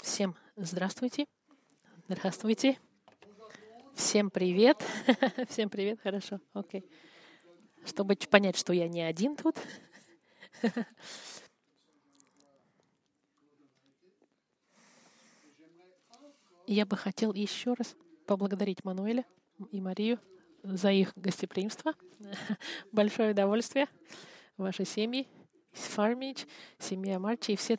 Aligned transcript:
Всем 0.00 0.34
здравствуйте. 0.56 1.26
Здравствуйте. 2.08 2.78
Всем 3.94 4.30
привет. 4.30 4.82
Всем 5.48 5.68
привет, 5.68 6.00
хорошо. 6.02 6.40
Окей. 6.54 6.88
Чтобы 7.84 8.16
понять, 8.16 8.56
что 8.56 8.72
я 8.72 8.88
не 8.88 9.02
один 9.02 9.36
тут. 9.36 9.56
Я 16.66 16.86
бы 16.86 16.96
хотел 16.96 17.34
еще 17.34 17.74
раз 17.74 17.94
поблагодарить 18.26 18.84
Мануэля 18.84 19.26
и 19.70 19.80
Марию 19.80 20.18
за 20.62 20.92
их 20.92 21.12
гостеприимство. 21.16 21.92
Большое 22.92 23.32
удовольствие. 23.32 23.86
Ваши 24.56 24.86
семьи, 24.86 25.28
Фармич, 25.72 26.46
семья 26.78 27.18
Марчи 27.18 27.50
и 27.50 27.56
все 27.56 27.78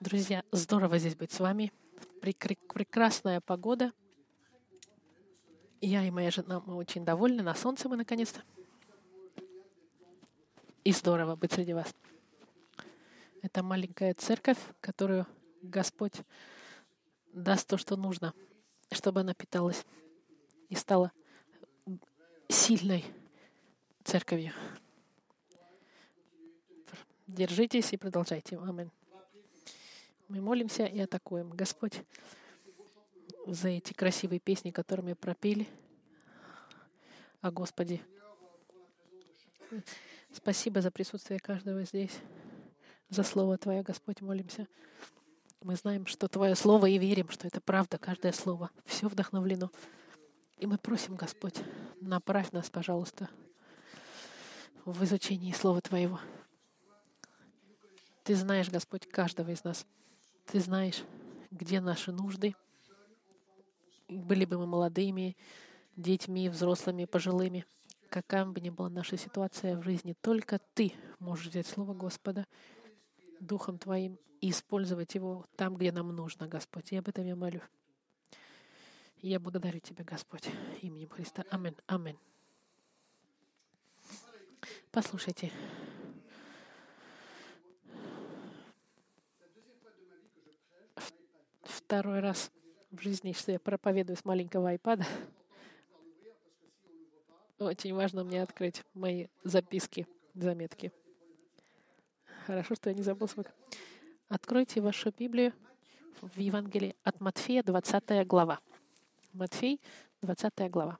Друзья, 0.00 0.42
здорово 0.50 0.96
здесь 0.98 1.14
быть 1.14 1.30
с 1.30 1.40
вами. 1.40 1.74
Прекрасная 2.22 3.42
погода. 3.42 3.92
Я 5.82 6.02
и 6.04 6.10
моя 6.10 6.30
жена, 6.30 6.62
мы 6.64 6.74
очень 6.74 7.04
довольны. 7.04 7.42
На 7.42 7.54
солнце 7.54 7.86
мы 7.86 7.96
наконец-то. 7.98 8.42
И 10.84 10.92
здорово 10.92 11.36
быть 11.36 11.52
среди 11.52 11.74
вас. 11.74 11.94
Это 13.42 13.62
маленькая 13.62 14.14
церковь, 14.14 14.56
которую 14.80 15.26
Господь 15.60 16.14
даст 17.34 17.68
то, 17.68 17.76
что 17.76 17.96
нужно, 17.96 18.32
чтобы 18.90 19.20
она 19.20 19.34
питалась 19.34 19.84
и 20.70 20.76
стала 20.76 21.12
сильной 22.48 23.04
церковью. 24.04 24.54
Держитесь 27.26 27.92
и 27.92 27.98
продолжайте. 27.98 28.56
Аминь. 28.56 28.90
Мы 30.30 30.40
молимся 30.40 30.84
и 30.86 31.00
атакуем. 31.00 31.50
Господь, 31.50 32.04
за 33.48 33.68
эти 33.68 33.92
красивые 33.92 34.38
песни, 34.38 34.70
которые 34.70 35.04
мы 35.04 35.14
пропели 35.16 35.66
о 37.40 37.50
Господе. 37.50 38.00
Спасибо 40.32 40.82
за 40.82 40.92
присутствие 40.92 41.40
каждого 41.40 41.82
здесь, 41.82 42.16
за 43.08 43.24
Слово 43.24 43.58
Твое, 43.58 43.82
Господь, 43.82 44.20
молимся. 44.20 44.68
Мы 45.62 45.74
знаем, 45.74 46.06
что 46.06 46.28
Твое 46.28 46.54
Слово, 46.54 46.86
и 46.86 46.98
верим, 46.98 47.28
что 47.30 47.48
это 47.48 47.60
правда, 47.60 47.98
каждое 47.98 48.30
Слово. 48.30 48.70
Все 48.84 49.08
вдохновлено. 49.08 49.72
И 50.58 50.66
мы 50.66 50.78
просим, 50.78 51.16
Господь, 51.16 51.58
направь 52.00 52.52
нас, 52.52 52.70
пожалуйста, 52.70 53.28
в 54.84 55.02
изучении 55.02 55.50
Слова 55.50 55.80
Твоего. 55.80 56.20
Ты 58.22 58.36
знаешь, 58.36 58.70
Господь, 58.70 59.08
каждого 59.08 59.50
из 59.50 59.64
нас— 59.64 59.84
ты 60.46 60.60
знаешь, 60.60 61.04
где 61.50 61.80
наши 61.80 62.12
нужды. 62.12 62.54
Были 64.08 64.44
бы 64.44 64.58
мы 64.58 64.66
молодыми, 64.66 65.36
детьми, 65.96 66.48
взрослыми, 66.48 67.04
пожилыми. 67.04 67.64
Какая 68.08 68.44
бы 68.44 68.60
ни 68.60 68.70
была 68.70 68.88
наша 68.88 69.16
ситуация 69.16 69.76
в 69.76 69.84
жизни, 69.84 70.16
только 70.20 70.58
Ты 70.74 70.92
можешь 71.20 71.46
взять 71.46 71.66
Слово 71.66 71.94
Господа 71.94 72.46
Духом 73.38 73.78
Твоим 73.78 74.18
и 74.40 74.50
использовать 74.50 75.14
его 75.14 75.46
там, 75.56 75.76
где 75.76 75.92
нам 75.92 76.14
нужно, 76.14 76.48
Господь. 76.48 76.92
И 76.92 76.96
об 76.96 77.08
этом 77.08 77.24
я 77.26 77.36
молю. 77.36 77.60
Я 79.22 79.38
благодарю 79.38 79.80
Тебя, 79.80 80.04
Господь, 80.04 80.48
именем 80.82 81.08
Христа. 81.08 81.44
Амин. 81.50 81.76
Амин. 81.86 82.18
Послушайте, 84.90 85.52
второй 91.90 92.20
раз 92.20 92.52
в 92.92 93.00
жизни, 93.00 93.32
что 93.32 93.50
я 93.50 93.58
проповедую 93.58 94.16
с 94.16 94.24
маленького 94.24 94.68
айпада. 94.68 95.04
Очень 97.58 97.94
важно 97.94 98.22
мне 98.22 98.44
открыть 98.44 98.84
мои 98.94 99.26
записки, 99.42 100.06
заметки. 100.34 100.92
Хорошо, 102.46 102.76
что 102.76 102.90
я 102.90 102.94
не 102.94 103.02
забыл 103.02 103.26
свой. 103.26 103.44
Откройте 104.28 104.80
вашу 104.80 105.10
Библию 105.10 105.52
в 106.20 106.38
Евангелии 106.38 106.94
от 107.02 107.20
Матфея, 107.20 107.64
20 107.64 108.24
глава. 108.24 108.60
Матфей, 109.32 109.80
20 110.22 110.70
глава. 110.70 110.96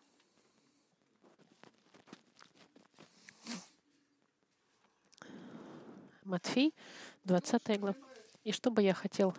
Матфей, 6.25 6.75
20 7.27 7.79
глава. 7.79 7.97
И 8.43 8.51
что 8.51 8.73
бы 8.73 8.83
я 8.83 8.93
хотел 8.93 9.37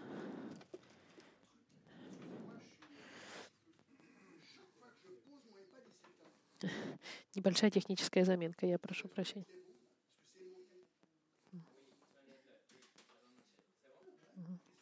Небольшая 7.34 7.72
техническая 7.72 8.26
заминка, 8.26 8.66
я 8.66 8.78
прошу 8.78 9.08
прощения. 9.08 9.46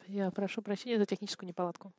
Я 0.08 0.32
прошу 0.32 0.64
прощения 0.64 0.98
за 0.98 1.06
техническую 1.06 1.48
неполадку. 1.48 1.94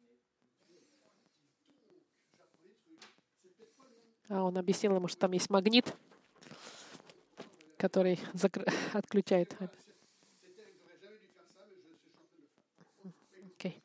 А 4.29 4.43
он 4.43 4.59
объяснил 4.59 4.97
ему, 4.97 5.07
что 5.07 5.19
там 5.21 5.33
есть 5.33 5.51
магнит, 5.51 5.97
который 7.77 8.19
закр... 8.33 8.65
отключает. 8.93 9.57
Okay. 13.57 13.81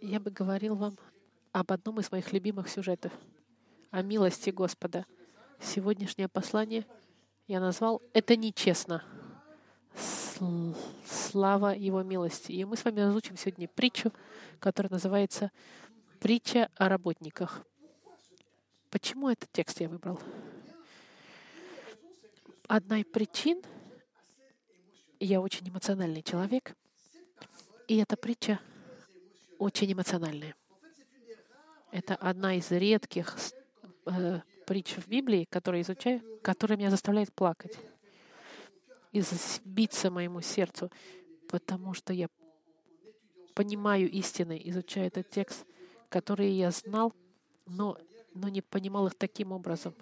Я 0.00 0.20
бы 0.20 0.30
говорил 0.30 0.76
вам 0.76 0.96
об 1.50 1.72
одном 1.72 1.98
из 1.98 2.12
моих 2.12 2.32
любимых 2.32 2.68
сюжетов— 2.68 3.12
о 3.90 4.02
милости 4.02 4.50
Господа. 4.50 5.04
Сегодняшнее 5.60 6.28
послание 6.28 6.86
я 7.48 7.60
назвал 7.60 8.00
«Это 8.12 8.36
нечестно». 8.36 9.04
Слава 11.04 11.74
Его 11.74 12.02
милости. 12.02 12.52
И 12.52 12.64
мы 12.64 12.76
с 12.76 12.84
вами 12.84 13.00
разучим 13.00 13.36
сегодня 13.36 13.68
притчу, 13.68 14.12
которая 14.58 14.90
называется 14.90 15.50
«Притча 16.18 16.70
о 16.76 16.88
работниках». 16.88 17.66
Почему 18.90 19.28
этот 19.28 19.50
текст 19.52 19.80
я 19.80 19.88
выбрал? 19.88 20.20
Одна 22.68 23.00
из 23.00 23.06
причин— 23.06 23.60
я 25.20 25.40
очень 25.40 25.68
эмоциональный 25.68 26.22
человек, 26.22 26.74
и 27.88 27.98
эта 27.98 28.16
притча 28.16 28.60
очень 29.58 29.92
эмоциональная. 29.92 30.54
Это 31.90 32.14
одна 32.14 32.54
из 32.54 32.70
редких 32.70 33.36
э, 34.06 34.40
притч 34.66 34.94
в 34.96 35.08
Библии, 35.08 35.46
которые 35.50 35.82
изучаю, 35.82 36.22
которые 36.42 36.78
меня 36.78 36.90
заставляют 36.90 37.32
плакать 37.32 37.78
и 39.12 39.22
биться 39.64 40.10
моему 40.10 40.40
сердцу, 40.40 40.90
потому 41.48 41.94
что 41.94 42.12
я 42.12 42.28
понимаю 43.54 44.08
истины, 44.10 44.60
изучая 44.64 45.08
этот 45.08 45.30
текст, 45.30 45.66
который 46.08 46.50
я 46.52 46.70
знал, 46.70 47.12
но, 47.66 47.98
но 48.34 48.48
не 48.48 48.62
понимал 48.62 49.08
их 49.08 49.14
таким 49.14 49.52
образом. 49.52 49.94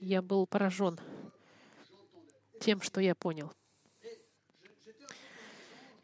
Я 0.00 0.22
был 0.22 0.46
поражен 0.46 0.98
тем, 2.60 2.80
что 2.80 3.00
я 3.00 3.14
понял. 3.14 3.52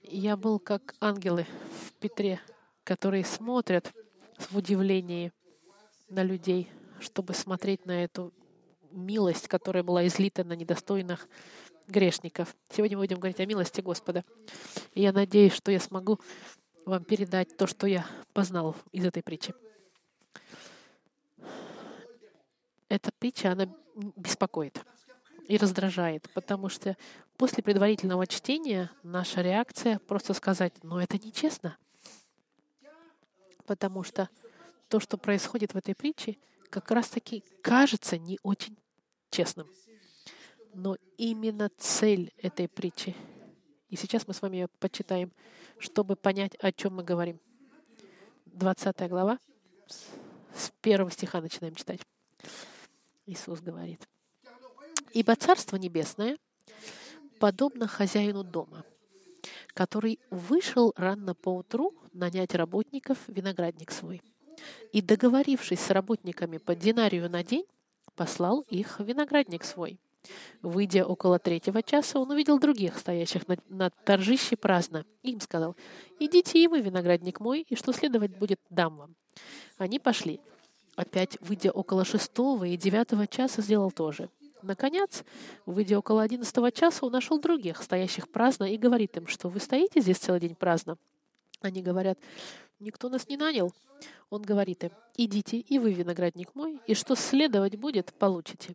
Я 0.02 0.36
был 0.36 0.58
как 0.58 0.94
ангелы 1.00 1.46
в 1.86 1.92
Петре, 1.94 2.40
которые 2.84 3.24
смотрят 3.24 3.92
в 4.38 4.56
удивлении 4.56 5.32
на 6.08 6.22
людей— 6.22 6.68
чтобы 7.00 7.34
смотреть 7.34 7.86
на 7.86 8.04
эту 8.04 8.32
милость, 8.90 9.48
которая 9.48 9.82
была 9.82 10.06
излита 10.06 10.44
на 10.44 10.54
недостойных 10.54 11.28
грешников. 11.86 12.54
Сегодня 12.70 12.96
мы 12.96 13.04
будем 13.04 13.18
говорить 13.18 13.40
о 13.40 13.46
милости 13.46 13.80
Господа. 13.80 14.24
И 14.92 15.02
я 15.02 15.12
надеюсь, 15.12 15.52
что 15.52 15.70
я 15.70 15.80
смогу 15.80 16.20
вам 16.84 17.04
передать 17.04 17.56
то, 17.56 17.66
что 17.66 17.86
я 17.86 18.06
познал 18.32 18.76
из 18.92 19.04
этой 19.04 19.22
притчи. 19.22 19.54
Эта 22.88 23.10
притча, 23.18 23.52
она 23.52 23.68
беспокоит 24.16 24.80
и 25.48 25.56
раздражает, 25.56 26.30
потому 26.32 26.68
что 26.68 26.96
после 27.36 27.62
предварительного 27.62 28.26
чтения 28.26 28.90
наша 29.02 29.42
реакция 29.42 29.98
просто 29.98 30.34
сказать, 30.34 30.72
ну 30.82 30.98
это 30.98 31.18
нечестно. 31.18 31.76
Потому 33.66 34.02
что 34.02 34.28
то, 34.88 35.00
что 35.00 35.16
происходит 35.16 35.74
в 35.74 35.76
этой 35.76 35.94
притче, 35.94 36.36
как 36.74 36.90
раз-таки 36.90 37.44
кажется 37.62 38.18
не 38.18 38.40
очень 38.42 38.76
честным. 39.30 39.70
Но 40.72 40.96
именно 41.16 41.70
цель 41.78 42.32
этой 42.38 42.66
притчи. 42.66 43.14
И 43.90 43.96
сейчас 43.96 44.26
мы 44.26 44.34
с 44.34 44.42
вами 44.42 44.56
ее 44.56 44.68
почитаем, 44.80 45.30
чтобы 45.78 46.16
понять, 46.16 46.56
о 46.56 46.72
чем 46.72 46.96
мы 46.96 47.04
говорим. 47.04 47.38
20 48.46 49.08
глава, 49.08 49.38
с 50.52 50.72
первого 50.80 51.12
стиха 51.12 51.40
начинаем 51.40 51.76
читать. 51.76 52.00
Иисус 53.26 53.60
говорит. 53.60 54.08
«Ибо 55.12 55.36
Царство 55.36 55.76
Небесное 55.76 56.38
подобно 57.38 57.86
хозяину 57.86 58.42
дома, 58.42 58.84
который 59.74 60.18
вышел 60.30 60.92
рано 60.96 61.36
поутру 61.36 61.94
нанять 62.12 62.52
работников 62.56 63.18
виноградник 63.28 63.92
свой. 63.92 64.22
И, 64.92 65.00
договорившись 65.00 65.80
с 65.80 65.90
работниками 65.90 66.58
по 66.58 66.74
динарию 66.74 67.30
на 67.30 67.42
день, 67.42 67.64
послал 68.14 68.64
их 68.68 69.00
виноградник 69.00 69.64
свой. 69.64 69.98
Выйдя 70.62 71.04
около 71.04 71.38
третьего 71.38 71.82
часа, 71.82 72.18
он 72.18 72.30
увидел 72.30 72.58
других, 72.58 72.98
стоящих 72.98 73.46
на, 73.46 73.56
на 73.68 73.90
торжище 73.90 74.56
праздно, 74.56 75.04
и 75.22 75.32
им 75.32 75.40
сказал, 75.40 75.76
«Идите 76.18 76.62
и 76.62 76.66
вы, 76.66 76.80
виноградник 76.80 77.40
мой, 77.40 77.66
и 77.68 77.76
что 77.76 77.92
следовать 77.92 78.36
будет, 78.38 78.60
дам 78.70 78.96
вам». 78.96 79.14
Они 79.76 79.98
пошли. 79.98 80.40
Опять, 80.96 81.36
выйдя 81.40 81.72
около 81.72 82.04
шестого 82.04 82.64
и 82.64 82.76
девятого 82.76 83.26
часа, 83.26 83.60
сделал 83.60 83.90
то 83.90 84.12
же. 84.12 84.30
Наконец, 84.62 85.24
выйдя 85.66 85.98
около 85.98 86.22
одиннадцатого 86.22 86.72
часа, 86.72 87.04
он 87.04 87.12
нашел 87.12 87.38
других, 87.38 87.82
стоящих 87.82 88.30
праздно, 88.30 88.64
и 88.64 88.78
говорит 88.78 89.16
им, 89.16 89.26
что 89.26 89.48
вы 89.48 89.60
стоите 89.60 90.00
здесь 90.00 90.18
целый 90.18 90.40
день 90.40 90.54
праздно. 90.54 90.96
Они 91.60 91.82
говорят, 91.82 92.18
никто 92.80 93.08
нас 93.08 93.28
не 93.28 93.36
нанял. 93.36 93.72
Он 94.30 94.42
говорит 94.42 94.84
им, 94.84 94.90
идите, 95.16 95.58
и 95.58 95.78
вы, 95.78 95.92
виноградник 95.92 96.54
мой, 96.54 96.80
и 96.86 96.94
что 96.94 97.14
следовать 97.14 97.76
будет, 97.76 98.12
получите. 98.14 98.74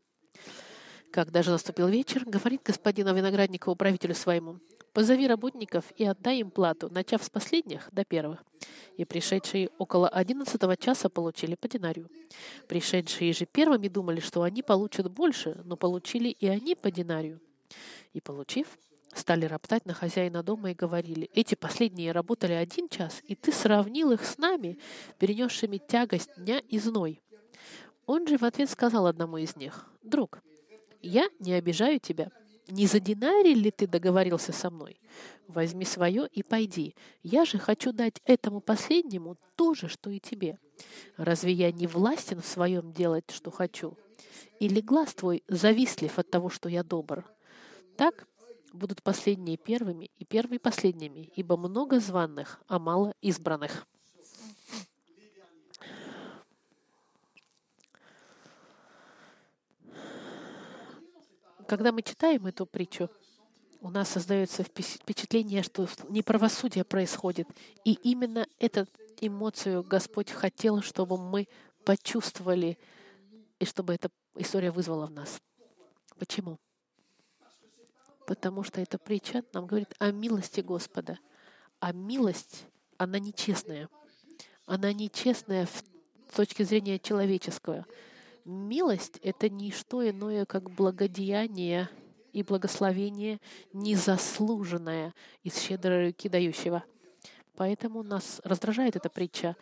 Когда 1.11 1.41
же 1.41 1.49
наступил 1.49 1.87
вечер, 1.87 2.23
говорит 2.25 2.61
господин 2.63 3.13
винограднику 3.15 3.71
управителю 3.71 4.13
своему, 4.13 4.59
«Позови 4.93 5.27
работников 5.27 5.85
и 5.97 6.05
отдай 6.05 6.39
им 6.39 6.51
плату, 6.51 6.89
начав 6.91 7.23
с 7.23 7.29
последних 7.29 7.89
до 7.91 8.03
первых». 8.05 8.43
И 8.97 9.05
пришедшие 9.05 9.69
около 9.77 10.07
одиннадцатого 10.07 10.75
часа 10.77 11.09
получили 11.09 11.55
по 11.55 11.67
динарию. 11.67 12.09
Пришедшие 12.67 13.33
же 13.33 13.45
первыми 13.45 13.87
думали, 13.87 14.19
что 14.19 14.43
они 14.43 14.61
получат 14.61 15.09
больше, 15.09 15.61
но 15.63 15.77
получили 15.77 16.29
и 16.29 16.47
они 16.47 16.75
по 16.75 16.91
динарию. 16.91 17.39
И 18.13 18.21
получив, 18.21 18.67
стали 19.13 19.45
роптать 19.45 19.85
на 19.85 19.93
хозяина 19.93 20.43
дома 20.43 20.71
и 20.71 20.75
говорили, 20.75 21.29
«Эти 21.33 21.55
последние 21.55 22.11
работали 22.11 22.53
один 22.53 22.89
час, 22.89 23.21
и 23.23 23.35
ты 23.35 23.51
сравнил 23.51 24.11
их 24.11 24.25
с 24.25 24.37
нами, 24.37 24.77
перенесшими 25.17 25.77
тягость 25.77 26.31
дня 26.37 26.59
и 26.59 26.79
зной». 26.79 27.21
Он 28.05 28.27
же 28.27 28.37
в 28.37 28.43
ответ 28.43 28.69
сказал 28.69 29.07
одному 29.07 29.37
из 29.37 29.55
них, 29.55 29.87
«Друг, 30.03 30.41
я 31.01 31.29
не 31.39 31.53
обижаю 31.53 31.99
тебя. 31.99 32.31
Не 32.67 32.85
за 32.85 32.99
динарий 32.99 33.55
ли 33.55 33.71
ты 33.71 33.87
договорился 33.87 34.51
со 34.51 34.69
мной? 34.69 34.99
Возьми 35.47 35.85
свое 35.85 36.27
и 36.31 36.43
пойди. 36.43 36.95
Я 37.23 37.45
же 37.45 37.57
хочу 37.57 37.91
дать 37.91 38.21
этому 38.25 38.61
последнему 38.61 39.37
то 39.55 39.73
же, 39.73 39.87
что 39.87 40.11
и 40.11 40.19
тебе. 40.19 40.59
Разве 41.17 41.51
я 41.51 41.71
не 41.71 41.87
властен 41.87 42.41
в 42.41 42.45
своем 42.45 42.93
делать, 42.93 43.31
что 43.31 43.49
хочу? 43.49 43.97
Или 44.59 44.81
глаз 44.81 45.15
твой 45.15 45.43
завистлив 45.47 46.19
от 46.19 46.29
того, 46.29 46.49
что 46.49 46.69
я 46.69 46.83
добр? 46.83 47.25
Так 47.97 48.27
будут 48.73 49.03
последние 49.03 49.57
первыми 49.57 50.11
и 50.17 50.25
первые 50.25 50.59
последними, 50.59 51.31
ибо 51.35 51.57
много 51.57 51.99
званных, 51.99 52.61
а 52.67 52.79
мало 52.79 53.13
избранных. 53.21 53.87
Когда 61.67 61.91
мы 61.91 62.01
читаем 62.01 62.47
эту 62.47 62.65
притчу, 62.65 63.09
у 63.81 63.89
нас 63.91 64.09
создается 64.09 64.63
впечатление, 64.63 65.63
что 65.63 65.87
неправосудие 66.09 66.83
происходит. 66.83 67.47
И 67.85 67.93
именно 67.93 68.47
эту 68.57 68.87
эмоцию 69.21 69.83
Господь 69.83 70.31
хотел, 70.31 70.81
чтобы 70.81 71.17
мы 71.17 71.47
почувствовали, 71.85 72.77
и 73.59 73.65
чтобы 73.65 73.93
эта 73.93 74.09
история 74.35 74.71
вызвала 74.71 75.05
в 75.05 75.11
нас. 75.11 75.39
Почему? 76.17 76.57
Потому 78.29 78.61
что 78.61 78.79
эта 78.79 78.99
притча 78.99 79.43
нам 79.53 79.65
говорит 79.65 79.95
о 79.97 80.11
милости 80.11 80.61
Господа. 80.61 81.17
А 81.79 81.93
милость, 81.93 82.67
она 82.99 83.17
нечестная. 83.17 83.89
Она 84.67 84.93
нечестная 84.93 85.65
с 85.65 86.35
точки 86.35 86.61
зрения 86.61 86.99
человеческого. 86.99 87.87
Милость— 88.45 89.17
это 89.23 89.49
не 89.49 89.71
что 89.71 90.07
иное, 90.07 90.45
как 90.45 90.69
благодеяние 90.69 91.89
и 92.31 92.43
благословение 92.43 93.39
незаслуженное 93.73 95.15
из 95.41 95.59
щедрой 95.59 96.09
руки 96.09 96.29
дающего. 96.29 96.83
Поэтому 97.55 98.03
нас 98.03 98.41
раздражает 98.43 98.95
эта 98.95 99.09
притча. 99.09 99.55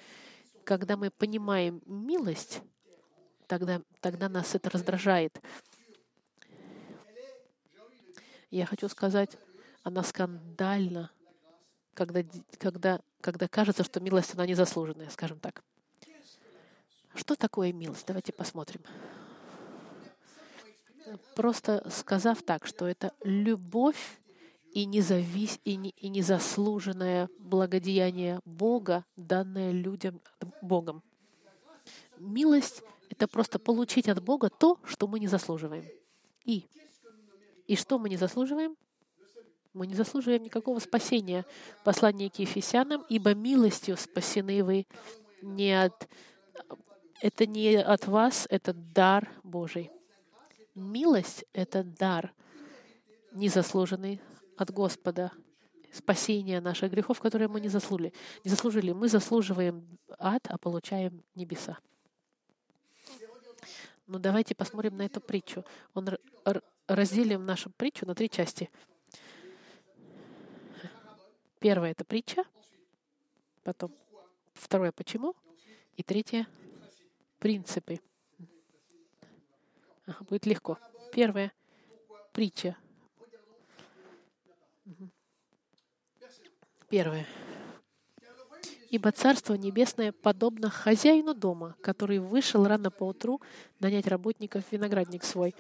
Когда 0.66 0.98
мы 0.98 1.10
понимаем 1.10 1.82
милость, 1.86 2.60
тогда, 3.48 3.82
тогда 4.02 4.28
нас 4.28 4.56
это 4.56 4.70
раздражает. 4.70 5.42
Я 8.58 8.66
хочу 8.66 8.90
сказать, 8.90 9.38
она 9.84 10.02
скандальна, 10.02 11.12
когда, 11.94 12.24
когда, 12.58 13.00
когда 13.22 13.48
кажется, 13.48 13.84
что 13.84 14.00
милость, 14.00 14.34
она 14.34 14.48
незаслуженная, 14.48 15.12
скажем 15.12 15.40
так. 15.40 15.64
Что 17.14 17.36
такое 17.36 17.72
милость? 17.72 18.04
Давайте 18.08 18.34
посмотрим. 18.34 18.82
Просто 21.36 21.88
сказав 21.92 22.42
так, 22.42 22.66
что 22.66 22.88
это 22.88 23.14
любовь 23.24 24.20
и, 24.74 24.86
независ... 24.86 25.60
и, 25.64 25.76
не... 25.76 25.92
и 25.92 26.10
незаслуженное 26.10 27.30
благодеяние 27.38 28.40
Бога, 28.44 29.06
данное 29.16 29.72
людям 29.72 30.20
Богом. 30.64 31.04
Милость— 32.18 32.82
это 33.12 33.28
просто 33.28 33.60
получить 33.60 34.10
от 34.10 34.24
Бога 34.24 34.50
то, 34.50 34.80
что 34.84 35.08
мы 35.08 35.20
не 35.20 35.28
заслуживаем. 35.28 35.86
И, 36.44 36.68
и 37.68 37.76
что 37.76 38.00
мы 38.00 38.10
не 38.10 38.18
заслуживаем? 38.18 38.76
Мы 39.74 39.88
не 39.88 39.94
заслуживаем 39.94 40.42
никакого 40.42 40.80
спасения. 40.80 41.46
Послание 41.84 42.30
к 42.32 42.40
Ефесянам, 42.40 43.06
ибо 43.10 43.36
милостью 43.36 43.96
спасены 43.98 44.64
вы 44.64 44.88
не 45.42 45.74
от 45.74 46.08
это 47.22 47.46
не 47.46 47.76
от 47.76 48.08
вас, 48.08 48.48
это 48.50 48.74
дар 48.74 49.30
Божий. 49.44 49.92
Милость— 50.76 51.46
это 51.54 51.84
дар, 51.84 52.34
незаслуженный 53.32 54.22
от 54.56 54.72
Господа. 54.72 55.32
Спасение 55.92 56.62
наших 56.62 56.92
грехов, 56.92 57.20
которые 57.20 57.48
мы 57.48 57.60
не 57.60 57.70
заслужили. 57.70 58.14
Не 58.44 58.52
заслужили. 58.52 58.92
Мы 58.92 59.08
заслуживаем 59.08 59.98
ад, 60.20 60.46
а 60.48 60.58
получаем 60.60 61.24
небеса. 61.34 61.80
Но 64.08 64.20
давайте 64.20 64.56
посмотрим 64.56 64.96
на 64.98 65.04
эту 65.04 65.20
притчу. 65.20 65.66
Он 65.94 66.10
разделим 66.88 67.46
нашу 67.46 67.70
притчу 67.70 68.06
на 68.06 68.16
три 68.16 68.30
части. 68.30 68.70
Первая— 71.60 71.92
это 71.94 72.06
притча, 72.06 72.46
потом 73.64 73.94
второе— 74.54 74.92
почему, 74.94 75.36
и 75.96 76.04
третье— 76.04 76.48
принципы. 77.40 78.00
Ага, 80.06 80.24
будет 80.24 80.46
легко. 80.46 80.78
Первое. 81.12 81.52
Притча. 82.32 82.78
Первое. 86.90 87.28
Ибо 88.90 89.12
Царство 89.12 89.56
Небесное 89.56 90.12
подобно 90.12 90.70
хозяину 90.70 91.34
дома, 91.34 91.76
который 91.82 92.20
вышел 92.20 92.66
рано 92.66 92.90
поутру 92.90 93.42
нанять 93.80 94.08
работников 94.08 94.66
в 94.66 94.72
виноградник 94.72 95.24
свой. 95.24 95.54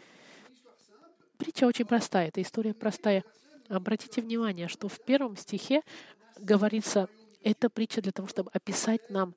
Притча 1.37 1.65
очень 1.65 1.85
простая, 1.85 2.29
эта 2.29 2.41
история 2.41 2.73
простая. 2.73 3.23
Обратите 3.67 4.21
внимание, 4.21 4.69
что 4.69 4.87
в 4.87 5.03
первом 5.03 5.35
стихе 5.35 5.81
говорится, 6.39 7.09
это 7.43 7.69
притча 7.69 8.01
для 8.01 8.11
того, 8.13 8.27
чтобы 8.27 8.49
описать 8.53 9.09
нам 9.09 9.35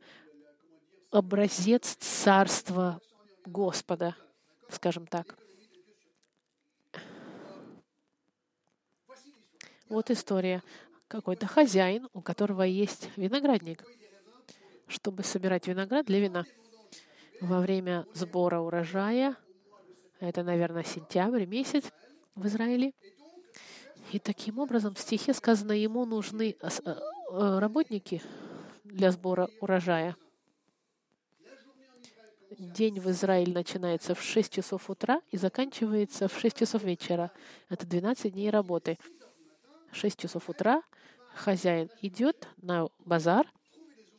образец 1.10 1.96
царства 1.96 3.00
Господа, 3.44 4.14
скажем 4.68 5.06
так. 5.06 5.36
Вот 9.88 10.08
история. 10.10 10.62
Какой-то 11.10 11.48
хозяин, 11.48 12.08
у 12.12 12.22
которого 12.22 12.62
есть 12.62 13.10
виноградник, 13.16 13.84
чтобы 14.86 15.24
собирать 15.24 15.66
виноград 15.66 16.06
для 16.06 16.20
вина. 16.20 16.46
Во 17.40 17.60
время 17.60 18.06
сбора 18.14 18.60
урожая, 18.60 19.36
это, 20.20 20.44
наверное, 20.44 20.84
сентябрь 20.84 21.46
месяц 21.46 21.92
в 22.36 22.46
Израиле, 22.46 22.92
и 24.12 24.20
таким 24.20 24.60
образом 24.60 24.94
в 24.94 25.00
стихе 25.00 25.34
сказано, 25.34 25.72
ему 25.72 26.04
нужны 26.04 26.56
э, 26.62 26.68
э, 26.84 27.58
работники 27.58 28.22
для 28.84 29.10
сбора 29.10 29.48
урожая— 29.60 30.16
день 32.58 33.00
в 33.00 33.10
Израиле 33.10 33.52
начинается 33.52 34.14
в 34.14 34.22
6 34.22 34.52
часов 34.52 34.90
утра 34.90 35.22
и 35.30 35.36
заканчивается 35.36 36.28
в 36.28 36.38
6 36.38 36.58
часов 36.58 36.82
вечера. 36.82 37.30
Это 37.68 37.86
12 37.86 38.32
дней 38.32 38.50
работы. 38.50 38.98
6 39.92 40.18
часов 40.18 40.48
утра 40.48 40.82
хозяин 41.34 41.90
идет 42.02 42.48
на 42.58 42.88
базар, 43.04 43.46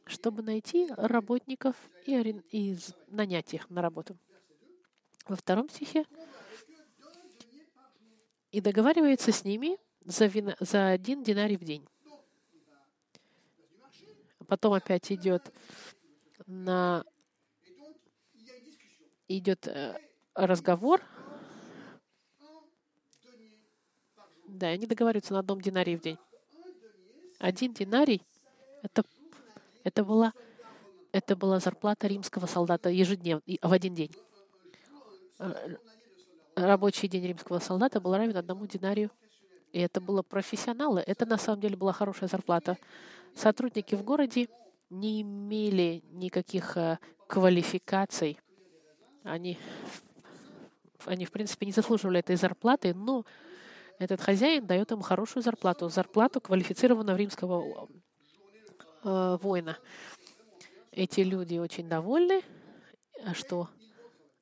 чтобы 0.05 0.41
найти 0.41 0.89
работников 0.97 1.75
и, 2.05 2.15
и 2.51 2.77
нанять 3.07 3.53
их 3.53 3.69
на 3.69 3.81
работу. 3.81 4.17
Во 5.27 5.35
втором 5.35 5.69
стихе 5.69 6.05
и 8.51 8.59
договаривается 8.59 9.31
с 9.31 9.45
ними 9.45 9.77
за, 10.03 10.25
вина, 10.25 10.55
за 10.59 10.89
один 10.89 11.23
динарий 11.23 11.57
в 11.57 11.63
день. 11.63 11.87
потом 14.47 14.73
опять 14.73 15.09
идет 15.11 15.53
на 16.45 17.05
идет 19.29 19.67
э, 19.67 19.97
разговор. 20.35 21.01
Да, 24.47 24.67
они 24.67 24.85
договариваются 24.85 25.31
на 25.31 25.39
одном 25.39 25.61
динарии 25.61 25.95
в 25.95 26.01
день. 26.01 26.17
Один 27.41 27.73
динарий 27.73 28.21
это, 28.83 29.03
это, 29.83 30.05
была, 30.05 30.31
это 31.11 31.35
была 31.35 31.59
зарплата 31.59 32.05
римского 32.05 32.45
солдата 32.45 32.89
ежедневно, 32.89 33.41
в 33.63 33.71
один 33.73 33.95
день. 33.95 34.11
Э, 35.39 35.75
рабочий 36.55 37.07
день 37.07 37.25
римского 37.25 37.57
солдата 37.57 37.99
был 37.99 38.15
равен 38.15 38.37
одному 38.37 38.67
динарию. 38.67 39.09
И 39.73 39.79
это 39.79 39.99
было 39.99 40.21
профессионалы. 40.21 41.03
Это 41.07 41.25
на 41.25 41.39
самом 41.39 41.61
деле 41.61 41.75
была 41.75 41.93
хорошая 41.93 42.29
зарплата. 42.29 42.77
Сотрудники 43.33 43.95
в 43.95 44.03
городе 44.03 44.47
не 44.91 45.23
имели 45.23 46.03
никаких 46.11 46.77
э, 46.77 46.99
квалификаций. 47.25 48.39
Они, 49.23 49.57
они, 51.05 51.25
в 51.25 51.31
принципе, 51.31 51.65
не 51.65 51.71
заслуживали 51.71 52.19
этой 52.19 52.35
зарплаты, 52.35 52.93
но 52.93 53.25
этот 54.01 54.21
хозяин 54.21 54.65
дает 54.65 54.91
им 54.91 55.01
хорошую 55.01 55.43
зарплату, 55.43 55.89
зарплату 55.89 56.41
квалифицированного 56.41 57.15
римского 57.15 57.87
э, 59.03 59.37
воина. 59.41 59.77
Эти 60.91 61.21
люди 61.21 61.57
очень 61.57 61.87
довольны, 61.87 62.41
что 63.33 63.69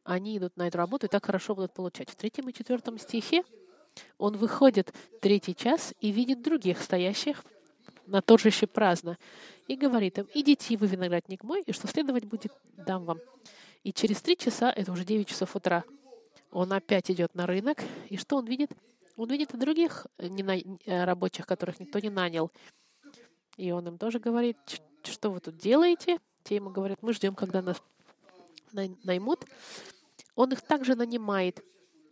они 0.04 0.38
идут 0.38 0.58
на 0.58 0.68
эту 0.68 0.78
работу 0.78 1.06
и 1.06 1.10
так 1.10 1.26
хорошо 1.26 1.56
будут 1.56 1.74
получать. 1.74 2.10
В 2.10 2.16
третьем 2.16 2.50
и 2.50 2.54
четвертом 2.54 2.98
стихе 2.98 3.44
он 4.18 4.38
выходит 4.38 4.94
третий 5.22 5.56
час 5.56 5.94
и 6.00 6.12
видит 6.12 6.42
других, 6.42 6.82
стоящих 6.82 7.44
на 8.06 8.22
торжище 8.22 8.66
праздно, 8.66 9.18
и 9.68 9.76
говорит 9.76 10.18
им, 10.18 10.28
идите 10.34 10.78
вы, 10.78 10.88
виноградник 10.88 11.44
мой, 11.44 11.62
и 11.62 11.72
что 11.72 11.88
следовать 11.88 12.26
будет, 12.26 12.52
дам 12.76 13.06
вам. 13.06 13.20
И 13.84 13.94
через 13.94 14.22
три 14.22 14.36
часа, 14.36 14.72
это 14.72 14.92
уже 14.92 15.06
девять 15.06 15.28
часов 15.28 15.56
утра, 15.56 15.84
он 16.52 16.74
опять 16.74 17.12
идет 17.12 17.36
на 17.36 17.46
рынок, 17.46 17.84
и 18.10 18.18
что 18.18 18.38
он 18.38 18.46
видит? 18.46 18.72
Он 19.20 19.30
видит 19.30 19.54
и 19.54 19.58
других 19.58 20.08
э, 20.18 21.04
рабочих, 21.04 21.46
которых 21.46 21.82
никто 21.82 22.00
не 22.00 22.10
нанял. 22.10 22.54
И 23.58 23.70
он 23.72 23.86
им 23.86 23.98
тоже 23.98 24.18
говорит, 24.18 24.56
что 25.04 25.30
вы 25.30 25.42
тут 25.42 25.58
делаете? 25.58 26.20
Те 26.44 26.56
ему 26.56 26.70
говорят, 26.70 27.00
мы 27.02 27.12
ждем, 27.12 27.36
когда 27.36 27.62
нас 27.62 27.84
наймут. 28.72 29.44
Он 30.36 30.54
их 30.54 30.62
также 30.62 30.96
нанимает. 30.96 31.62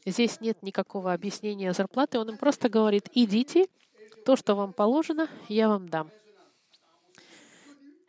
Здесь 0.05 0.41
нет 0.41 0.61
никакого 0.61 1.13
объяснения 1.13 1.71
зарплаты. 1.71 2.19
Он 2.19 2.27
им 2.27 2.37
просто 2.37 2.67
говорит, 2.67 3.09
идите, 3.13 3.67
то, 4.25 4.35
что 4.35 4.55
вам 4.55 4.73
положено, 4.73 5.29
я 5.47 5.69
вам 5.69 5.87
дам. 5.87 6.11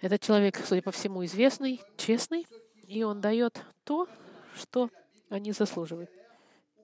Этот 0.01 0.23
человек, 0.23 0.61
судя 0.67 0.83
по 0.83 0.91
всему, 0.91 1.25
известный, 1.25 1.81
честный, 1.97 2.49
и 2.89 3.05
он 3.05 3.21
дает 3.21 3.63
то, 3.85 4.09
что 4.57 4.91
они 5.29 5.53
заслуживают. 5.53 6.11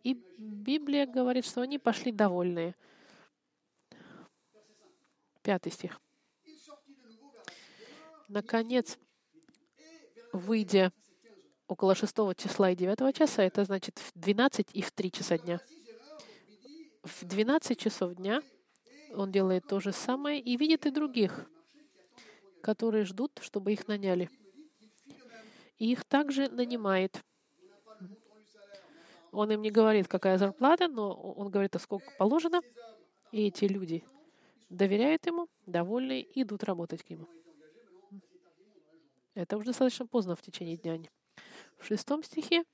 И 0.05 0.23
Библия 0.39 1.07
говорит, 1.07 1.47
что 1.47 1.63
они 1.63 1.79
пошли 1.79 2.13
довольные. 2.13 2.77
Пятый 5.43 5.73
стих. 5.73 6.01
Наконец, 8.29 8.99
выйдя 10.33 10.93
около 11.67 11.95
шестого 11.95 12.35
числа 12.35 12.71
и 12.71 12.77
девятого 12.77 13.13
часа, 13.13 13.43
это 13.43 13.65
значит 13.65 13.99
в 13.99 14.13
12 14.15 14.69
и 14.73 14.83
в 14.83 14.93
3 14.93 15.11
часа 15.11 15.39
дня. 15.39 15.61
В 17.03 17.25
12 17.25 17.79
часов 17.79 18.15
дня 18.15 18.43
он 19.15 19.33
делает 19.33 19.67
то 19.67 19.81
же 19.81 19.93
самое 19.93 20.41
и 20.41 20.57
видит 20.57 20.85
и 20.87 20.91
других, 20.91 21.51
которые 22.63 23.05
ждут, 23.05 23.39
чтобы 23.43 23.73
их 23.73 23.89
наняли. 23.89 24.31
И 25.79 25.93
их 25.93 26.05
также 26.05 26.49
нанимает. 26.49 27.23
Он 29.35 29.51
им 29.51 29.63
не 29.63 29.71
говорит, 29.71 30.09
какая 30.09 30.39
зарплата, 30.39 30.89
но 30.89 31.13
он 31.13 31.51
говорит, 31.51 31.75
а 31.77 31.79
сколько 31.79 32.11
положено. 32.19 32.61
И 33.33 33.49
эти 33.49 33.65
люди 33.65 34.05
доверяют 34.71 35.27
ему, 35.27 35.49
довольны, 35.67 36.27
идут 36.35 36.65
работать 36.65 37.03
к 37.03 37.11
нему. 37.11 37.27
Это 39.35 39.57
уже 39.57 39.67
достаточно 39.67 40.07
поздно 40.07 40.37
в 40.37 40.43
течение 40.43 40.77
дня. 40.77 40.99
В 41.79 41.87
шестом 41.87 42.23
стихе 42.23 42.65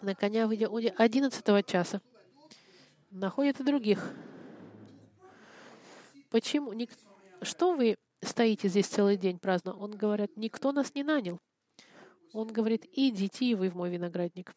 на 0.00 0.14
коня 0.14 0.46
выйдя 0.46 0.68
одиннадцатого 0.96 1.62
часа 1.62 2.00
находят 3.10 3.58
и 3.60 3.64
других. 3.64 4.14
Почему? 6.30 6.72
Что 7.42 7.74
вы 7.74 7.96
стоите 8.22 8.68
здесь 8.68 8.86
целый 8.86 9.16
день 9.16 9.38
праздно? 9.38 9.74
Он 9.74 9.90
говорит, 9.90 10.36
никто 10.36 10.70
нас 10.70 10.94
не 10.94 11.02
нанял. 11.02 11.40
Он 12.32 12.46
говорит, 12.46 12.86
идите 12.92 13.56
вы 13.56 13.68
в 13.70 13.74
мой 13.74 13.90
виноградник. 13.90 14.54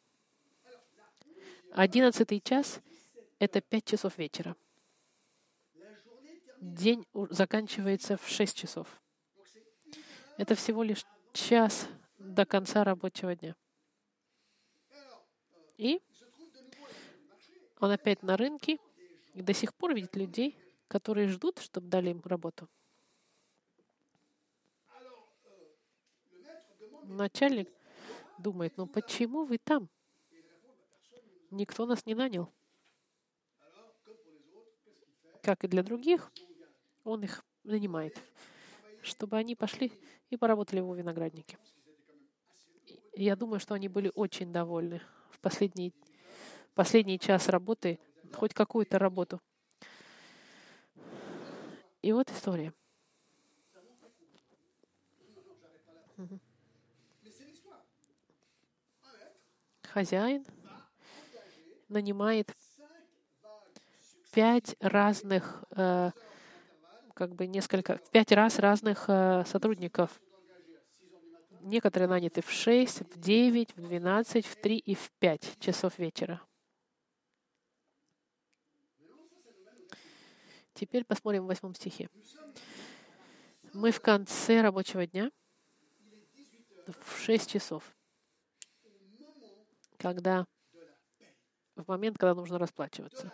Одиннадцатый 1.76 2.40
час— 2.40 2.82
это 3.40 3.60
пять 3.60 3.86
часов 3.86 4.20
вечера. 4.20 4.56
День 6.62 7.04
заканчивается 7.32 8.16
в 8.18 8.28
шесть 8.28 8.56
часов. 8.56 9.02
Это 10.38 10.54
всего 10.54 10.84
лишь 10.84 11.04
час 11.34 11.88
до 12.20 12.46
конца 12.46 12.84
рабочего 12.84 13.36
дня. 13.36 13.56
И 15.78 16.00
он 17.80 17.90
опять 17.90 18.22
на 18.22 18.38
рынке 18.38 18.78
и 19.34 19.42
до 19.42 19.54
сих 19.54 19.74
пор 19.74 19.96
видит 19.96 20.16
людей, 20.16 20.56
которые 20.88 21.28
ждут, 21.28 21.58
чтобы 21.58 21.88
дали 21.88 22.12
им 22.12 22.22
работу. 22.24 22.70
Начальник 27.06 27.68
думает, 28.38 28.78
ну 28.78 28.86
почему 28.86 29.44
вы 29.44 29.58
там? 29.58 29.90
Никто 31.54 31.86
нас 31.86 32.04
не 32.08 32.16
нанял. 32.16 32.52
Как 35.44 35.64
и 35.64 35.68
для 35.68 35.84
других, 35.84 36.32
он 37.04 37.24
их 37.24 37.46
нанимает, 37.64 38.20
чтобы 39.04 39.38
они 39.38 39.56
пошли 39.56 39.92
и 40.32 40.38
поработали 40.38 40.80
в 40.80 40.86
его 40.86 40.96
винограднике. 40.96 41.60
Я 43.16 43.36
думаю, 43.36 43.60
что 43.60 43.76
они 43.76 43.88
были 43.88 44.12
очень 44.16 44.52
довольны 44.52 45.00
в 45.30 45.40
последний, 45.42 45.94
последний 46.74 47.20
час 47.20 47.48
работы, 47.50 48.00
хоть 48.34 48.56
какую-то 48.56 48.98
работу. 48.98 49.40
И 52.02 52.12
вот 52.14 52.32
история. 52.32 52.74
Хозяин 59.84 60.44
нанимает 61.94 62.54
пять 64.34 64.76
разных, 64.82 65.64
э, 65.72 66.12
как 67.14 67.36
бы 67.36 67.48
несколько, 67.48 68.00
пять 68.12 68.32
раз 68.32 68.60
разных 68.60 69.06
э, 69.08 69.44
сотрудников 69.46 70.20
Некоторые 71.64 72.10
наняты 72.10 72.42
в 72.42 72.52
6, 72.52 73.16
в 73.16 73.20
9, 73.22 73.78
в 73.78 73.82
12, 73.82 74.46
в 74.46 74.56
3 74.58 74.78
и 74.80 74.96
в 74.96 75.10
5 75.12 75.60
часов 75.60 75.98
вечера. 75.98 76.42
Теперь 80.74 81.06
посмотрим 81.06 81.44
в 81.44 81.48
восьмом 81.48 81.74
стихе. 81.74 82.10
Мы 83.72 83.92
в 83.92 84.02
конце 84.02 84.62
рабочего 84.62 85.08
дня, 85.08 85.32
в 86.86 87.18
6 87.18 87.50
часов, 87.50 87.96
когда 89.98 90.46
в 91.76 91.88
момент, 91.88 92.18
когда 92.18 92.36
нужно 92.36 92.58
расплачиваться. 92.60 93.32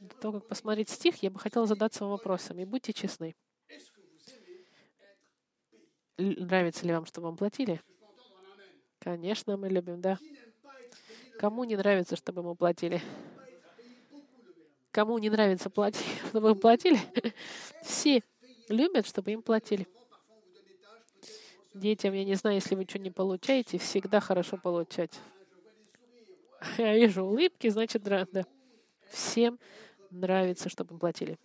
До 0.00 0.16
того, 0.16 0.40
как 0.40 0.48
посмотреть 0.48 0.88
стих, 0.88 1.22
я 1.22 1.30
бы 1.30 1.38
хотела 1.38 1.66
задаться 1.66 2.04
вам 2.04 2.12
вопросом. 2.12 2.58
И 2.58 2.64
будьте 2.64 2.92
честны 2.92 3.34
нравится 6.18 6.86
ли 6.86 6.92
вам, 6.92 7.06
чтобы 7.06 7.28
вам 7.28 7.36
платили? 7.36 7.80
Конечно, 8.98 9.56
мы 9.56 9.68
любим, 9.68 10.00
да. 10.00 10.18
Кому 11.38 11.64
не 11.64 11.76
нравится, 11.76 12.16
чтобы 12.16 12.42
ему 12.42 12.54
платили? 12.54 13.02
Кому 14.90 15.18
не 15.18 15.30
нравится 15.30 15.70
платить, 15.70 16.06
чтобы 16.28 16.50
им 16.50 16.58
платили? 16.58 17.00
Все 17.82 18.22
любят, 18.68 19.06
чтобы 19.06 19.32
им 19.32 19.42
платили. 19.42 19.88
Детям, 21.74 22.12
я 22.12 22.24
не 22.24 22.34
знаю, 22.34 22.56
если 22.56 22.74
вы 22.74 22.84
что 22.84 22.98
не 22.98 23.10
получаете, 23.10 23.78
всегда 23.78 24.20
хорошо 24.20 24.58
получать. 24.58 25.18
Я 26.78 26.94
вижу 26.94 27.24
улыбки, 27.24 27.68
значит, 27.68 28.02
да. 28.02 28.26
Всем 29.10 29.58
нравится, 30.10 30.68
чтобы 30.68 30.98
платили. 30.98 31.38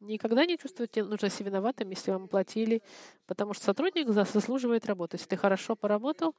Никогда 0.00 0.44
не 0.44 0.58
чувствуйте 0.58 1.04
нужно 1.04 1.30
себя 1.30 1.50
виноватым, 1.50 1.90
если 1.90 2.10
вам 2.10 2.26
платили, 2.26 2.82
потому 3.26 3.54
что 3.54 3.64
сотрудник 3.64 4.08
заслуживает 4.10 4.86
работы. 4.86 5.16
Если 5.16 5.28
ты 5.28 5.36
хорошо 5.36 5.76
поработал, 5.76 6.34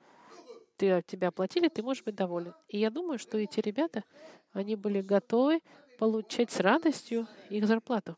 ты, 0.75 1.01
тебя 1.07 1.29
оплатили, 1.29 1.69
ты 1.69 1.81
можешь 1.81 2.03
быть 2.03 2.15
доволен. 2.15 2.53
И 2.67 2.77
я 2.77 2.89
думаю, 2.89 3.19
что 3.19 3.37
эти 3.37 3.61
ребята, 3.61 4.03
они 4.51 4.75
были 4.75 5.01
готовы 5.01 5.61
получать 5.97 6.51
с 6.51 6.59
радостью 6.59 7.27
их 7.49 7.65
зарплату. 7.65 8.17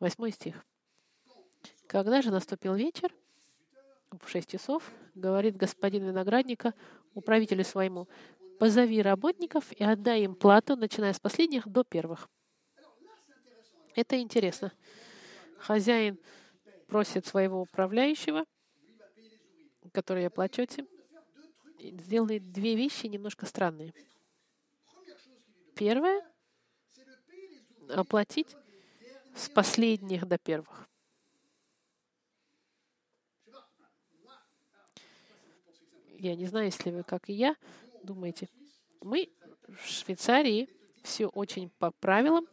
Восьмой 0.00 0.32
стих. 0.32 0.64
Когда 1.86 2.20
же 2.20 2.32
наступил 2.32 2.74
вечер, 2.74 3.12
в 4.20 4.28
шесть 4.28 4.50
часов, 4.50 4.90
говорит 5.14 5.56
господин 5.56 6.04
виноградника 6.04 6.74
управителю 7.14 7.64
своему, 7.64 8.08
позови 8.58 9.02
работников 9.02 9.72
и 9.72 9.82
отдай 9.82 10.22
им 10.22 10.34
плату, 10.34 10.76
начиная 10.76 11.12
с 11.12 11.20
последних 11.20 11.68
до 11.68 11.84
первых. 11.84 12.28
Это 13.94 14.20
интересно. 14.20 14.72
Хозяин 15.58 16.18
просит 16.86 17.26
своего 17.26 17.60
управляющего, 17.60 18.44
который 19.92 20.26
оплачиваете, 20.26 20.86
сделает 21.78 22.52
две 22.52 22.76
вещи 22.76 23.06
немножко 23.06 23.46
странные. 23.46 23.92
Первое— 25.74 26.24
оплатить 27.88 28.56
с 29.34 29.48
последних 29.48 30.26
до 30.26 30.38
первых. 30.38 30.88
Я 36.22 36.36
не 36.36 36.46
знаю, 36.46 36.66
если 36.66 36.92
вы, 36.92 37.02
как 37.02 37.28
и 37.28 37.32
я, 37.32 37.56
думаете, 38.04 38.48
мы 39.00 39.28
в 39.66 39.84
Швейцарии 39.84 40.68
все 41.02 41.26
очень 41.26 41.68
по 41.80 41.90
правилам. 41.90 42.46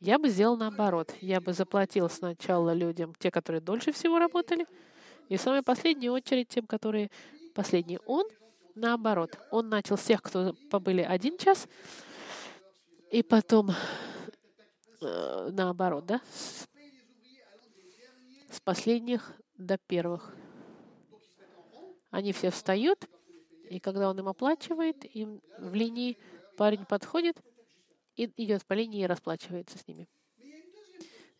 Я 0.00 0.18
бы 0.18 0.30
сделал 0.30 0.56
наоборот. 0.56 1.12
Я 1.20 1.42
бы 1.42 1.52
заплатил 1.52 2.08
сначала 2.08 2.72
людям, 2.72 3.14
те, 3.18 3.30
которые 3.30 3.60
дольше 3.60 3.92
всего 3.92 4.18
работали, 4.18 4.66
и 5.28 5.36
в 5.36 5.40
самой 5.42 5.62
последней 5.62 6.08
очередь 6.08 6.48
тем, 6.48 6.66
которые 6.66 7.10
последний. 7.54 7.98
Он 8.06 8.26
наоборот. 8.74 9.38
Он 9.50 9.68
начал 9.68 9.98
с 9.98 10.04
тех, 10.04 10.22
кто 10.22 10.54
побыли 10.70 11.02
один 11.02 11.36
час, 11.36 11.68
и 13.10 13.22
потом 13.22 13.70
э, 15.02 15.50
наоборот, 15.52 16.06
да, 16.06 16.22
с, 18.48 18.60
последних 18.62 19.34
до 19.58 19.76
первых. 19.76 20.34
Они 22.14 22.32
все 22.32 22.50
встают, 22.50 23.08
и 23.68 23.80
когда 23.80 24.08
он 24.08 24.16
им 24.20 24.28
оплачивает, 24.28 25.04
им 25.16 25.42
в 25.58 25.74
линии 25.74 26.16
парень 26.56 26.84
подходит 26.84 27.36
и 28.14 28.30
идет 28.36 28.64
по 28.64 28.74
линии 28.74 29.02
и 29.02 29.06
расплачивается 29.06 29.78
с 29.78 29.88
ними. 29.88 30.08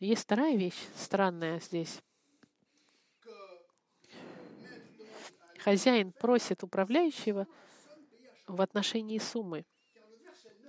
Есть 0.01 0.23
вторая 0.23 0.57
вещь, 0.57 0.89
странная 0.97 1.61
здесь. 1.61 2.01
Хозяин 5.61 6.11
просит 6.11 6.65
управляющего 6.65 7.47
в 8.49 8.61
отношении 8.61 9.19
суммы, 9.19 9.65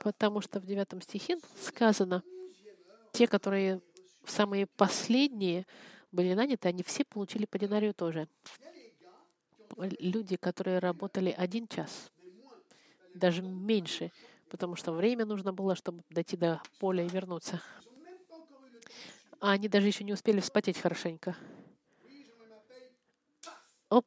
потому 0.02 0.40
что 0.42 0.60
в 0.60 0.68
девятом 0.68 1.02
стихе 1.02 1.40
сказано, 1.60 2.22
те, 3.12 3.26
которые 3.26 3.82
самые 4.24 4.68
последние 4.68 5.66
были 6.12 6.36
наняты, 6.36 6.68
они 6.68 6.84
все 6.84 7.04
получили 7.06 7.48
по 7.48 7.58
динарию 7.58 7.96
тоже 7.96 8.28
люди, 9.78 10.36
которые 10.38 10.80
работали 10.80 11.32
один 11.32 11.68
час, 11.68 12.12
даже 13.14 13.42
меньше, 13.42 14.12
потому 14.50 14.76
что 14.76 14.92
время 14.92 15.26
нужно 15.26 15.54
было, 15.54 15.76
чтобы 15.76 16.04
дойти 16.10 16.38
до 16.38 16.62
поля 16.80 17.04
и 17.06 17.10
вернуться. 17.10 17.62
А 19.40 19.52
они 19.52 19.68
даже 19.68 19.88
еще 19.88 20.04
не 20.04 20.14
успели 20.14 20.40
вспотеть 20.40 20.78
хорошенько. 20.78 21.36
Оп, 23.90 24.06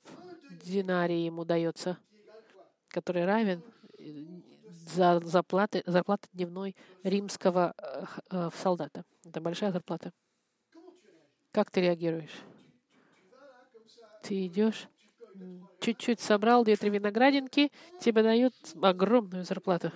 динарий 0.65 1.25
ему 1.25 1.45
дается, 1.45 1.99
который 2.88 3.25
равен 3.25 3.62
э, 3.99 4.25
за 4.87 5.21
зарплаты, 5.21 5.83
зарплаты 5.87 6.29
дневной 6.33 6.75
римского 7.03 7.75
э, 7.79 8.05
э, 8.31 8.50
солдата. 8.55 9.05
Это 9.25 9.41
большая 9.41 9.71
зарплата. 9.71 10.12
Как 11.53 11.71
ты 11.71 11.81
реагируешь? 11.81 12.43
Ты 14.23 14.47
идешь 14.47 14.89
чуть-чуть 15.81 16.21
собрал 16.21 16.65
две-три 16.65 16.91
виноградинки, 16.91 17.71
тебе 18.01 18.23
дают 18.23 18.55
огромную 18.81 19.45
зарплату. 19.45 19.93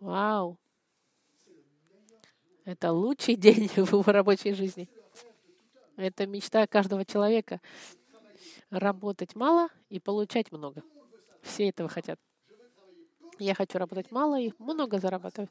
Вау! 0.00 0.58
Это 2.64 2.92
лучший 2.92 3.36
день 3.36 3.68
в 3.68 3.78
его 3.78 4.02
рабочей 4.06 4.52
жизни. 4.52 4.88
Это 5.96 6.26
мечта 6.26 6.66
каждого 6.66 7.04
человека. 7.04 7.60
Работать 8.70 9.34
мало 9.34 9.68
и 9.88 9.98
получать 9.98 10.52
много. 10.52 10.82
Все 11.42 11.68
этого 11.68 11.88
хотят. 11.88 12.20
Я 13.38 13.54
хочу 13.54 13.78
работать 13.78 14.10
мало 14.10 14.38
и 14.38 14.52
много 14.58 14.98
зарабатывать. 14.98 15.50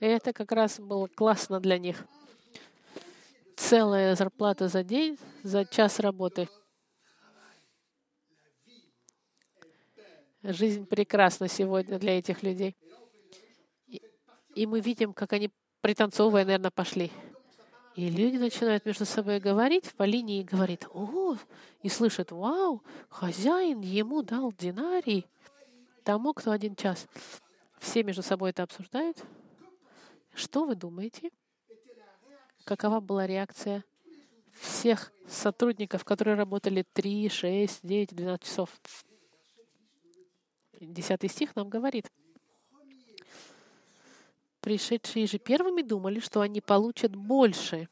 И 0.00 0.06
это 0.06 0.32
как 0.32 0.52
раз 0.52 0.78
было 0.78 1.06
классно 1.08 1.60
для 1.60 1.78
них. 1.78 2.06
Целая 3.56 4.14
зарплата 4.14 4.68
за 4.68 4.82
день, 4.82 5.18
за 5.42 5.64
час 5.64 5.98
работы— 5.98 6.48
Жизнь 10.42 10.86
прекрасна 10.86 11.46
сегодня 11.46 11.98
для 11.98 12.18
этих 12.18 12.42
людей. 12.42 12.76
И, 14.54 14.66
мы 14.66 14.80
видим, 14.80 15.12
как 15.12 15.32
они 15.32 15.50
пританцовывая, 15.80 16.44
наверное, 16.44 16.70
пошли. 16.70 17.10
И 17.94 18.08
люди 18.08 18.38
начинают 18.38 18.84
между 18.84 19.04
собой 19.04 19.38
говорить 19.38 19.92
по 19.94 20.02
линии 20.02 20.42
говорит, 20.42 20.86
о, 20.92 21.36
и 21.82 21.88
слышат, 21.88 22.32
вау, 22.32 22.82
хозяин 23.08 23.80
ему 23.80 24.22
дал 24.22 24.52
динарий 24.52 25.26
тому, 26.02 26.32
кто 26.32 26.50
один 26.50 26.74
час. 26.74 27.06
Все 27.78 28.02
между 28.02 28.22
собой 28.22 28.50
это 28.50 28.62
обсуждают. 28.62 29.22
Что 30.34 30.64
вы 30.64 30.74
думаете? 30.74 31.30
Какова 32.64 33.00
была 33.00 33.26
реакция 33.26 33.84
всех 34.60 35.12
сотрудников, 35.28 36.04
которые 36.04 36.36
работали 36.36 36.84
3, 36.92 37.28
6, 37.28 37.80
9, 37.82 38.14
12 38.14 38.44
часов? 38.44 38.70
Десятый 40.86 41.28
стих 41.28 41.54
нам 41.54 41.68
говорит, 41.68 42.10
пришедшие 44.60 45.28
же 45.28 45.38
первыми 45.38 45.82
думали, 45.82 46.18
что 46.18 46.40
они 46.40 46.60
получат 46.60 47.14
больше. 47.14 47.88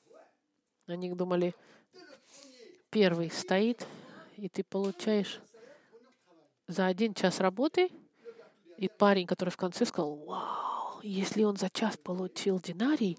Они 0.87 1.13
думали, 1.13 1.55
первый 2.91 3.31
стоит, 3.31 3.87
и 4.37 4.49
ты 4.49 4.65
получаешь 4.65 5.41
за 6.67 6.87
один 6.87 7.15
час 7.15 7.39
работы, 7.39 7.91
и 8.77 8.89
парень, 8.89 9.27
который 9.27 9.51
в 9.51 9.57
конце 9.57 9.87
сказал, 9.87 10.17
вау, 10.17 11.01
если 11.05 11.45
он 11.45 11.57
за 11.57 11.71
час 11.71 11.97
получил 11.97 12.59
динарий, 12.59 13.19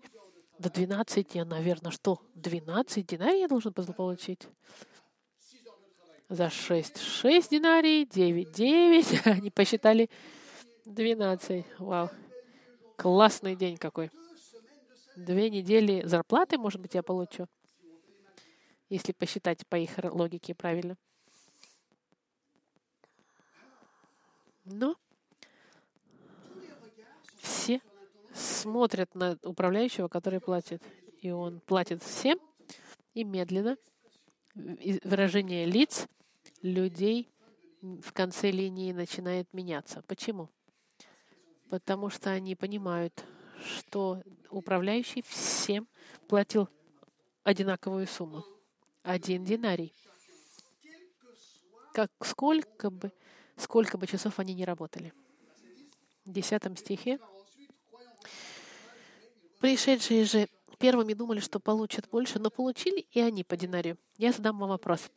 до 0.60 0.70
12, 0.70 1.34
я, 1.34 1.46
наверное, 1.46 1.92
что, 1.92 2.20
12 2.36 3.06
динарий 3.06 3.40
я 3.40 3.48
должен 3.48 3.74
получить? 3.74 4.48
За 6.32 6.50
6. 6.50 6.98
6 6.98 7.52
динарий, 7.52 8.06
9, 8.06 8.52
9. 8.52 9.22
Они 9.28 9.52
посчитали 9.52 10.10
12. 10.86 11.66
Вау. 11.78 12.10
Классный 12.98 13.56
день 13.58 13.76
какой. 13.76 14.10
Две 15.18 15.50
недели 15.50 16.04
зарплаты, 16.06 16.58
может 16.58 16.80
быть, 16.80 16.96
я 16.96 17.04
получу. 17.04 17.48
Если 18.88 19.12
посчитать 19.12 19.68
по 19.68 19.76
их 19.76 19.92
логике 20.04 20.56
правильно. 20.56 20.96
Но 24.64 24.96
все 27.40 27.82
смотрят 28.34 29.14
на 29.16 29.38
управляющего, 29.44 30.08
который 30.08 30.40
платит. 30.40 30.82
И 31.22 31.30
он 31.30 31.60
платит 31.60 32.02
всем 32.02 32.40
и 33.14 33.26
медленно. 33.26 33.76
Выражение 34.56 35.66
лиц— 35.66 36.08
людей 36.62 37.30
в 37.82 38.12
конце 38.14 38.52
линии 38.52 38.92
начинает 38.92 39.52
меняться. 39.54 40.04
Почему? 40.08 40.50
Потому 41.70 42.10
что 42.10 42.30
они 42.30 42.56
понимают, 42.56 43.24
что 43.64 44.22
управляющий 44.50 45.24
всем 45.24 45.88
платил 46.28 46.70
одинаковую 47.44 48.08
сумму. 48.08 48.44
Один 49.04 49.44
динарий. 49.44 49.94
Как 51.94 52.12
сколько 52.24 52.90
бы, 52.90 53.12
сколько 53.58 53.98
бы 53.98 54.08
часов 54.08 54.40
они 54.40 54.54
не 54.54 54.66
работали. 54.66 55.14
В 56.26 56.32
десятом 56.32 56.78
стихе 56.78 57.20
пришедшие 59.60 60.26
же 60.26 60.48
первыми 60.78 61.14
думали, 61.14 61.40
что 61.40 61.60
получат 61.60 62.10
больше, 62.10 62.40
но 62.40 62.50
получили 62.50 63.08
и 63.12 63.20
они 63.20 63.44
по 63.44 63.58
динарию. 63.58 63.98
Я 64.18 64.32
задам 64.32 64.60
вам 64.60 64.70
вопрос. 64.70 65.10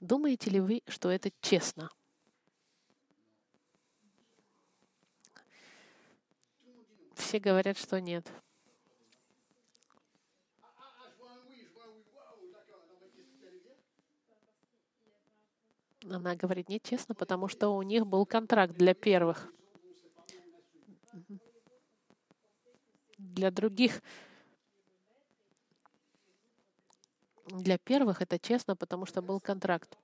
Думаете 0.00 0.50
ли 0.50 0.60
вы, 0.60 0.82
что 0.86 1.10
это 1.10 1.30
честно? 1.40 1.90
Все 7.14 7.40
говорят, 7.40 7.76
что 7.76 8.00
нет. 8.00 8.30
Она 16.10 16.36
говорит, 16.36 16.68
нет, 16.68 16.82
честно, 16.84 17.14
потому 17.14 17.48
что 17.48 17.70
у 17.70 17.82
них 17.82 18.06
был 18.06 18.24
контракт 18.24 18.74
для 18.74 18.94
первых. 18.94 19.52
Для 23.18 23.50
других, 23.50 24.00
для 27.48 27.78
первых 27.78 28.22
это 28.22 28.38
честно, 28.38 28.76
потому 28.76 29.06
что 29.06 29.22
был 29.22 29.40
контракт. 29.40 29.96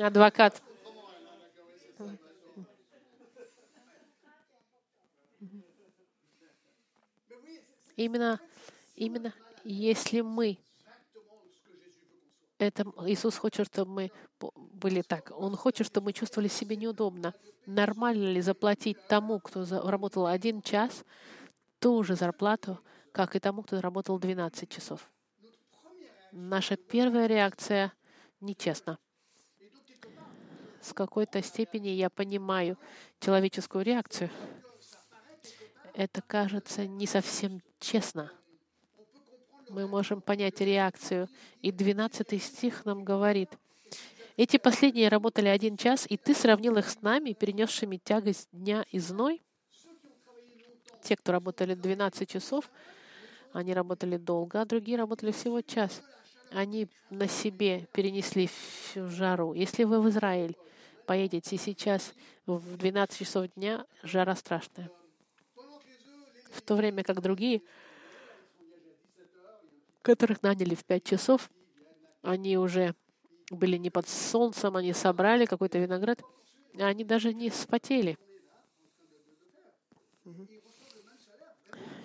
Адвокат. 0.00 0.62
Именно, 7.96 8.40
именно 8.94 9.32
если 9.64 10.20
мы 10.20 10.58
это 12.58 12.84
Иисус 13.06 13.36
хочет, 13.36 13.66
чтобы 13.66 13.90
мы 13.90 14.10
были 14.72 15.02
так. 15.02 15.30
Он 15.36 15.56
хочет, 15.56 15.86
чтобы 15.86 16.06
мы 16.06 16.12
чувствовали 16.12 16.48
себя 16.48 16.76
неудобно. 16.76 17.34
Нормально 17.66 18.30
ли 18.30 18.40
заплатить 18.40 18.96
тому, 19.08 19.40
кто 19.40 19.66
работал 19.88 20.26
один 20.26 20.62
час, 20.62 21.04
ту 21.86 22.02
же 22.02 22.16
зарплату, 22.16 22.80
как 23.12 23.36
и 23.36 23.38
тому, 23.38 23.62
кто 23.62 23.80
работал 23.80 24.18
12 24.18 24.68
часов? 24.68 25.08
Наша 26.32 26.74
первая 26.76 27.28
реакция— 27.28 27.92
нечестно. 28.40 28.98
С 30.80 30.92
какой-то 30.92 31.40
степени 31.44 31.90
я 31.90 32.10
понимаю 32.10 32.76
человеческую 33.20 33.84
реакцию. 33.84 34.30
Это 35.94 36.22
кажется 36.22 36.88
не 36.88 37.06
совсем 37.06 37.62
честно 37.78 38.32
мы 39.68 39.86
можем 39.86 40.20
понять 40.20 40.60
реакцию. 40.60 41.28
И 41.62 41.70
12 41.70 42.42
стих 42.42 42.84
нам 42.84 43.04
говорит, 43.04 43.50
«Эти 44.36 44.56
последние 44.56 45.08
работали 45.08 45.46
один 45.46 45.76
час, 45.76 46.04
и 46.08 46.16
ты 46.16 46.34
сравнил 46.34 46.78
их 46.78 46.88
с 46.88 47.00
нами, 47.02 47.32
перенесшими 47.32 47.96
тягость 47.96 48.48
дня 48.50 48.84
и 48.90 48.98
зной». 48.98 49.45
Те, 51.06 51.14
кто 51.14 51.30
работали 51.30 51.74
12 51.74 52.28
часов, 52.28 52.68
они 53.52 53.72
работали 53.72 54.16
долго, 54.16 54.60
а 54.60 54.64
другие 54.64 54.98
работали 54.98 55.30
всего 55.30 55.62
час. 55.62 56.02
Они 56.50 56.88
на 57.10 57.28
себе 57.28 57.86
перенесли 57.92 58.48
всю 58.48 59.08
жару. 59.08 59.52
Если 59.52 59.84
вы 59.84 60.00
в 60.00 60.08
Израиль 60.08 60.56
поедете 61.06 61.58
сейчас 61.58 62.12
в 62.44 62.76
12 62.76 63.18
часов 63.18 63.46
дня, 63.54 63.86
жара 64.02 64.34
страшная. 64.34 64.90
В 66.50 66.60
то 66.62 66.74
время 66.74 67.04
как 67.04 67.22
другие 67.22 67.62
которых 70.02 70.42
наняли 70.42 70.74
в 70.74 70.84
пять 70.84 71.04
часов. 71.04 71.50
Они 72.22 72.58
уже 72.58 72.96
были 73.50 73.76
не 73.76 73.90
под 73.90 74.08
солнцем, 74.08 74.74
они 74.74 74.92
собрали 74.92 75.46
какой-то 75.46 75.78
виноград, 75.78 76.20
а 76.78 76.86
они 76.86 77.04
даже 77.04 77.32
не 77.32 77.50
спотели. 77.50 78.18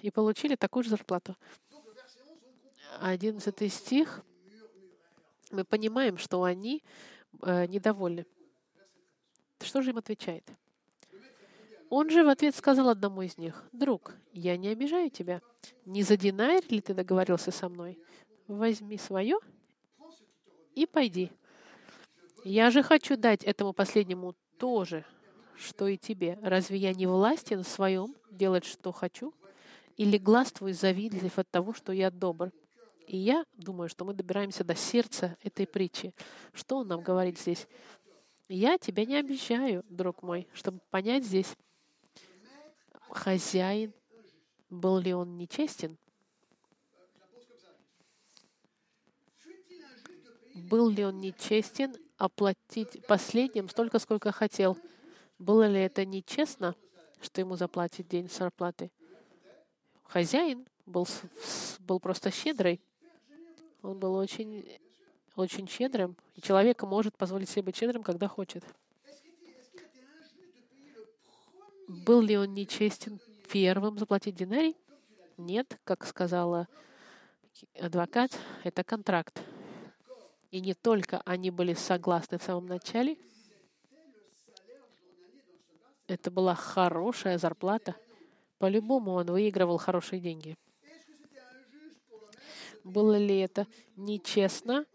И 0.02 0.12
получили 0.12 0.56
такую 0.56 0.84
же 0.84 0.90
зарплату. 0.90 1.36
Одиннадцатый 3.00 3.70
стих. 3.70 4.22
Мы 5.52 5.64
понимаем, 5.64 6.18
что 6.18 6.44
они 6.44 6.84
э, 7.42 7.68
недовольны. 7.68 8.26
Что 9.60 9.82
же 9.82 9.92
им 9.92 9.98
отвечает? 9.98 10.50
Он 11.90 12.10
же 12.10 12.24
в 12.24 12.30
ответ 12.30 12.56
сказал 12.56 12.88
одному 12.88 13.22
из 13.22 13.38
них, 13.38 13.66
«Друг, 13.74 14.16
я 14.32 14.56
не 14.56 14.70
обижаю 14.70 15.10
тебя. 15.10 15.42
Не 15.86 16.04
за 16.04 16.16
динарь 16.16 16.64
ли 16.70 16.80
ты 16.80 16.94
договорился 16.94 17.52
со 17.52 17.68
мной? 17.68 18.00
Возьми 18.48 18.98
свое 18.98 19.38
и 20.74 20.86
пойди. 20.86 21.32
Я 22.44 22.72
же 22.72 22.82
хочу 22.82 23.18
дать 23.18 23.44
этому 23.44 23.74
последнему 23.74 24.36
то 24.58 24.86
же, 24.86 25.06
что 25.58 25.88
и 25.88 25.98
тебе. 25.98 26.40
Разве 26.42 26.78
я 26.78 26.94
не 26.94 27.08
властен 27.08 27.64
в 27.64 27.68
своем 27.68 28.16
делать, 28.32 28.66
что 28.66 28.92
хочу? 28.92 29.34
Или 29.98 30.18
глаз 30.18 30.54
завидлив 30.60 31.38
от 31.38 31.50
того, 31.50 31.74
что 31.74 31.92
я 31.92 32.12
добр?» 32.12 32.52
И 33.12 33.18
я 33.18 33.44
думаю, 33.52 33.90
что 33.90 34.06
мы 34.06 34.14
добираемся 34.14 34.64
до 34.64 34.74
сердца 34.74 35.36
этой 35.44 35.68
притчи. 35.68 36.14
Что 36.54 36.78
он 36.78 36.88
нам 36.88 37.02
говорит 37.02 37.38
здесь? 37.38 37.68
Я 38.48 38.78
тебя 38.78 39.04
не 39.04 39.18
обещаю, 39.18 39.84
друг 39.90 40.24
мой, 40.24 40.48
чтобы 40.54 40.80
понять 40.90 41.26
здесь, 41.26 41.58
хозяин, 43.10 43.94
был 44.70 44.98
ли 45.00 45.14
он 45.14 45.38
нечестен? 45.38 45.98
Был 50.56 50.90
ли 50.90 51.04
он 51.04 51.20
нечестен 51.20 51.94
оплатить 52.18 53.06
последним 53.08 53.68
столько, 53.68 54.00
сколько 54.00 54.32
хотел? 54.32 54.78
Было 55.38 55.68
ли 55.68 55.82
это 55.82 56.06
нечестно, 56.06 56.76
что 57.22 57.42
ему 57.42 57.58
заплатить 57.58 58.08
день 58.08 58.30
зарплаты? 58.30 58.90
Хозяин 60.12 60.68
был, 60.86 61.08
был 61.80 62.02
просто 62.02 62.32
щедрый. 62.32 62.82
Он 63.82 63.98
был 63.98 64.16
очень, 64.16 64.78
очень 65.38 65.70
щедрым. 65.70 66.18
И 66.36 66.42
человек 66.42 66.84
может 66.84 67.16
позволить 67.16 67.48
себе 67.48 67.64
быть 67.64 67.78
щедрым, 67.78 68.04
когда 68.04 68.28
хочет. 68.28 68.66
Был 71.88 72.20
ли 72.20 72.38
он 72.38 72.54
нечестен 72.54 73.22
первым 73.50 73.98
заплатить 73.98 74.36
динарий? 74.36 74.76
Нет, 75.38 75.80
как 75.86 76.06
сказала 76.06 76.68
адвокат, 77.80 78.38
это 78.66 78.84
контракт. 78.84 79.42
И 80.50 80.60
не 80.60 80.74
только 80.74 81.22
они 81.24 81.52
были 81.52 81.74
согласны 81.74 82.38
в 82.38 82.44
самом 82.44 82.66
начале, 82.66 83.18
это 86.08 86.30
была 86.30 86.54
хорошая 86.54 87.38
зарплата. 87.38 87.96
По-любому 88.62 89.14
он 89.14 89.26
выигрывал 89.26 89.80
хорошие 89.80 90.20
деньги. 90.20 90.56
Было 92.84 93.18
ли 93.18 93.40
это 93.40 93.66
нечестно 93.96 94.86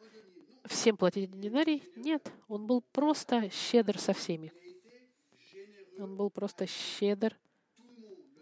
всем 0.67 0.97
платить 0.97 1.33
динарий? 1.33 1.83
Нет, 1.97 2.33
он 2.47 2.69
был 2.69 2.81
просто 2.93 3.51
щедр 3.51 3.99
со 3.99 4.13
всеми. 4.13 4.53
Он 5.99 6.17
был 6.17 6.31
просто 6.31 6.69
щедр 6.69 7.37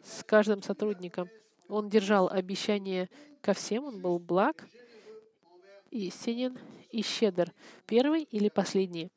с 0.02 0.22
каждым 0.24 0.62
сотрудником. 0.62 1.30
Он 1.68 1.88
держал 1.88 2.28
обещание 2.28 3.08
ко 3.40 3.54
всем, 3.54 3.84
он 3.84 4.02
был 4.02 4.18
благ, 4.18 4.68
истинен 5.90 6.58
и 6.90 7.00
щедр. 7.00 7.50
Первый 7.86 8.24
или 8.24 8.50
последний. 8.50 9.10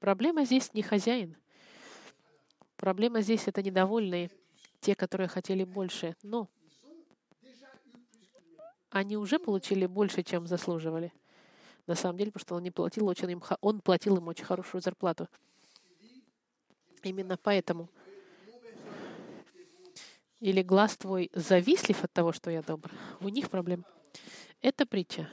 Проблема 0.00 0.46
здесь 0.46 0.72
не 0.72 0.80
хозяин. 0.80 1.36
Проблема 2.82 3.20
здесь— 3.20 3.44
это 3.46 3.62
недовольные, 3.62 4.28
те, 4.80 4.96
которые 4.96 5.28
хотели 5.28 5.62
больше. 5.62 6.16
Но 6.24 6.48
они 8.90 9.16
уже 9.16 9.38
получили 9.38 9.86
больше, 9.86 10.24
чем 10.24 10.48
заслуживали. 10.48 11.12
На 11.86 11.94
самом 11.94 12.18
деле, 12.18 12.32
потому 12.32 12.44
что 12.44 12.54
он 12.56 12.64
не 12.64 12.72
платил 12.72 13.06
очень 13.06 13.30
им, 13.30 13.42
он 13.60 13.80
платил 13.82 14.16
им 14.16 14.26
очень 14.26 14.44
хорошую 14.44 14.80
зарплату. 14.80 15.28
Именно 17.04 17.36
поэтому 17.36 17.88
или 20.40 20.62
глаз 20.62 20.96
твой 20.96 21.30
завислив 21.34 22.02
от 22.02 22.12
того, 22.12 22.32
что 22.32 22.50
я 22.50 22.62
добр, 22.62 22.90
у 23.20 23.28
них 23.28 23.48
проблем. 23.48 23.86
Это 24.60 24.86
притча. 24.86 25.30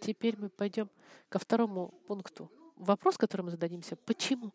Теперь 0.00 0.36
мы 0.38 0.50
пойдем 0.50 0.88
ко 1.28 1.40
второму 1.40 1.92
пункту. 2.06 2.48
Вопрос, 2.76 3.18
который 3.18 3.42
мы 3.42 3.50
зададимся, 3.50 3.96
почему? 3.96 4.52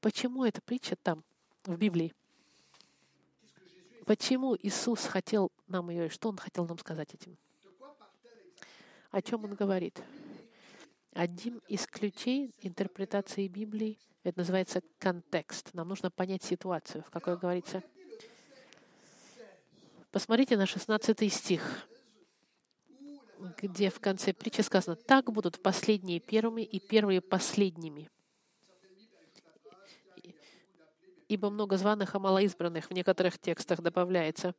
Почему 0.00 0.44
эта 0.44 0.60
притча 0.60 0.96
там, 0.96 1.24
в 1.64 1.76
Библии? 1.76 2.14
Почему 4.06 4.56
Иисус 4.56 5.04
хотел 5.04 5.50
нам 5.66 5.90
ее, 5.90 6.06
и 6.06 6.10
что 6.10 6.28
Он 6.28 6.36
хотел 6.36 6.66
нам 6.66 6.78
сказать 6.78 7.12
этим? 7.14 7.36
О 9.10 9.20
чем 9.22 9.44
Он 9.44 9.54
говорит? 9.54 10.00
Один 11.12 11.60
из 11.68 11.86
ключей 11.86 12.54
интерпретации 12.60 13.48
Библии 13.48 13.98
это 14.22 14.40
называется 14.40 14.82
контекст. 14.98 15.72
Нам 15.74 15.88
нужно 15.88 16.10
понять 16.10 16.42
ситуацию, 16.42 17.02
в 17.02 17.10
какой 17.10 17.36
говорится. 17.36 17.82
Посмотрите 20.10 20.56
на 20.56 20.66
16 20.66 21.32
стих, 21.32 21.88
где 23.62 23.90
в 23.90 24.00
конце 24.00 24.32
притчи 24.32 24.60
сказано, 24.60 24.96
«Так 24.96 25.32
будут 25.32 25.62
последние 25.62 26.20
первыми 26.20 26.62
и 26.62 26.80
первые 26.80 27.20
последними». 27.20 28.10
Ибо 31.28 31.50
много 31.50 31.76
званых, 31.76 32.14
а 32.14 32.18
мало 32.18 32.38
избранных 32.38 32.86
в 32.86 32.92
некоторых 32.92 33.38
текстах 33.38 33.82
добавляется. 33.82 34.54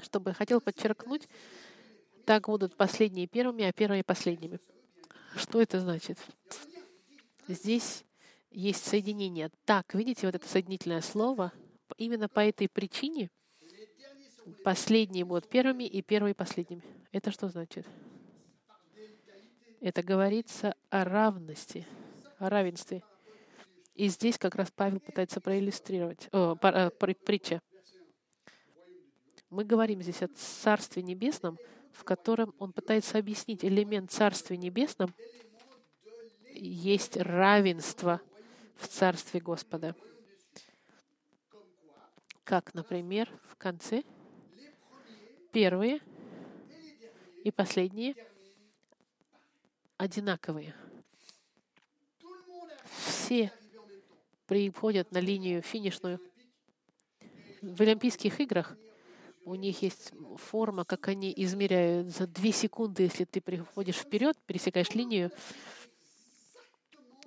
Чтобы 0.00 0.32
хотел 0.32 0.60
подчеркнуть, 0.60 1.28
так 2.24 2.46
будут 2.46 2.76
последние 2.76 3.26
первыми, 3.26 3.64
а 3.64 3.72
первые 3.72 4.04
последними. 4.04 4.60
Что 5.36 5.60
это 5.60 5.80
значит? 5.80 6.18
Здесь 7.48 8.04
есть 8.50 8.84
соединение. 8.84 9.50
Так, 9.64 9.94
видите, 9.94 10.26
вот 10.26 10.34
это 10.34 10.48
соединительное 10.48 11.02
слово, 11.02 11.52
именно 11.98 12.28
по 12.28 12.40
этой 12.40 12.68
причине 12.68 13.30
последние 14.64 15.24
будут 15.24 15.48
первыми 15.48 15.84
и 15.84 16.02
первые 16.02 16.34
последними. 16.34 16.82
Это 17.12 17.30
что 17.30 17.48
значит? 17.48 17.86
Это 19.80 20.02
говорится 20.02 20.74
о 20.90 21.04
равности, 21.04 21.86
о 22.38 22.48
равенстве. 22.48 23.02
И 23.96 24.08
здесь 24.08 24.36
как 24.36 24.54
раз 24.56 24.70
Павел 24.70 25.00
пытается 25.00 25.40
проиллюстрировать, 25.40 26.28
по, 26.30 26.92
при, 27.00 27.14
притча. 27.14 27.62
Мы 29.48 29.64
говорим 29.64 30.02
здесь 30.02 30.22
о 30.22 30.28
Царстве 30.28 31.02
Небесном, 31.02 31.58
в 31.92 32.04
котором 32.04 32.54
он 32.58 32.74
пытается 32.74 33.16
объяснить 33.16 33.64
элемент 33.64 34.10
Царствия 34.10 34.58
Небесном, 34.58 35.14
есть 36.52 37.16
равенство 37.16 38.20
в 38.76 38.86
Царстве 38.86 39.40
Господа. 39.40 39.96
Как, 42.44 42.74
например, 42.74 43.30
в 43.44 43.56
конце 43.56 44.02
первые 45.52 46.00
и 47.44 47.50
последние 47.50 48.14
одинаковые. 49.96 50.74
Все 53.06 53.50
приходят 54.46 55.12
на 55.12 55.18
линию 55.18 55.62
финишную. 55.62 56.20
В 57.62 57.80
Олимпийских 57.82 58.40
играх 58.40 58.76
у 59.44 59.54
них 59.54 59.82
есть 59.82 60.12
форма, 60.36 60.84
как 60.84 61.08
они 61.08 61.32
измеряют 61.36 62.08
за 62.08 62.26
две 62.26 62.52
секунды, 62.52 63.04
если 63.04 63.24
ты 63.24 63.40
приходишь 63.40 63.96
вперед, 63.96 64.36
пересекаешь 64.46 64.90
линию, 64.90 65.30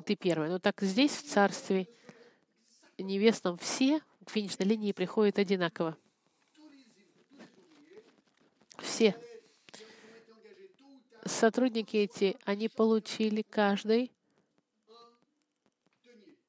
ты 0.06 0.16
первый. 0.16 0.50
Но 0.50 0.60
так 0.60 0.82
здесь, 0.82 1.12
в 1.12 1.24
Царстве 1.24 1.88
Небесном, 2.98 3.58
все 3.58 4.02
к 4.26 4.30
финишной 4.30 4.68
линии 4.68 4.92
приходят 4.92 5.40
одинаково. 5.40 5.98
Все. 8.78 9.16
Сотрудники 11.26 11.98
эти, 11.98 12.38
они 12.46 12.70
получили 12.70 13.42
каждый 13.42 14.12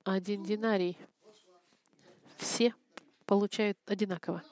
один 0.05 0.43
динарий. 0.45 0.99
Все 2.39 2.75
получают 3.27 3.79
одинаково. 3.87 4.43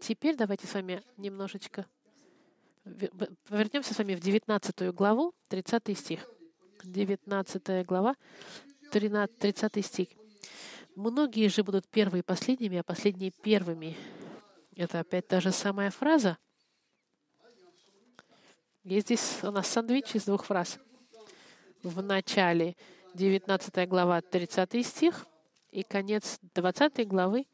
Теперь 0.00 0.36
давайте 0.36 0.66
с 0.66 0.74
вами 0.74 1.02
немножечко 1.16 1.86
вернемся 2.84 3.94
с 3.94 3.98
вами 3.98 4.14
в 4.14 4.20
19 4.20 4.94
главу, 4.94 5.34
30 5.48 5.98
стих. 5.98 6.26
19 6.84 7.86
глава, 7.86 8.16
13, 8.90 9.38
30 9.38 9.86
стих. 9.86 10.08
Многие 10.96 11.48
же 11.48 11.62
будут 11.62 11.86
первые 11.86 12.22
последними, 12.22 12.78
а 12.78 12.82
последние 12.82 13.30
первыми. 13.30 13.96
Это 14.74 15.00
опять 15.00 15.28
та 15.28 15.40
же 15.40 15.52
самая 15.52 15.90
фраза. 15.90 16.38
Есть 18.82 19.06
здесь 19.06 19.38
у 19.44 19.52
нас 19.52 19.68
сандвич 19.68 20.16
из 20.16 20.24
двух 20.24 20.44
фраз. 20.44 20.78
В 21.84 22.02
начале 22.02 22.76
19 23.14 23.88
глава, 23.88 24.20
30 24.20 24.86
стих, 24.86 25.26
и 25.70 25.82
конец 25.82 26.38
20 26.54 27.06
главы 27.08 27.46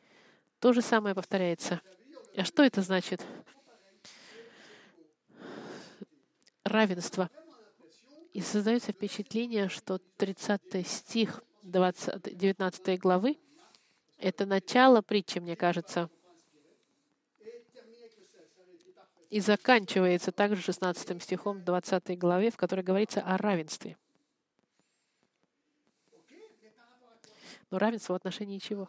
то 0.60 0.72
же 0.72 0.82
самое 0.82 1.14
повторяется. 1.14 1.80
А 2.36 2.44
что 2.44 2.62
это 2.62 2.82
значит? 2.82 3.24
Равенство. 6.64 7.30
И 8.32 8.40
создается 8.40 8.92
впечатление, 8.92 9.68
что 9.68 9.98
30 10.16 10.86
стих 10.86 11.42
20, 11.62 12.36
19 12.36 13.00
главы— 13.00 13.38
это 14.18 14.46
начало 14.46 15.00
притчи, 15.00 15.38
мне 15.38 15.56
кажется. 15.56 16.10
И 19.30 19.40
заканчивается 19.40 20.32
также 20.32 20.62
16 20.62 21.22
стихом 21.22 21.64
20 21.64 22.18
главе, 22.18 22.50
в 22.50 22.56
которой 22.56 22.82
говорится 22.82 23.20
о 23.20 23.36
равенстве. 23.36 23.96
Но 27.70 27.78
равенство 27.78 28.14
в 28.14 28.16
отношении 28.16 28.58
чего? 28.58 28.88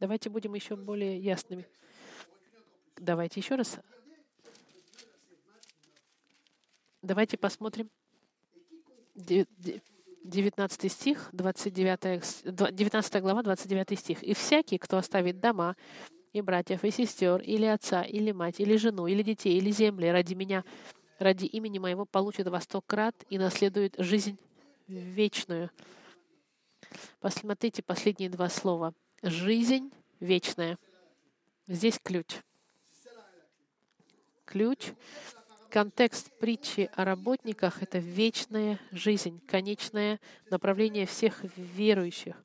Давайте 0.00 0.30
будем 0.30 0.54
еще 0.54 0.76
более 0.76 1.18
ясными. 1.18 1.66
Давайте 2.96 3.40
еще 3.40 3.54
раз. 3.54 3.78
Давайте 7.02 7.38
посмотрим 7.38 7.90
19 9.14 10.92
стих, 10.92 11.28
29, 11.32 12.74
19 12.74 13.22
глава, 13.22 13.42
29 13.42 13.98
стих. 13.98 14.22
«И 14.22 14.34
всякий, 14.34 14.78
кто 14.78 14.98
оставит 14.98 15.40
дома, 15.40 15.76
и 16.32 16.40
братьев, 16.40 16.84
и 16.84 16.90
сестер, 16.90 17.40
или 17.40 17.64
отца, 17.64 18.02
или 18.02 18.32
мать, 18.32 18.60
или 18.60 18.76
жену, 18.76 19.06
или 19.06 19.22
детей, 19.22 19.56
или 19.56 19.70
земли 19.70 20.10
ради 20.10 20.34
меня, 20.34 20.64
ради 21.18 21.46
имени 21.46 21.78
моего, 21.78 22.04
получит 22.04 22.48
во 22.48 22.60
сто 22.60 22.80
крат 22.80 23.14
и 23.30 23.38
наследует 23.38 23.94
жизнь 23.98 24.38
вечную». 24.86 25.70
Посмотрите 27.20 27.82
последние 27.82 28.30
два 28.30 28.48
слова. 28.48 28.94
«Жизнь 29.22 29.92
вечная». 30.20 30.78
Здесь 31.66 31.98
ключ. 32.02 32.38
Ключ 34.44 34.92
Контекст 35.70 36.30
притчи 36.38 36.88
о 36.94 37.04
работниках— 37.04 37.82
это 37.84 37.98
вечная 37.98 38.80
жизнь, 38.90 39.38
конечное 39.46 40.18
направление 40.48 41.04
всех 41.04 41.44
верующих, 41.58 42.42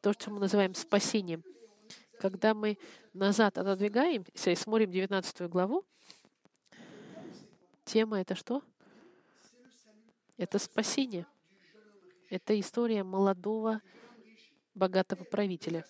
то, 0.00 0.12
что 0.12 0.32
мы 0.32 0.40
называем 0.40 0.74
спасением. 0.74 1.44
Когда 2.18 2.52
мы 2.52 2.76
назад 3.12 3.58
отодвигаемся 3.58 4.50
и 4.50 4.56
смотрим 4.56 4.90
19 4.90 5.42
главу, 5.42 5.84
тема— 7.84 8.20
это 8.22 8.34
что? 8.34 8.60
Это 10.36 10.58
спасение. 10.58 11.26
Это 12.34 12.58
история 12.58 13.04
молодого, 13.04 13.80
богатого 14.74 15.22
правителя. 15.22 15.86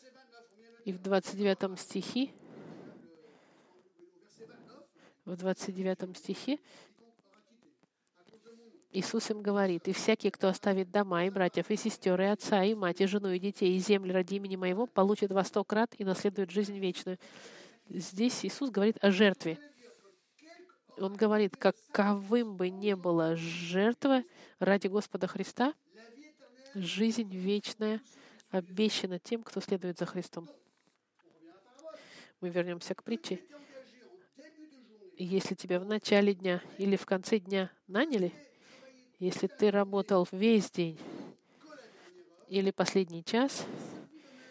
И 0.84 0.92
в 0.92 1.00
29 1.00 1.80
стихе 1.80 2.32
в 5.24 5.34
29 5.36 6.14
стихе 6.18 6.58
Иисус 8.92 9.30
им 9.30 9.40
говорит, 9.40 9.88
«И 9.88 9.94
всякий, 9.94 10.28
кто 10.28 10.48
оставит 10.48 10.90
дома, 10.90 11.24
и 11.24 11.30
братьев, 11.30 11.70
и 11.70 11.76
сестер, 11.76 12.20
и 12.20 12.26
отца, 12.26 12.62
и 12.62 12.74
мать, 12.74 13.00
и 13.00 13.06
жену, 13.06 13.30
и 13.30 13.38
детей, 13.38 13.74
и 13.74 13.78
земли 13.78 14.12
ради 14.12 14.34
имени 14.34 14.56
Моего, 14.56 14.86
получит 14.86 15.32
во 15.32 15.44
сто 15.44 15.64
крат 15.64 15.94
и 15.96 16.04
наследует 16.04 16.50
жизнь 16.50 16.78
вечную». 16.78 17.18
Здесь 17.88 18.44
Иисус 18.44 18.68
говорит 18.68 18.98
о 19.00 19.10
жертве. 19.10 19.58
Он 20.98 21.14
говорит, 21.14 21.56
каковым 21.56 22.58
бы 22.58 22.68
ни 22.68 22.92
была 22.92 23.34
жертва 23.34 24.24
ради 24.58 24.88
Господа 24.88 25.26
Христа, 25.26 25.72
жизнь 26.74 27.28
вечная 27.34 28.00
обещана 28.50 29.18
тем, 29.18 29.42
кто 29.42 29.60
следует 29.60 29.98
за 29.98 30.06
Христом. 30.06 30.48
Мы 32.40 32.50
вернемся 32.50 32.94
к 32.94 33.02
притче 33.02 33.40
если 35.16 35.54
тебя 35.54 35.80
в 35.80 35.86
начале 35.86 36.34
дня 36.34 36.62
или 36.78 36.96
в 36.96 37.06
конце 37.06 37.38
дня 37.38 37.70
наняли, 37.86 38.32
если 39.18 39.46
ты 39.46 39.70
работал 39.70 40.26
весь 40.32 40.70
день 40.70 40.98
или 42.48 42.70
последний 42.70 43.24
час, 43.24 43.64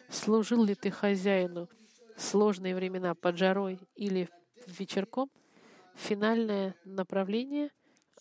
служил 0.09 0.63
ли 0.63 0.75
ты 0.75 0.89
хозяину 0.91 1.69
в 2.15 2.21
сложные 2.21 2.75
времена 2.75 3.13
под 3.15 3.37
жарой 3.37 3.79
или 3.95 4.29
вечерком, 4.67 5.29
финальное 5.95 6.75
направление 6.85 7.69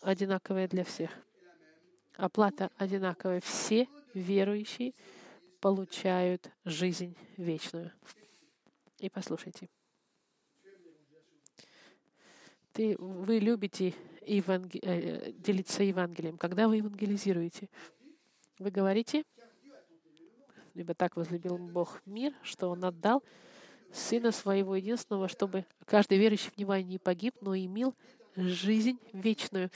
одинаковое 0.01 0.69
для 0.69 0.85
всех. 0.85 1.11
Оплата 2.23 2.71
одинаковая. 2.77 3.41
Все 3.41 3.89
верующие 4.15 4.95
получают 5.61 6.51
жизнь 6.65 7.17
вечную. 7.37 7.91
И 8.99 9.11
послушайте 9.11 9.69
ты, 12.73 12.97
вы 12.97 13.41
любите 13.41 13.93
еванг... 14.25 14.73
Э, 14.83 15.33
делиться 15.33 15.83
Евангелием. 15.83 16.39
Когда 16.39 16.69
вы 16.69 16.77
евангелизируете, 16.77 17.69
вы 18.61 18.71
говорите, 18.71 19.25
либо 20.75 20.95
так 20.95 21.17
возлюбил 21.17 21.59
Бог 21.59 22.01
мир, 22.07 22.33
что 22.45 22.71
Он 22.71 22.85
отдал 22.85 23.23
Сына 23.93 24.31
Своего 24.31 24.77
Единственного, 24.77 25.27
чтобы 25.27 25.67
каждый 25.87 26.19
верующий 26.19 26.51
в 26.51 26.57
Него 26.57 26.77
не 26.77 26.99
погиб, 26.99 27.35
но 27.41 27.57
имел 27.57 27.95
жизнь 28.37 28.99
вечную. 29.13 29.71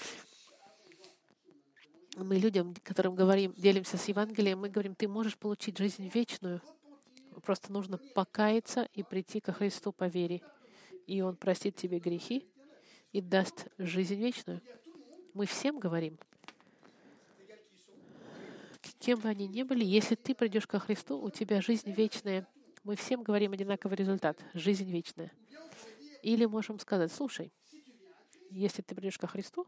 Мы 2.16 2.38
людям, 2.38 2.74
которым 2.82 3.14
говорим, 3.14 3.52
делимся 3.58 3.98
с 3.98 4.08
Евангелием, 4.08 4.60
мы 4.60 4.70
говорим, 4.70 4.94
ты 4.94 5.06
можешь 5.06 5.36
получить 5.36 5.76
жизнь 5.76 6.10
вечную. 6.14 6.62
Просто 7.44 7.70
нужно 7.70 7.98
покаяться 7.98 8.88
и 8.94 9.02
прийти 9.02 9.38
ко 9.38 9.52
Христу 9.52 9.92
по 9.92 10.04
вере. 10.04 10.40
И 11.06 11.20
Он 11.20 11.36
простит 11.36 11.76
тебе 11.76 11.98
грехи, 11.98 12.48
и 13.12 13.20
даст 13.20 13.66
жизнь 13.76 14.14
вечную. 14.14 14.62
Мы 15.34 15.44
всем 15.44 15.78
говорим, 15.78 16.18
кем 18.98 19.20
бы 19.20 19.28
они 19.28 19.46
ни 19.46 19.62
были, 19.62 19.84
если 19.84 20.14
ты 20.14 20.34
придешь 20.34 20.66
ко 20.66 20.78
Христу, 20.78 21.20
у 21.20 21.30
тебя 21.30 21.60
жизнь 21.60 21.92
вечная. 21.92 22.46
Мы 22.82 22.96
всем 22.96 23.22
говорим 23.22 23.52
одинаковый 23.52 23.96
результат— 23.96 24.42
жизнь 24.54 24.90
вечная. 24.90 25.30
Или 26.22 26.46
можем 26.46 26.78
сказать, 26.78 27.12
слушай, 27.12 27.52
если 28.50 28.80
ты 28.80 28.94
придешь 28.94 29.18
ко 29.18 29.26
Христу, 29.26 29.66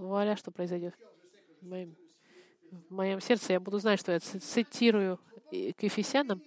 Вуаля, 0.00 0.36
что 0.36 0.50
произойдет. 0.50 0.94
В 1.60 1.94
моем, 2.90 3.20
сердце 3.20 3.52
я 3.54 3.60
буду 3.60 3.78
знать, 3.78 4.00
что 4.00 4.12
я 4.12 4.20
цитирую 4.20 5.18
к 5.50 5.82
Ефесянам. 5.82 6.42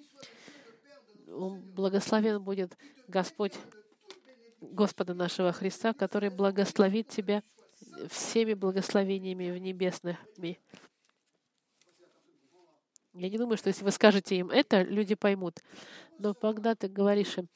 Благословен 1.28 2.42
будет 2.42 2.78
Господь 3.08 3.54
Господа 4.62 5.14
нашего 5.14 5.52
Христа, 5.52 5.94
который 5.94 6.30
благословит 6.30 7.10
тебя 7.10 7.44
всеми 8.10 8.54
благословениями 8.54 9.52
в 9.52 9.58
небесных. 9.58 10.18
Я 13.14 13.30
не 13.30 13.38
думаю, 13.38 13.58
что 13.58 13.68
если 13.68 13.84
вы 13.84 13.92
скажете 13.92 14.38
им 14.38 14.50
это, 14.50 14.82
люди 14.82 15.16
поймут. 15.16 15.62
Но 16.18 16.34
когда 16.34 16.74
ты 16.76 16.88
говоришь 16.88 17.38
им, 17.38 17.48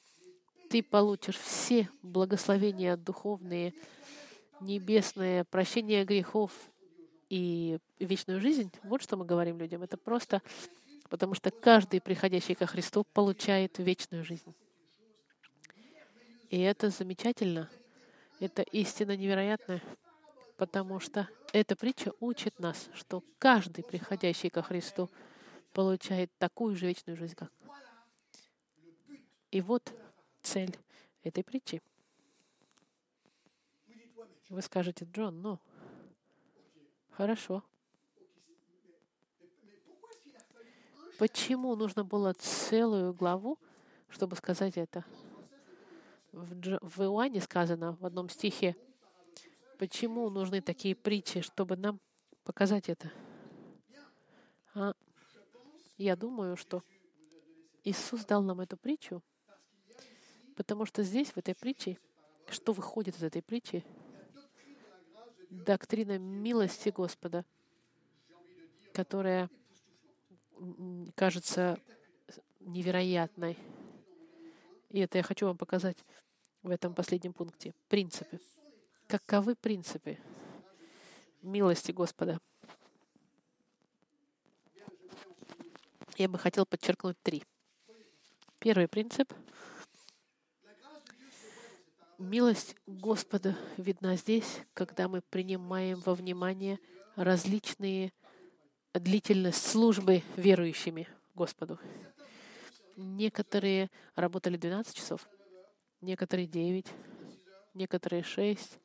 ты 0.70 0.84
получишь 0.84 1.38
все 1.38 1.90
благословения 2.04 2.98
духовные, 2.98 3.74
небесные, 4.60 5.44
прощение 5.44 6.06
грехов 6.06 6.52
и 7.30 7.80
вечную 8.00 8.40
жизнь, 8.40 8.72
вот 8.84 9.02
что 9.02 9.18
мы 9.18 9.26
говорим 9.26 9.58
людям. 9.58 9.84
Это 9.84 9.98
просто 9.98 10.42
потому, 11.10 11.34
что 11.34 11.52
каждый, 11.52 12.02
приходящий 12.02 12.56
ко 12.56 12.66
Христу, 12.66 13.04
получает 13.14 13.80
вечную 13.80 14.24
жизнь. 14.24 14.54
И 16.50 16.60
это 16.60 16.90
замечательно. 16.90 17.70
Это 18.40 18.62
истина 18.62 19.18
невероятная, 19.18 19.82
потому 20.58 21.00
что 21.00 21.28
эта 21.54 21.76
притча 21.76 22.14
учит 22.20 22.60
нас, 22.60 22.88
что 22.94 23.24
каждый, 23.40 23.84
приходящий 23.84 24.50
ко 24.50 24.62
Христу, 24.62 25.10
получает 25.74 26.32
такую 26.38 26.76
же 26.76 26.88
вечную 26.88 27.18
жизнь, 27.18 27.36
как. 27.36 27.52
И 29.52 29.62
вот 29.62 29.94
цель 30.42 30.78
этой 31.24 31.44
притчи. 31.44 31.82
Вы 34.50 34.62
скажете, 34.62 35.06
Джон, 35.12 35.42
ну, 35.42 35.60
хорошо. 37.10 37.64
Почему 41.20 41.76
нужно 41.76 42.06
было 42.06 42.34
целую 42.34 43.14
главу, 43.14 43.58
чтобы 44.08 44.36
сказать 44.38 44.78
это? 44.78 45.04
В, 46.32 46.54
Дж... 46.54 46.78
в 46.82 47.02
Иоанне 47.02 47.42
сказано 47.42 47.98
в 48.00 48.06
одном 48.06 48.30
стихе, 48.30 48.78
почему 49.80 50.30
нужны 50.30 50.62
такие 50.62 50.96
притчи, 50.96 51.42
чтобы 51.42 51.76
нам 51.76 52.00
показать 52.44 52.88
это. 52.88 53.12
А 54.76 54.94
я 55.98 56.16
думаю, 56.16 56.56
что 56.56 56.84
Иисус 57.84 58.24
дал 58.24 58.44
нам 58.44 58.62
эту 58.62 58.78
притчу, 58.78 59.22
потому 60.56 60.86
что 60.86 61.04
здесь, 61.04 61.32
в 61.32 61.38
этой 61.38 61.56
притче, 61.56 61.98
что 62.48 62.72
выходит 62.72 63.18
из 63.18 63.24
этой 63.24 63.42
притчи? 63.42 63.84
Доктрина 65.50 66.18
милости 66.18 66.90
Господа, 66.90 67.46
которая 68.94 69.50
кажется 71.16 71.80
невероятной. 72.60 73.58
И 74.90 75.00
это 75.00 75.18
я 75.18 75.24
хочу 75.24 75.46
вам 75.46 75.58
показать 75.58 75.98
в 76.64 76.70
этом 76.70 76.94
последнем 76.94 77.34
пункте. 77.34 77.74
Принципы. 77.88 78.40
Каковы 79.08 79.56
принципы 79.56 80.18
милости 81.42 81.92
Господа? 81.92 82.40
Я 86.18 86.28
бы 86.28 86.38
хотел 86.40 86.66
подчеркнуть 86.66 87.18
три. 87.22 87.44
Первый 88.60 88.88
принцип. 88.88 89.32
Милость 92.18 92.76
Господа 92.88 93.56
видна 93.78 94.16
здесь, 94.16 94.62
когда 94.74 95.08
мы 95.08 95.22
принимаем 95.22 96.00
во 96.00 96.16
внимание 96.16 96.80
различные 97.16 98.12
длительность 98.92 99.64
службы 99.64 100.24
верующими 100.36 101.08
Господу. 101.36 101.80
Некоторые 102.96 103.92
работали 104.16 104.58
12 104.58 104.96
часов, 104.96 105.30
некоторые 106.02 106.48
9, 106.48 106.88
некоторые 107.76 108.24
6, 108.24 108.80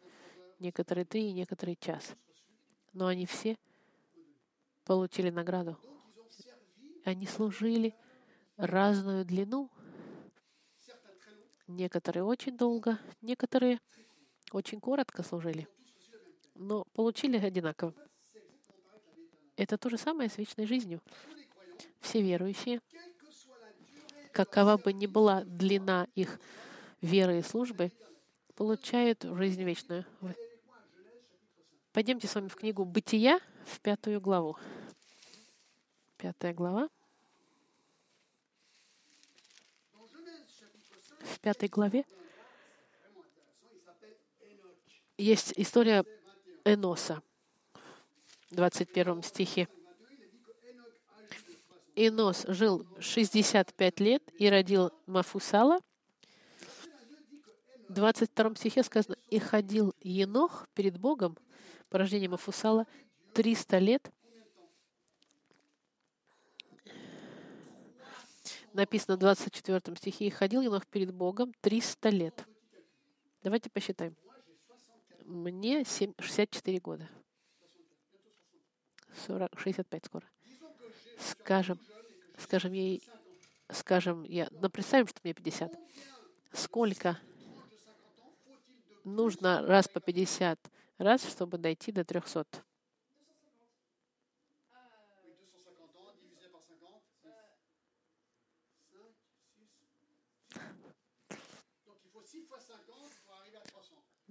некоторые 0.59 1.07
3 1.07 1.31
и 1.31 1.33
некоторые 1.33 1.77
час. 1.77 2.15
Но 2.93 3.07
они 3.07 3.25
все 3.25 3.57
получили 4.85 5.31
награду. 5.31 5.79
Они 7.05 7.27
служили 7.27 7.95
разную 8.59 9.25
длину. 9.25 9.71
Некоторые 11.73 12.25
очень 12.25 12.55
долго, 12.55 12.99
некоторые 13.23 13.81
очень 14.53 14.79
коротко 14.79 15.23
служили, 15.23 15.67
но 16.55 16.85
получили 16.93 17.39
одинаково. 17.39 17.95
Это 19.57 19.79
то 19.79 19.89
же 19.89 19.97
самое 19.97 20.29
с 20.29 20.37
вечной 20.37 20.67
жизнью. 20.67 21.01
Все 22.01 22.21
верующие, 22.21 22.83
какова 24.33 24.77
бы 24.77 24.93
ни 24.93 25.07
была 25.07 25.45
длина 25.45 26.09
их 26.15 26.39
веры 27.01 27.39
и 27.39 27.43
службы, 27.43 27.91
получают 28.55 29.23
жизнь 29.23 29.63
вечную. 29.63 30.05
Пойдемте 31.93 32.29
с 32.29 32.35
вами 32.35 32.49
в 32.49 32.57
книгу 32.57 32.85
«Бытия» 32.85 33.41
в 33.65 33.81
пятую 33.81 34.21
главу. 34.21 34.59
Пятая 36.19 36.53
глава. 36.53 36.91
В 41.33 41.41
пятой 41.41 41.69
главе 41.69 42.05
есть 45.17 45.55
история 45.57 46.05
Эноса. 46.63 47.23
21 48.51 49.23
стихе. 49.23 49.67
Инос 51.97 52.45
жил 52.49 52.87
65 53.01 54.01
лет 54.01 54.23
и 54.39 54.51
родил 54.51 54.93
Мафусала. 55.07 55.81
В 57.89 57.93
22 57.95 58.55
стихе 58.57 58.83
сказано, 58.83 59.17
«И 59.31 59.39
ходил 59.39 59.95
Енох 60.03 60.69
перед 60.75 60.99
Богом 60.99 61.39
по 61.89 61.97
рождению 61.97 62.33
Мафусала 62.33 62.87
300 63.33 63.79
лет». 63.79 64.11
Написано 68.73 69.17
в 69.17 69.21
24 69.21 69.97
стихе, 69.97 70.27
«И 70.27 70.31
ходил 70.31 70.63
Енох 70.63 70.87
перед 70.87 71.13
Богом 71.13 71.53
300 71.61 72.09
лет». 72.09 72.47
Давайте 73.43 73.69
посчитаем. 73.71 74.17
Мне 75.25 75.85
7, 75.85 76.15
64 76.19 76.79
года. 76.79 77.09
40, 79.27 79.59
65 79.59 80.07
скоро. 80.07 80.25
Скажем, 81.19 81.79
скажем 82.39 82.73
ей, 82.73 83.03
скажем, 83.71 84.25
я, 84.25 84.49
ну, 84.51 84.71
представим, 84.71 85.07
что 85.07 85.21
мне 85.23 85.35
50. 85.35 85.79
Сколько 86.53 87.19
нужно 89.05 89.63
раз 89.63 89.89
по 89.89 90.01
50 90.01 90.59
раз, 90.99 91.29
чтобы 91.29 91.59
дойти 91.59 91.93
до 91.93 92.05
300? 92.05 92.47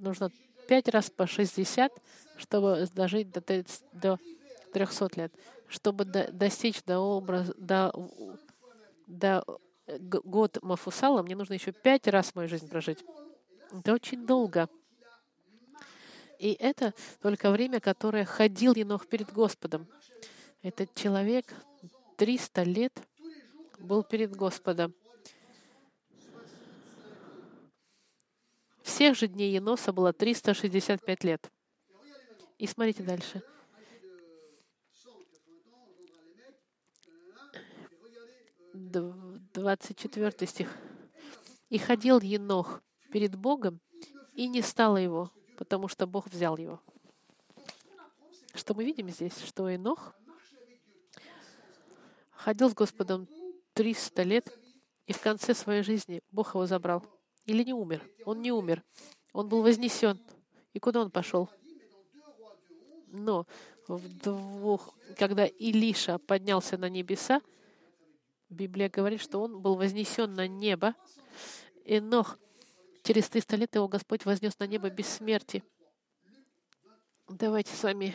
Нужно 0.02 0.32
пять 0.68 0.90
раз 0.90 1.12
по 1.12 1.28
60, 1.28 1.92
чтобы 2.38 2.88
дожить 2.94 3.30
до, 3.30 3.40
30, 3.40 3.84
до 3.94 4.20
300 4.74 5.10
лет, 5.16 5.34
чтобы 5.68 6.06
до, 6.06 6.32
достичь 6.32 6.82
до 6.84 7.00
образа, 7.00 7.54
до, 7.56 7.94
до 9.06 9.44
год 9.88 10.58
Мафусала, 10.64 11.22
мне 11.22 11.36
нужно 11.36 11.54
еще 11.54 11.72
пять 11.72 12.08
раз 12.08 12.34
мою 12.34 12.50
жизнь 12.50 12.68
прожить. 12.68 13.06
Это 13.72 13.94
очень 13.94 14.26
долго. 14.26 14.70
И 16.39 16.54
это 16.54 16.95
только 17.22 17.52
время, 17.52 17.80
которое 17.80 18.26
ходил 18.26 18.74
Енох 18.74 19.08
перед 19.08 19.32
Господом. 19.32 19.88
Этот 20.64 20.95
человек 20.95 21.45
300 22.18 22.64
лет 22.64 22.93
был 23.78 24.02
перед 24.02 24.36
Господом. 24.36 24.95
Всех 28.92 29.16
же 29.16 29.28
дней 29.28 29.54
Еноса 29.54 29.94
было 29.94 30.12
365 30.12 31.24
лет. 31.24 31.50
И 32.58 32.68
смотрите 32.68 33.04
дальше. 33.04 33.42
24 38.74 40.46
стих. 40.46 40.78
«И 41.70 41.78
ходил 41.78 42.20
Енох 42.20 42.82
перед 43.14 43.34
Богом, 43.38 43.80
и 44.34 44.50
не 44.50 44.62
стало 44.62 44.98
его, 44.98 45.32
потому 45.58 45.88
что 45.88 46.06
Бог 46.06 46.28
взял 46.28 46.58
его». 46.58 46.82
Что 48.54 48.74
мы 48.74 48.84
видим 48.84 49.10
здесь? 49.10 49.38
Что 49.46 49.70
Енох 49.70 50.14
ходил 52.32 52.70
с 52.70 52.74
Господом 52.74 53.30
300 53.74 54.24
лет, 54.24 54.60
и 55.08 55.14
в 55.14 55.22
конце 55.22 55.54
своей 55.54 55.82
жизни 55.82 56.22
Бог 56.30 56.56
его 56.56 56.66
забрал. 56.66 57.20
Или 57.46 57.64
не 57.64 57.74
умер. 57.74 58.02
Он 58.26 58.42
не 58.42 58.52
умер. 58.52 58.84
Он 59.34 59.48
был 59.48 59.62
вознесен. 59.62 60.20
И 60.74 60.80
куда 60.80 61.02
он 61.02 61.12
пошел? 61.12 61.50
Но 63.08 63.46
в 63.88 64.08
двух, 64.20 64.94
когда 65.18 65.46
Илиша 65.46 66.18
поднялся 66.20 66.78
на 66.78 66.89
небеса, 66.89 67.42
Библия 68.50 68.89
говорит, 68.89 69.22
что 69.22 69.42
он 69.42 69.62
был 69.62 69.76
вознесен 69.76 70.34
на 70.34 70.48
небо. 70.48 70.96
Энох 71.86 72.38
через 73.04 73.30
300 73.30 73.56
лет 73.56 73.76
его 73.76 73.88
Господь 73.88 74.26
вознес 74.26 74.60
на 74.60 74.68
небо 74.68 74.89
без 74.89 75.08
смерти. 75.08 75.64
Давайте 77.28 77.76
с 77.76 77.84
вами 77.84 78.14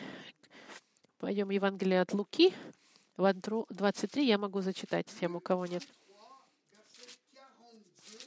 пойдем 1.18 1.50
Евангелие 1.50 2.00
от 2.00 2.12
Луки. 2.12 2.54
В 3.16 3.32
23 3.70 4.26
я 4.26 4.38
могу 4.38 4.60
зачитать 4.60 5.06
тем, 5.18 5.36
у 5.36 5.40
кого 5.40 5.66
нет. 5.66 5.82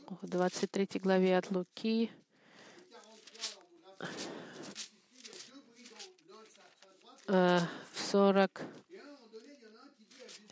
В 0.09 0.27
23 0.27 0.99
главе 0.99 1.37
от 1.37 1.51
Луки. 1.51 2.09
Э, 7.27 7.59
в 7.93 7.99
40, 7.99 8.61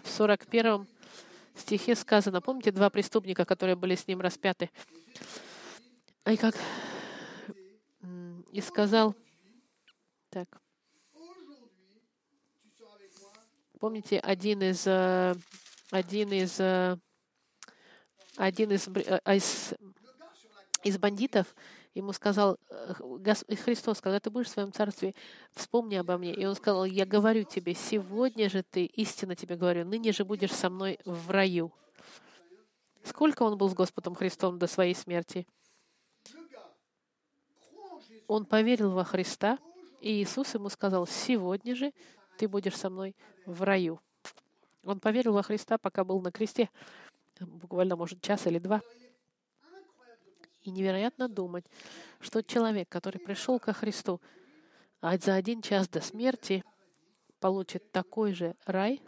в 0.03 0.09
41 0.09 0.87
стихе 1.55 1.95
сказано, 1.95 2.39
помните, 2.39 2.71
два 2.71 2.91
преступника, 2.91 3.45
которые 3.45 3.75
были 3.75 3.95
с 3.95 4.07
ним 4.07 4.21
распяты? 4.21 4.69
И 6.27 6.37
как 6.37 6.53
и 8.51 8.61
сказал, 8.61 9.15
так, 10.29 10.61
помните, 13.79 14.19
один 14.19 14.61
из 14.61 14.85
э, 14.85 15.33
один 15.89 16.31
из 16.31 16.59
э, 16.59 16.97
один 18.37 18.71
из, 18.71 18.87
э, 18.87 19.19
из, 19.35 19.73
из 20.83 20.97
бандитов 20.97 21.55
ему 21.95 22.13
сказал, 22.13 22.57
Христос, 23.65 23.99
когда 23.99 24.19
ты 24.19 24.29
будешь 24.29 24.47
в 24.47 24.51
своем 24.51 24.71
царстве, 24.71 25.15
вспомни 25.51 25.95
обо 25.95 26.17
мне. 26.17 26.33
И 26.33 26.45
он 26.45 26.55
сказал, 26.55 26.85
я 26.85 27.05
говорю 27.05 27.43
тебе, 27.43 27.73
сегодня 27.73 28.49
же 28.49 28.63
ты, 28.63 28.85
истинно 28.85 29.35
тебе 29.35 29.55
говорю, 29.55 29.85
ныне 29.85 30.11
же 30.11 30.23
будешь 30.23 30.53
со 30.53 30.69
мной 30.69 30.99
в 31.05 31.31
раю. 31.31 31.73
Сколько 33.03 33.43
он 33.43 33.57
был 33.57 33.69
с 33.69 33.73
Господом 33.73 34.13
Христом 34.13 34.59
до 34.59 34.67
своей 34.67 34.93
смерти? 34.93 35.47
Он 38.27 38.45
поверил 38.45 38.91
во 38.91 39.03
Христа, 39.03 39.57
и 40.01 40.21
Иисус 40.21 40.53
ему 40.53 40.69
сказал, 40.69 41.07
сегодня 41.07 41.75
же 41.75 41.93
ты 42.37 42.47
будешь 42.47 42.75
со 42.75 42.89
мной 42.89 43.15
в 43.45 43.63
раю. 43.63 43.99
Он 44.83 44.99
поверил 44.99 45.33
во 45.33 45.43
Христа, 45.43 45.77
пока 45.77 46.03
был 46.03 46.21
на 46.21 46.31
кресте, 46.31 46.69
буквально, 47.45 47.95
может, 47.95 48.21
час 48.21 48.47
или 48.47 48.59
два. 48.59 48.81
И 50.63 50.71
невероятно 50.71 51.29
думать, 51.29 51.65
что 52.19 52.43
человек, 52.43 52.89
который 52.89 53.19
пришел 53.19 53.59
ко 53.59 53.73
Христу, 53.73 54.19
а 54.99 55.17
за 55.17 55.35
один 55.35 55.61
час 55.61 55.87
до 55.87 56.01
смерти 56.01 56.63
получит 57.39 57.91
такой 57.91 58.33
же 58.33 58.55
рай, 58.65 59.01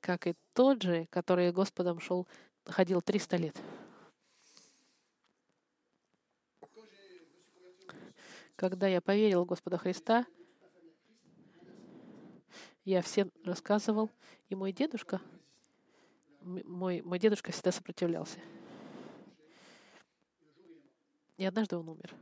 как 0.00 0.26
и 0.26 0.34
тот 0.52 0.82
же, 0.82 1.06
который 1.10 1.52
Господом 1.52 2.00
шел, 2.00 2.26
ходил 2.64 3.02
300 3.02 3.36
лет. 3.36 3.56
Когда 8.56 8.86
я 8.86 9.00
поверил 9.00 9.44
в 9.44 9.46
Господа 9.46 9.78
Христа, 9.78 10.24
я 12.84 13.02
всем 13.02 13.32
рассказывал, 13.44 14.10
и 14.48 14.54
мой 14.54 14.72
дедушка, 14.72 15.20
мой, 16.44 17.02
мой 17.02 17.18
дедушка 17.18 17.52
всегда 17.52 17.72
сопротивлялся. 17.72 18.38
И 21.36 21.44
однажды 21.44 21.76
он 21.76 21.88
умер. 21.88 22.14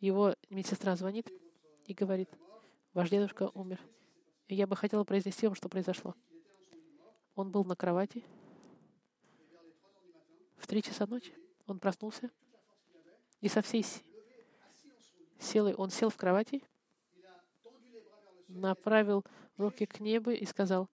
Его 0.00 0.34
медсестра 0.50 0.96
звонит 0.96 1.30
и 1.86 1.94
говорит, 1.94 2.28
ваш 2.92 3.08
дедушка 3.08 3.50
умер. 3.54 3.80
И 4.48 4.54
я 4.54 4.66
бы 4.66 4.76
хотела 4.76 5.04
произнести 5.04 5.46
вам, 5.46 5.54
что 5.54 5.68
произошло. 5.68 6.14
Он 7.34 7.50
был 7.50 7.64
на 7.64 7.76
кровати. 7.76 8.24
В 10.56 10.66
три 10.66 10.82
часа 10.82 11.06
ночи 11.06 11.34
он 11.66 11.78
проснулся 11.78 12.30
и 13.40 13.48
со 13.48 13.62
всей 13.62 13.84
силой 15.38 15.74
он 15.74 15.90
сел 15.90 16.10
в 16.10 16.16
кровати, 16.16 16.62
направил 18.48 19.24
руки 19.56 19.86
к 19.86 20.00
небу 20.00 20.30
и 20.30 20.44
сказал, 20.44 20.88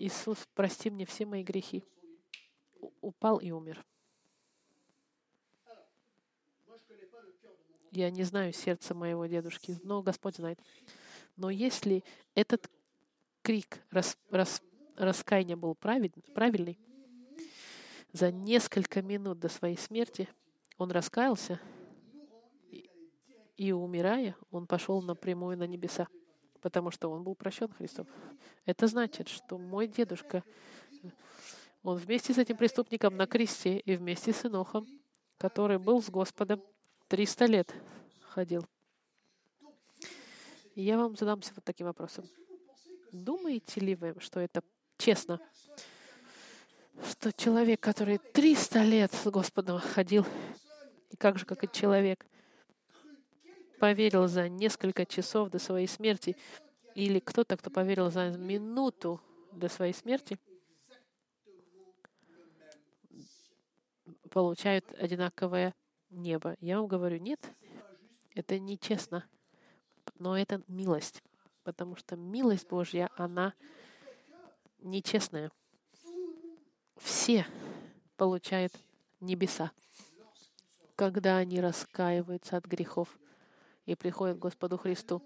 «Иисус, 0.00 0.48
прости 0.54 0.88
мне 0.88 1.04
все 1.04 1.26
мои 1.26 1.42
грехи». 1.42 1.84
Упал 3.02 3.36
и 3.36 3.50
умер. 3.50 3.84
Я 7.90 8.10
не 8.10 8.22
знаю 8.24 8.54
сердца 8.54 8.94
моего 8.94 9.26
дедушки, 9.26 9.78
но 9.82 10.00
Господь 10.00 10.36
знает. 10.36 10.58
Но 11.36 11.50
если 11.50 12.02
этот 12.34 12.70
крик 13.42 13.82
рас, 13.90 14.16
рас, 14.30 14.62
раскаяния 14.96 15.56
был 15.56 15.74
правильный, 15.74 16.78
за 18.12 18.32
несколько 18.32 19.02
минут 19.02 19.38
до 19.38 19.50
своей 19.50 19.76
смерти 19.76 20.30
он 20.78 20.92
раскаялся, 20.92 21.60
и, 22.70 22.88
и 23.58 23.72
умирая, 23.72 24.34
он 24.50 24.66
пошел 24.66 25.02
напрямую 25.02 25.58
на 25.58 25.66
небеса, 25.66 26.08
потому 26.60 26.90
что 26.90 27.10
он 27.10 27.22
был 27.22 27.34
прощен 27.34 27.68
Христом. 27.72 28.06
Это 28.66 28.86
значит, 28.86 29.28
что 29.28 29.58
мой 29.58 29.86
дедушка, 29.86 30.44
он 31.82 31.96
вместе 31.96 32.32
с 32.34 32.38
этим 32.38 32.56
преступником 32.56 33.16
на 33.16 33.26
кресте 33.26 33.78
и 33.78 33.96
вместе 33.96 34.32
с 34.32 34.44
Инохом, 34.44 34.86
который 35.38 35.78
был 35.78 36.02
с 36.02 36.10
Господом, 36.10 36.62
300 37.08 37.46
лет 37.46 37.74
ходил. 38.20 38.66
Я 40.74 40.98
вам 40.98 41.16
задамся 41.16 41.52
вот 41.54 41.64
таким 41.64 41.86
вопросом. 41.86 42.24
Думаете 43.12 43.80
ли 43.80 43.94
вы, 43.94 44.14
что 44.20 44.40
это 44.40 44.62
честно? 44.98 45.40
Что 47.10 47.32
человек, 47.32 47.80
который 47.80 48.18
300 48.18 48.82
лет 48.84 49.12
с 49.12 49.28
Господом 49.30 49.80
ходил, 49.80 50.24
и 51.10 51.16
как 51.16 51.38
же, 51.38 51.46
как 51.46 51.64
и 51.64 51.68
человек, 51.72 52.24
поверил 53.80 54.28
за 54.28 54.48
несколько 54.50 55.06
часов 55.06 55.48
до 55.48 55.58
своей 55.58 55.88
смерти, 55.88 56.36
или 56.94 57.18
кто-то, 57.18 57.56
кто 57.56 57.70
поверил 57.70 58.10
за 58.10 58.28
минуту 58.28 59.22
до 59.52 59.68
своей 59.70 59.94
смерти, 59.94 60.38
получают 64.30 64.84
одинаковое 64.92 65.74
небо. 66.10 66.56
Я 66.60 66.78
вам 66.78 66.88
говорю, 66.88 67.18
нет, 67.18 67.40
это 68.34 68.58
нечестно, 68.58 69.24
но 70.18 70.36
это 70.36 70.62
милость, 70.68 71.22
потому 71.64 71.96
что 71.96 72.16
милость 72.16 72.68
Божья, 72.68 73.08
она 73.16 73.54
нечестная. 74.80 75.50
Все 76.98 77.46
получают 78.18 78.74
небеса, 79.20 79.72
когда 80.96 81.38
они 81.38 81.62
раскаиваются 81.62 82.58
от 82.58 82.66
грехов 82.66 83.18
и 83.90 83.96
приходят 83.96 84.38
к 84.38 84.40
Господу 84.40 84.78
Христу. 84.78 85.20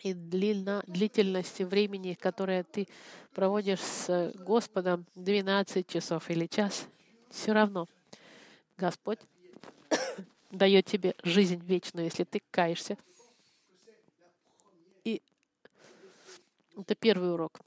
И 0.00 0.14
длина, 0.14 0.82
длительности 0.86 1.64
времени, 1.64 2.14
которое 2.14 2.64
ты 2.64 2.88
проводишь 3.34 3.80
с 3.80 4.32
Господом, 4.36 5.04
12 5.16 5.86
часов 5.86 6.30
или 6.30 6.46
час, 6.46 6.86
все 7.28 7.52
равно 7.52 7.86
Господь 8.78 9.18
дает 10.50 10.86
тебе 10.86 11.14
жизнь 11.22 11.62
вечную, 11.62 12.06
если 12.06 12.24
ты 12.24 12.40
каешься. 12.50 12.96
И 15.04 15.20
это 16.74 16.94
первый 16.94 17.34
урок. 17.34 17.60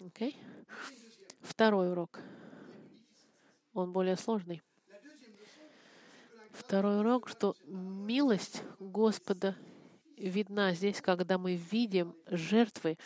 Okay? 0.00 0.34
Второй 1.40 1.92
урок. 1.92 2.18
Он 3.74 3.92
более 3.92 4.16
сложный. 4.16 4.60
Второй 6.52 7.00
урок, 7.00 7.28
что 7.28 7.56
милость 7.66 8.62
Господа 8.78 9.56
видна 10.18 10.74
здесь, 10.74 11.00
когда 11.00 11.38
мы 11.38 11.54
видим 11.54 12.14
жертвы, 12.26 12.98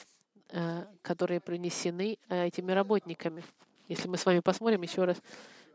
э, 0.51 0.84
которые 1.01 1.40
принесены 1.40 2.18
э, 2.28 2.47
этими 2.47 2.72
работниками. 2.72 3.44
Если 3.86 4.09
мы 4.09 4.16
с 4.16 4.26
вами 4.26 4.40
посмотрим 4.40 4.82
еще 4.82 5.05
раз, 5.05 5.22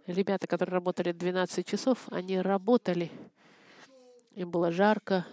ребята, 0.05 0.47
которые 0.47 0.73
работали 0.73 1.13
12 1.13 1.65
часов, 1.65 2.07
они 2.11 2.41
работали. 2.41 3.09
Им 4.35 4.51
было 4.51 4.71
жарко. 4.71 5.25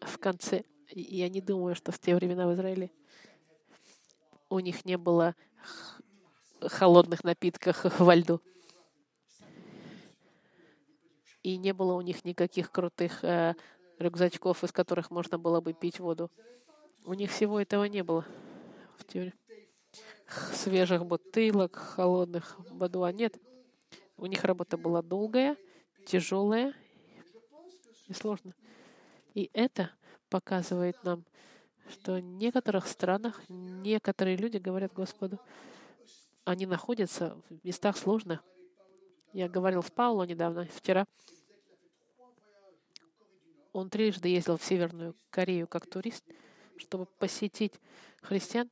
В 0.00 0.18
конце, 0.18 0.64
я 0.90 1.30
не 1.30 1.40
думаю, 1.40 1.74
что 1.74 1.92
в 1.92 1.98
те 1.98 2.14
времена 2.14 2.46
в 2.46 2.52
Израиле 2.52 2.90
у 4.48 4.60
них 4.60 4.84
не 4.84 4.96
было 4.96 5.34
холодных 6.60 7.24
напитков 7.24 7.84
во 7.98 8.14
льду. 8.14 8.40
И 11.42 11.56
не 11.56 11.72
было 11.72 11.94
у 11.94 12.00
них 12.00 12.24
никаких 12.24 12.70
крутых 12.70 13.22
э, 13.24 13.54
рюкзачков, 13.98 14.64
из 14.64 14.72
которых 14.72 15.10
можно 15.10 15.38
было 15.38 15.60
бы 15.60 15.72
пить 15.72 16.00
воду. 16.00 16.30
У 17.04 17.14
них 17.14 17.30
всего 17.30 17.60
этого 17.60 17.84
не 17.84 18.02
было 18.02 18.24
в 18.96 19.04
теории. 19.04 19.34
свежих 20.52 21.06
бутылок, 21.06 21.76
холодных 21.76 22.56
бадуа. 22.70 23.12
Нет. 23.12 23.38
У 24.16 24.26
них 24.26 24.44
работа 24.44 24.76
была 24.76 25.00
долгая, 25.00 25.56
тяжелая 26.06 26.74
и 28.08 28.12
сложная. 28.12 28.54
И 29.34 29.50
это 29.52 29.92
показывает 30.28 31.02
нам, 31.04 31.24
что 31.90 32.14
в 32.14 32.20
некоторых 32.20 32.86
странах 32.86 33.40
некоторые 33.48 34.36
люди 34.36 34.58
говорят 34.58 34.92
Господу, 34.92 35.38
они 36.44 36.66
находятся 36.66 37.36
в 37.48 37.64
местах 37.64 37.96
сложных. 37.96 38.42
Я 39.32 39.48
говорил 39.48 39.82
с 39.82 39.90
Пауло 39.90 40.24
недавно, 40.24 40.66
вчера. 40.74 41.06
Он 43.72 43.90
трижды 43.90 44.28
ездил 44.28 44.56
в 44.56 44.64
Северную 44.64 45.14
Корею 45.30 45.66
как 45.66 45.86
турист, 45.86 46.24
чтобы 46.78 47.06
посетить 47.06 47.74
христиан, 48.22 48.70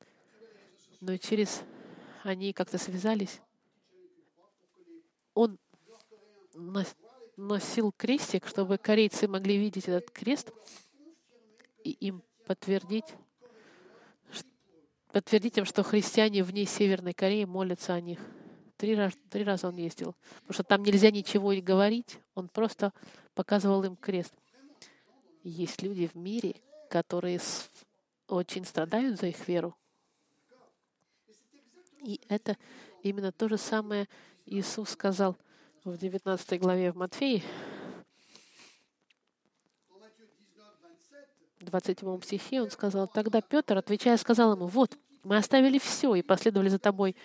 но 1.01 1.17
через 1.19 1.63
они 2.23 2.53
как-то 2.53 2.79
связались. 2.79 3.41
Он 5.35 5.59
носил 7.37 7.93
крестик, 7.93 8.47
чтобы 8.47 8.79
корейцы 8.79 9.29
могли 9.29 9.59
видеть 9.59 9.87
этот 9.89 10.11
крест 10.11 10.51
и 11.85 11.91
им 11.91 12.23
подтвердить, 12.47 13.15
подтвердить 15.13 15.59
им, 15.59 15.65
что 15.65 15.83
христиане 15.83 16.43
вне 16.43 16.65
Северной 16.65 17.13
Кореи 17.13 17.45
молятся 17.45 17.95
о 17.95 18.01
них. 18.01 18.21
Три 18.77 18.95
раза, 18.95 19.17
три 19.31 19.43
раза 19.45 19.69
он 19.69 19.77
ездил. 19.77 20.15
Потому 20.41 20.55
что 20.55 20.63
там 20.63 20.83
нельзя 20.83 21.11
ничего 21.11 21.53
и 21.53 21.61
говорить. 21.61 22.19
Он 22.35 22.49
просто 22.49 22.93
показывал 23.35 23.83
им 23.85 23.97
крест. 23.97 24.35
Есть 25.43 25.83
люди 25.83 26.07
в 26.07 26.15
мире, 26.15 26.55
которые 26.89 27.41
очень 28.29 28.65
страдают 28.65 29.19
за 29.19 29.27
их 29.27 29.49
веру. 29.49 29.77
И 32.03 32.21
это 32.29 32.57
именно 33.03 33.33
то 33.33 33.49
же 33.49 33.59
самое 33.59 34.09
Иисус 34.45 34.91
сказал 34.91 35.37
в 35.85 35.97
19 35.97 36.61
главе 36.61 36.93
в 36.93 36.97
Матфеи, 36.97 37.43
27 41.67 42.21
стихе, 42.23 42.63
он 42.63 42.71
сказал, 42.71 43.07
тогда 43.09 43.41
Петр, 43.41 43.77
отвечая, 43.77 44.17
сказал 44.17 44.55
ему, 44.55 44.67
вот, 44.67 44.97
мы 45.25 45.37
оставили 45.37 45.79
все 45.79 46.15
и 46.15 46.23
последовали 46.23 46.69
за 46.69 46.79
тобой. 46.79 47.17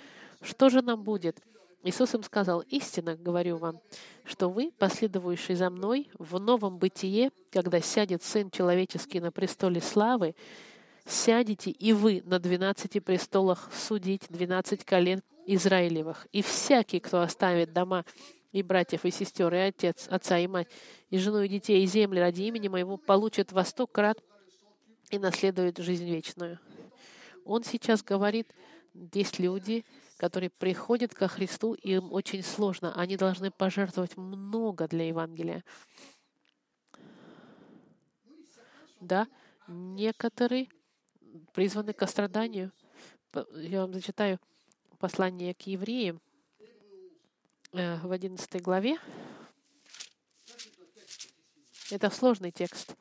Что 0.41 0.69
же 0.69 0.81
нам 0.81 1.03
будет? 1.03 1.41
Иисус 1.83 2.13
им 2.13 2.23
сказал, 2.23 2.61
истинно 2.61 3.15
говорю 3.15 3.57
вам, 3.57 3.79
что 4.23 4.49
вы, 4.49 4.71
последовавшие 4.77 5.55
за 5.55 5.69
мной, 5.69 6.09
в 6.19 6.39
новом 6.39 6.77
бытие, 6.77 7.31
когда 7.51 7.81
сядет 7.81 8.23
Сын 8.23 8.51
Человеческий 8.51 9.19
на 9.19 9.31
престоле 9.31 9.81
славы, 9.81 10.35
сядете 11.05 11.71
и 11.71 11.93
вы 11.93 12.21
на 12.25 12.39
двенадцати 12.39 12.99
престолах 12.99 13.69
судить 13.73 14.23
двенадцать 14.29 14.85
колен 14.85 15.21
Израилевых. 15.47 16.27
И 16.31 16.43
всякий, 16.43 16.99
кто 16.99 17.21
оставит 17.21 17.73
дома 17.73 18.05
и 18.51 18.63
братьев, 18.63 19.05
и 19.05 19.11
сестер, 19.11 19.53
и 19.53 19.57
отец, 19.57 20.07
отца 20.09 20.37
и 20.37 20.47
мать, 20.47 20.67
и 21.09 21.17
жену, 21.17 21.41
и 21.41 21.47
детей, 21.47 21.83
и 21.83 21.87
земли 21.87 22.19
ради 22.19 22.43
имени 22.43 22.67
моего, 22.67 22.97
получит 22.97 23.51
во 23.51 23.63
сто 23.63 23.87
крат 23.87 24.21
и 25.09 25.17
наследует 25.17 25.77
жизнь 25.77 26.05
вечную. 26.05 26.59
Он 27.45 27.63
сейчас 27.63 28.03
говорит, 28.03 28.53
есть 29.13 29.39
люди, 29.39 29.85
которые 30.17 30.49
приходят 30.49 31.13
ко 31.13 31.27
Христу, 31.27 31.73
им 31.73 32.11
очень 32.11 32.43
сложно. 32.43 32.93
Они 32.93 33.17
должны 33.17 33.51
пожертвовать 33.51 34.17
много 34.17 34.87
для 34.87 35.07
Евангелия. 35.07 35.63
Да, 38.99 39.27
некоторые 39.67 40.69
призваны 41.53 41.93
к 41.93 42.05
страданию. 42.05 42.71
Я 43.55 43.81
вам 43.81 43.93
зачитаю 43.93 44.39
послание 44.99 45.55
к 45.55 45.61
евреям 45.61 46.21
в 47.71 48.11
11 48.11 48.61
главе. 48.61 48.97
Это 51.89 52.09
сложный 52.09 52.51
текст. 52.51 52.95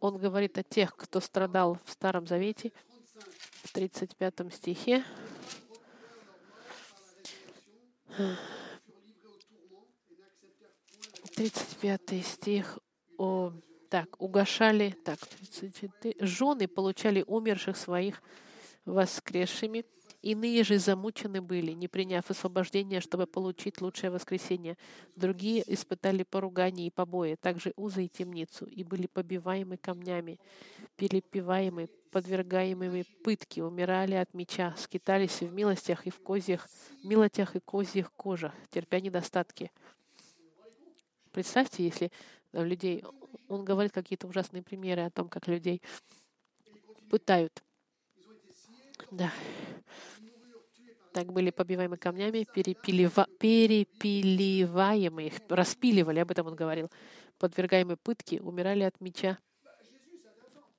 Он 0.00 0.18
говорит 0.18 0.58
о 0.58 0.62
тех, 0.62 0.94
кто 0.96 1.20
страдал 1.20 1.78
в 1.84 1.90
Старом 1.92 2.26
Завете, 2.26 2.72
в 3.62 3.72
35 3.72 4.52
стихе. 4.52 5.04
35 11.34 12.24
стих 12.24 12.78
о 13.18 13.52
так, 13.88 14.20
угошали, 14.20 14.90
так, 15.04 15.18
34, 15.18 16.16
жены 16.20 16.68
получали 16.68 17.24
умерших 17.26 17.76
своих 17.76 18.22
воскресшими, 18.84 19.84
иные 20.24 20.64
же 20.64 20.78
замучены 20.78 21.42
были, 21.42 21.72
не 21.72 21.86
приняв 21.86 22.30
освобождения, 22.30 23.00
чтобы 23.00 23.26
получить 23.26 23.80
лучшее 23.82 24.10
воскресение. 24.10 24.76
Другие 25.16 25.62
испытали 25.66 26.22
поругание 26.22 26.86
и 26.86 26.90
побои, 26.90 27.34
также 27.34 27.74
узы 27.76 28.06
и 28.06 28.08
темницу, 28.08 28.64
и 28.64 28.84
были 28.84 29.06
побиваемы 29.06 29.76
камнями, 29.76 30.40
перепиваемы, 30.96 31.88
подвергаемыми 32.10 33.04
пытки, 33.22 33.60
умирали 33.60 34.14
от 34.14 34.32
меча, 34.32 34.74
скитались 34.78 35.42
в 35.42 35.52
милостях 35.52 36.06
и 36.06 36.10
в 36.10 36.20
козьих, 36.20 36.68
милотях 37.02 37.54
и 37.54 37.60
козьих 37.60 38.10
кожах, 38.12 38.52
терпя 38.70 39.00
недостатки. 39.00 39.70
Представьте, 41.32 41.84
если 41.84 42.10
людей 42.52 43.04
он 43.48 43.64
говорит 43.64 43.92
какие-то 43.92 44.26
ужасные 44.26 44.62
примеры 44.62 45.02
о 45.02 45.10
том, 45.10 45.28
как 45.28 45.48
людей 45.48 45.82
пытают. 47.10 47.62
Да. 49.10 49.30
Так 51.14 51.32
были 51.32 51.50
побиваемы 51.50 51.96
камнями, 51.96 52.44
перепилива, 52.52 53.28
перепиливаемые, 53.38 55.32
распиливали, 55.48 56.18
об 56.18 56.32
этом 56.32 56.48
он 56.48 56.56
говорил, 56.56 56.90
подвергаемые 57.38 57.96
пытки, 57.96 58.40
умирали 58.40 58.82
от 58.82 59.00
меча. 59.00 59.38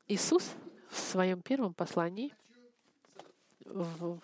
Иисус 0.10 0.52
в 0.90 1.00
своем 1.00 1.42
первом 1.42 1.74
послании, 1.74 2.34
в, 3.64 4.20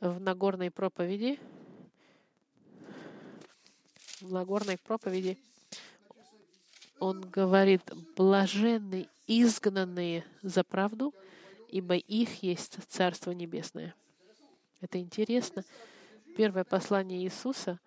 в 0.00 0.20
Нагорной 0.20 0.70
проповеди, 0.70 1.38
в 4.22 4.32
Нагорной 4.32 4.78
проповеди 4.78 5.36
он 6.98 7.20
говорит, 7.20 7.82
блаженны 8.16 9.06
изгнанные 9.26 10.24
за 10.40 10.64
правду, 10.64 11.12
ибо 11.68 11.94
их 11.94 12.42
есть 12.42 12.78
Царство 12.88 13.32
Небесное. 13.32 13.94
Это 14.80 14.98
интересно. 14.98 15.64
Первое 16.36 16.64
послание 16.64 17.22
Иисуса. 17.22 17.80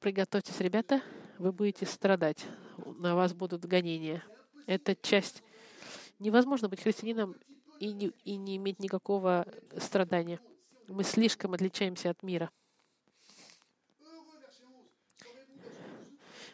Приготовьтесь, 0.00 0.58
ребята, 0.60 1.00
вы 1.38 1.52
будете 1.52 1.86
страдать. 1.86 2.44
На 2.98 3.14
вас 3.14 3.32
будут 3.32 3.64
гонения. 3.64 4.24
Это 4.66 4.96
часть. 4.96 5.42
Невозможно 6.18 6.68
быть 6.68 6.82
христианином 6.82 7.36
и 7.78 7.92
не, 7.92 8.08
и 8.24 8.36
не 8.36 8.56
иметь 8.56 8.80
никакого 8.80 9.46
страдания. 9.78 10.40
Мы 10.88 11.04
слишком 11.04 11.54
отличаемся 11.54 12.10
от 12.10 12.22
мира. 12.22 12.50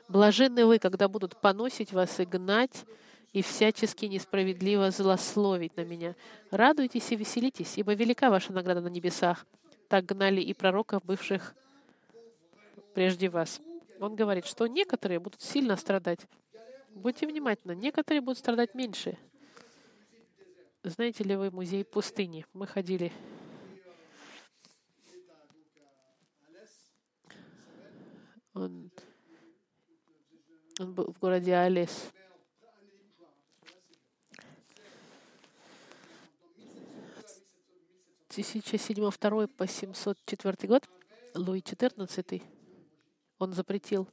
Блаженны 0.09 0.67
вы, 0.67 0.79
когда 0.79 1.09
будут 1.09 1.41
поносить 1.41 1.93
вас 1.93 2.21
и 2.21 2.25
гнать, 2.25 2.85
и 3.33 3.43
всячески 3.43 4.07
несправедливо 4.07 4.91
злословить 4.91 5.77
на 5.77 5.85
меня. 5.85 6.17
Радуйтесь 6.51 7.13
и 7.13 7.17
веселитесь, 7.17 7.79
ибо 7.79 7.95
велика 7.95 8.31
ваша 8.31 8.53
награда 8.53 8.81
на 8.81 8.89
небесах. 8.89 9.47
Так 9.89 10.07
гнали 10.07 10.41
и 10.41 10.53
пророков, 10.55 11.05
бывших 11.05 11.55
прежде 12.95 13.29
вас. 13.29 13.61
Он 14.01 14.17
говорит, 14.17 14.47
что 14.47 14.67
некоторые 14.67 15.21
будут 15.21 15.43
сильно 15.43 15.77
страдать. 15.77 16.21
Будьте 16.91 17.27
внимательны, 17.27 17.77
некоторые 17.77 18.21
будут 18.21 18.39
страдать 18.39 18.75
меньше. 18.75 19.17
Знаете 20.83 21.25
ли 21.25 21.37
вы 21.37 21.51
музей 21.51 21.85
пустыни? 21.85 22.47
Мы 22.53 22.67
ходили 22.67 23.13
он 28.61 28.91
он 30.79 30.95
был 30.95 31.13
в 31.13 31.19
городе 31.19 31.55
Алис. 31.55 32.11
С 38.31 38.33
1072 38.33 39.49
по 39.49 39.67
704 39.67 40.69
год 40.69 40.89
Луи 41.35 41.59
XIV 41.59 42.41
он 43.41 43.53
запретил 43.53 44.07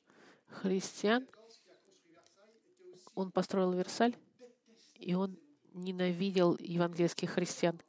христиан, 0.47 1.27
он 3.13 3.29
построил 3.29 3.73
Версаль, 3.73 4.15
и 4.95 5.13
он 5.13 5.37
ненавидел 5.71 6.57
евангельских 6.59 7.29
христиан. 7.29 7.79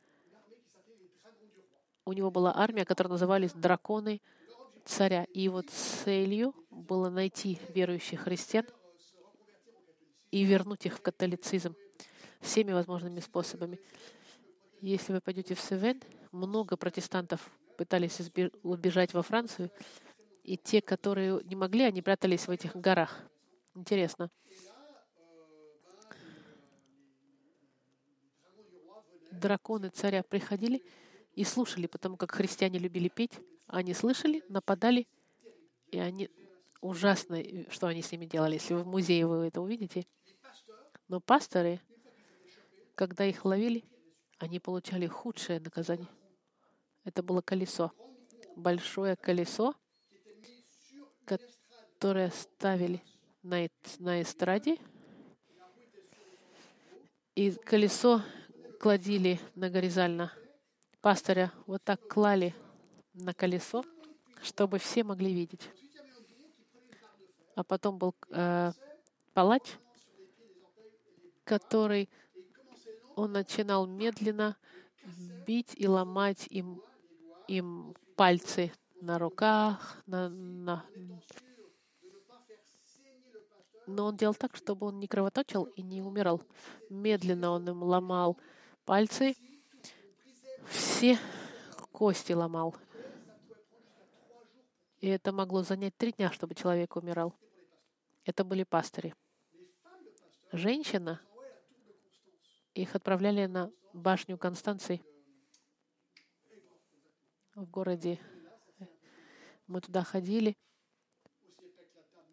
У 2.04 2.12
него 2.12 2.30
была 2.30 2.54
армия, 2.54 2.84
которая 2.84 3.12
назывались 3.12 3.54
драконы 3.54 4.20
царя. 4.84 5.24
И 5.32 5.40
его 5.40 5.62
целью 5.62 6.54
было 6.70 7.08
найти 7.08 7.58
верующих 7.70 8.20
христиан 8.20 8.66
и 10.30 10.44
вернуть 10.44 10.84
их 10.84 10.98
в 10.98 11.00
католицизм. 11.00 11.74
всеми 12.42 12.72
возможными 12.72 13.20
способами. 13.20 13.80
Если 14.82 15.12
вы 15.12 15.20
пойдете 15.20 15.54
в 15.54 15.60
Севен, 15.60 16.00
много 16.32 16.76
протестантов 16.76 17.50
пытались 17.76 18.20
убежать 18.62 19.14
во 19.14 19.22
Францию, 19.22 19.70
и 20.42 20.56
те, 20.56 20.80
которые 20.80 21.40
не 21.44 21.54
могли, 21.54 21.84
они 21.84 22.02
прятались 22.02 22.46
в 22.46 22.50
этих 22.50 22.74
горах. 22.74 23.22
Интересно. 23.74 24.30
Драконы 29.30 29.90
царя 29.90 30.22
приходили 30.22 30.82
и 31.34 31.44
слушали, 31.44 31.86
потому 31.86 32.16
как 32.16 32.32
христиане 32.32 32.78
любили 32.78 33.08
петь. 33.08 33.38
Они 33.66 33.94
слышали, 33.94 34.42
нападали, 34.48 35.06
и 35.90 35.98
они 35.98 36.30
ужасно, 36.80 37.42
что 37.70 37.86
они 37.86 38.02
с 38.02 38.10
ними 38.10 38.24
делали. 38.24 38.54
Если 38.54 38.74
вы 38.74 38.82
в 38.82 38.86
музее 38.86 39.26
вы 39.26 39.46
это 39.46 39.60
увидите. 39.60 40.06
Но 41.06 41.20
пасторы, 41.20 41.80
когда 42.94 43.24
их 43.24 43.44
ловили, 43.44 43.84
они 44.38 44.58
получали 44.60 45.06
худшее 45.06 45.60
наказание. 45.60 46.08
Это 47.08 47.22
было 47.22 47.40
колесо. 47.40 47.90
Большое 48.54 49.16
колесо, 49.16 49.74
которое 51.24 52.30
ставили 52.30 53.02
на, 53.42 53.66
на 53.98 54.20
эстраде. 54.20 54.76
И 57.34 57.52
колесо 57.52 58.20
кладили 58.78 59.40
на 59.54 59.70
горизонтально. 59.70 60.34
Пастыря 61.00 61.50
вот 61.64 61.82
так 61.82 62.06
клали 62.06 62.54
на 63.14 63.32
колесо, 63.32 63.86
чтобы 64.42 64.78
все 64.78 65.02
могли 65.02 65.32
видеть. 65.32 65.70
А 67.54 67.64
потом 67.64 67.96
был 67.96 68.14
э, 68.28 68.72
палач, 69.32 69.62
который 71.44 72.10
он 73.16 73.32
начинал 73.32 73.86
медленно 73.86 74.58
бить 75.46 75.72
и 75.74 75.88
ломать 75.88 76.46
им, 76.50 76.82
им 77.48 77.94
пальцы 78.14 78.72
на 79.00 79.18
руках, 79.18 79.96
на, 80.06 80.28
на... 80.28 80.84
но 83.86 84.06
он 84.06 84.16
делал 84.16 84.34
так, 84.34 84.54
чтобы 84.54 84.86
он 84.86 84.98
не 85.00 85.08
кровоточил 85.08 85.64
и 85.64 85.82
не 85.82 86.02
умирал. 86.02 86.42
Медленно 86.90 87.50
он 87.50 87.68
им 87.68 87.82
ломал 87.82 88.36
пальцы, 88.84 89.34
все 90.68 91.18
кости 91.90 92.32
ломал. 92.32 92.76
И 95.00 95.08
это 95.08 95.32
могло 95.32 95.62
занять 95.62 95.96
три 95.96 96.12
дня, 96.12 96.30
чтобы 96.32 96.54
человек 96.54 96.96
умирал. 96.96 97.34
Это 98.24 98.44
были 98.44 98.64
пастыри. 98.64 99.14
Женщина, 100.52 101.20
их 102.74 102.94
отправляли 102.94 103.46
на 103.46 103.70
башню 103.92 104.36
Констанции 104.36 105.02
в 107.58 107.70
городе. 107.70 108.20
Мы 109.66 109.80
туда 109.80 110.04
ходили. 110.04 110.56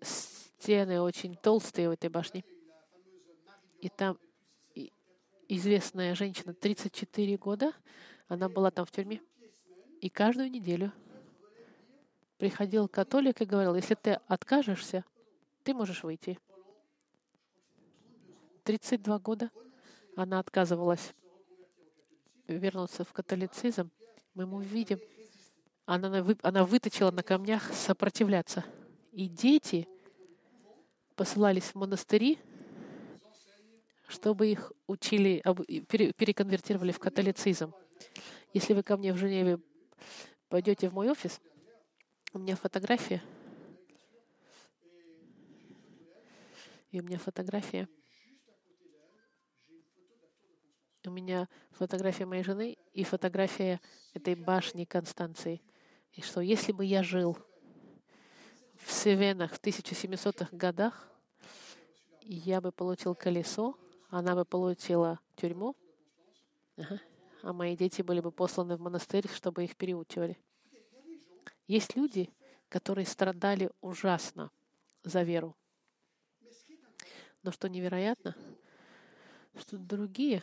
Стены 0.01 1.01
очень 1.01 1.35
толстые 1.35 1.89
в 1.89 1.93
этой 1.93 2.09
башне. 2.09 2.43
И 3.81 3.89
там 3.89 4.19
известная 5.47 6.15
женщина, 6.15 6.53
34 6.53 7.37
года, 7.37 7.73
она 8.27 8.49
была 8.49 8.71
там 8.71 8.85
в 8.85 8.91
тюрьме. 8.91 9.21
И 10.01 10.09
каждую 10.09 10.51
неделю 10.51 10.91
приходил 12.37 12.87
католик 12.87 13.41
и 13.41 13.45
говорил, 13.45 13.75
если 13.75 13.95
ты 13.95 14.19
откажешься, 14.27 15.03
ты 15.63 15.73
можешь 15.73 16.03
выйти. 16.03 16.39
32 18.63 19.19
года 19.19 19.51
она 20.15 20.39
отказывалась 20.39 21.13
вернуться 22.47 23.03
в 23.03 23.13
католицизм. 23.13 23.89
Мы 24.33 24.43
ему 24.43 24.59
видим, 24.59 24.99
она, 25.85 26.25
она 26.41 26.65
выточила 26.65 27.11
на 27.11 27.23
камнях 27.23 27.73
сопротивляться. 27.73 28.63
И 29.11 29.27
дети 29.27 29.87
посылались 31.15 31.63
в 31.63 31.75
монастыри, 31.75 32.39
чтобы 34.07 34.47
их 34.47 34.71
учили, 34.87 35.41
переконвертировали 36.17 36.91
в 36.91 36.99
католицизм. 36.99 37.73
Если 38.53 38.73
вы 38.73 38.83
ко 38.83 38.97
мне 38.97 39.13
в 39.13 39.17
Женеве 39.17 39.59
пойдете 40.49 40.89
в 40.89 40.93
мой 40.93 41.09
офис, 41.09 41.39
у 42.33 42.39
меня 42.39 42.55
фотография— 42.55 43.21
И 46.95 47.01
у 47.01 47.03
меня 47.03 47.17
фотография. 47.19 47.89
У 51.05 51.09
меня 51.09 51.49
фотография 51.71 52.25
моей 52.25 52.41
жены 52.41 52.77
и 52.93 53.03
фотография 53.03 53.81
этой 54.13 54.35
башни 54.35 54.85
Констанции. 54.85 55.61
И 56.15 56.21
что 56.21 56.41
если 56.41 56.71
бы 56.71 56.85
я 56.85 57.03
жил 57.03 57.37
в 58.77 58.91
Севенах 58.91 59.53
в 59.53 59.61
1700-х 59.61 60.55
годах, 60.55 61.09
я 62.21 62.61
бы 62.61 62.71
получил 62.71 63.15
колесо, 63.15 63.77
она 64.09 64.33
бы 64.33 64.45
получила 64.45 65.19
тюрьму, 65.35 65.75
а 67.41 67.53
мои 67.53 67.75
дети 67.75 68.01
были 68.01 68.21
бы 68.21 68.31
посланы 68.31 68.77
в 68.77 68.81
монастырь, 68.81 69.27
чтобы 69.27 69.65
их 69.65 69.75
переучивали. 69.75 70.37
Есть 71.67 71.95
люди, 71.95 72.33
которые 72.69 73.05
страдали 73.05 73.69
ужасно 73.81 74.51
за 75.03 75.23
веру. 75.23 75.55
Но 77.43 77.51
что 77.51 77.67
невероятно, 77.67 78.35
что 79.59 79.77
другие 79.77 80.41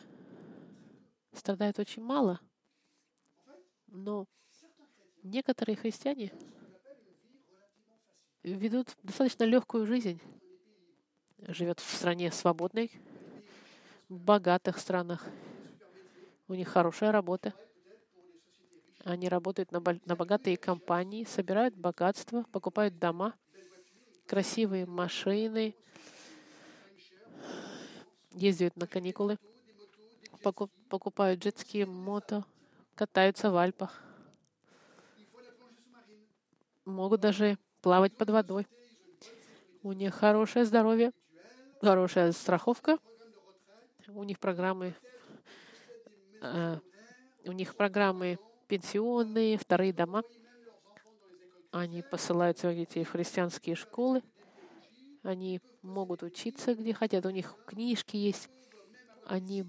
страдают 1.33 1.79
очень 1.79 2.03
мало. 2.03 2.39
Но 3.87 4.27
некоторые 5.23 5.75
христиане 5.75 6.31
ведут 8.43 8.95
достаточно 9.03 9.45
легкую 9.45 9.85
жизнь, 9.85 10.21
живет 11.39 11.79
в 11.79 11.95
стране 11.95 12.31
свободной, 12.31 12.91
в 14.09 14.19
богатых 14.19 14.77
странах. 14.77 15.25
У 16.47 16.53
них 16.53 16.67
хорошая 16.67 17.11
работа. 17.11 17.53
Они 19.05 19.27
работают 19.27 19.71
на, 19.71 19.81
на 20.05 20.15
богатые 20.15 20.57
компании, 20.57 21.23
собирают 21.25 21.75
богатство, 21.75 22.43
покупают 22.51 22.99
дома, 22.99 23.33
красивые 24.27 24.85
машины, 24.85 25.75
ездят 28.31 28.75
на 28.77 28.87
каникулы, 28.87 29.37
покупают 30.89 31.41
джетские 31.41 31.85
мото, 31.85 32.45
катаются 32.95 33.51
в 33.51 33.57
Альпах. 33.57 34.03
Могут 36.85 37.21
даже 37.21 37.57
плавать 37.81 38.15
под 38.15 38.29
водой. 38.29 38.67
У 39.83 39.91
них 39.91 40.13
хорошее 40.13 40.65
здоровье, 40.65 41.11
хорошая 41.81 42.31
страховка. 42.31 42.97
У 44.07 44.23
них 44.23 44.39
программы, 44.39 44.93
э, 46.41 46.77
у 47.45 47.51
них 47.51 47.75
программы 47.75 48.37
пенсионные, 48.67 49.57
вторые 49.57 49.93
дома. 49.93 50.23
Они 51.71 52.01
посылают 52.01 52.57
своих 52.57 52.77
детей 52.79 53.03
в 53.03 53.11
христианские 53.11 53.75
школы. 53.75 54.21
Они 55.23 55.61
могут 55.81 56.21
учиться, 56.21 56.75
где 56.75 56.93
хотят. 56.93 57.25
У 57.25 57.29
них 57.29 57.55
книжки 57.65 58.17
есть. 58.17 58.49
Они, 59.25 59.65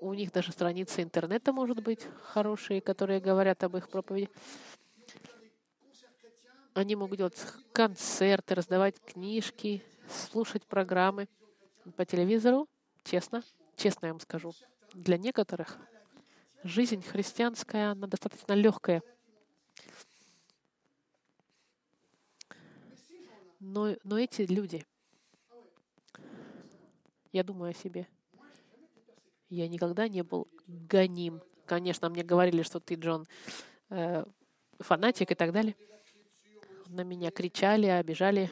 у 0.00 0.12
них 0.12 0.30
даже 0.30 0.52
страницы 0.52 1.02
интернета, 1.02 1.52
может 1.52 1.82
быть, 1.82 2.06
хорошие, 2.22 2.80
которые 2.80 3.20
говорят 3.20 3.64
об 3.64 3.76
их 3.76 3.88
проповеди. 3.88 4.28
Они 6.74 6.96
могут 6.96 7.18
делать 7.18 7.38
концерты, 7.72 8.54
раздавать 8.54 8.98
книжки, 9.04 9.82
слушать 10.08 10.66
программы 10.66 11.28
по 11.96 12.04
телевизору. 12.04 12.68
Честно, 13.04 13.42
честно 13.76 14.06
я 14.06 14.12
вам 14.12 14.20
скажу, 14.20 14.52
для 14.94 15.18
некоторых 15.18 15.76
жизнь 16.62 17.02
христианская, 17.02 17.92
она 17.92 18.06
достаточно 18.06 18.52
легкая. 18.52 19.02
Но, 23.60 23.94
но 24.02 24.18
эти 24.18 24.42
люди, 24.42 24.84
я 27.32 27.44
думаю 27.44 27.70
о 27.70 27.74
себе. 27.74 28.08
Я 29.48 29.68
никогда 29.68 30.08
не 30.08 30.22
был 30.22 30.48
гоним. 30.66 31.42
Конечно, 31.66 32.08
мне 32.08 32.22
говорили, 32.22 32.62
что 32.62 32.80
ты, 32.80 32.94
Джон, 32.94 33.26
э, 33.90 34.24
фанатик 34.78 35.30
и 35.30 35.34
так 35.34 35.52
далее. 35.52 35.76
На 36.92 37.04
меня 37.04 37.30
кричали, 37.30 37.86
обижали. 37.86 38.50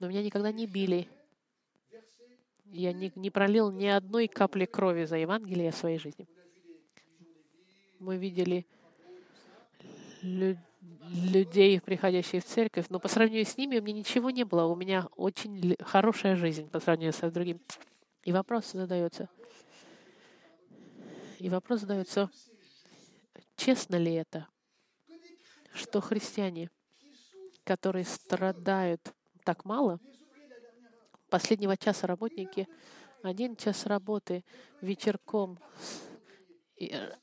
Но 0.00 0.08
меня 0.08 0.24
никогда 0.24 0.50
не 0.50 0.66
били. 0.66 1.06
Я 2.64 2.92
не, 2.92 3.12
не 3.14 3.30
пролил 3.30 3.70
ни 3.70 3.86
одной 3.86 4.26
капли 4.26 4.64
крови 4.64 5.04
за 5.04 5.16
Евангелие 5.16 5.70
в 5.70 5.76
своей 5.76 5.98
жизни. 5.98 6.26
Мы 8.00 8.16
видели 8.16 8.66
людей, 10.22 10.58
людей, 11.12 11.80
приходящих 11.80 12.42
в 12.42 12.46
церковь, 12.48 12.86
но 12.88 12.98
по 12.98 13.06
сравнению 13.06 13.46
с 13.46 13.56
ними 13.56 13.78
у 13.78 13.82
меня 13.82 13.98
ничего 13.98 14.30
не 14.30 14.42
было. 14.42 14.64
У 14.64 14.74
меня 14.74 15.08
очень 15.14 15.76
хорошая 15.80 16.34
жизнь 16.34 16.68
по 16.70 16.80
сравнению 16.80 17.12
с 17.12 17.30
другим. 17.30 17.60
И 18.24 18.32
вопрос 18.32 18.72
задается. 18.72 19.28
И 21.38 21.48
вопрос 21.48 21.82
задается, 21.82 22.30
честно 23.54 23.94
ли 23.94 24.12
это, 24.12 24.48
что 25.72 26.00
христиане, 26.00 26.68
которые 27.64 28.04
страдают 28.04 29.12
так 29.44 29.64
мало, 29.64 29.98
последнего 31.28 31.76
часа 31.76 32.06
работники, 32.06 32.68
один 33.22 33.56
час 33.56 33.86
работы 33.86 34.44
вечерком 34.80 35.58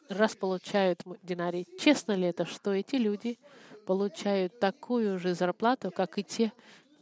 раз 0.10 0.36
получают 0.36 1.02
динарий. 1.24 1.68
Честно 1.80 2.14
ли 2.14 2.28
это, 2.28 2.46
что 2.46 2.74
эти 2.74 2.96
люди 2.96 3.40
получают 3.86 4.60
такую 4.60 5.18
же 5.20 5.34
зарплату, 5.34 5.92
как 5.92 6.18
и 6.18 6.24
те, 6.24 6.54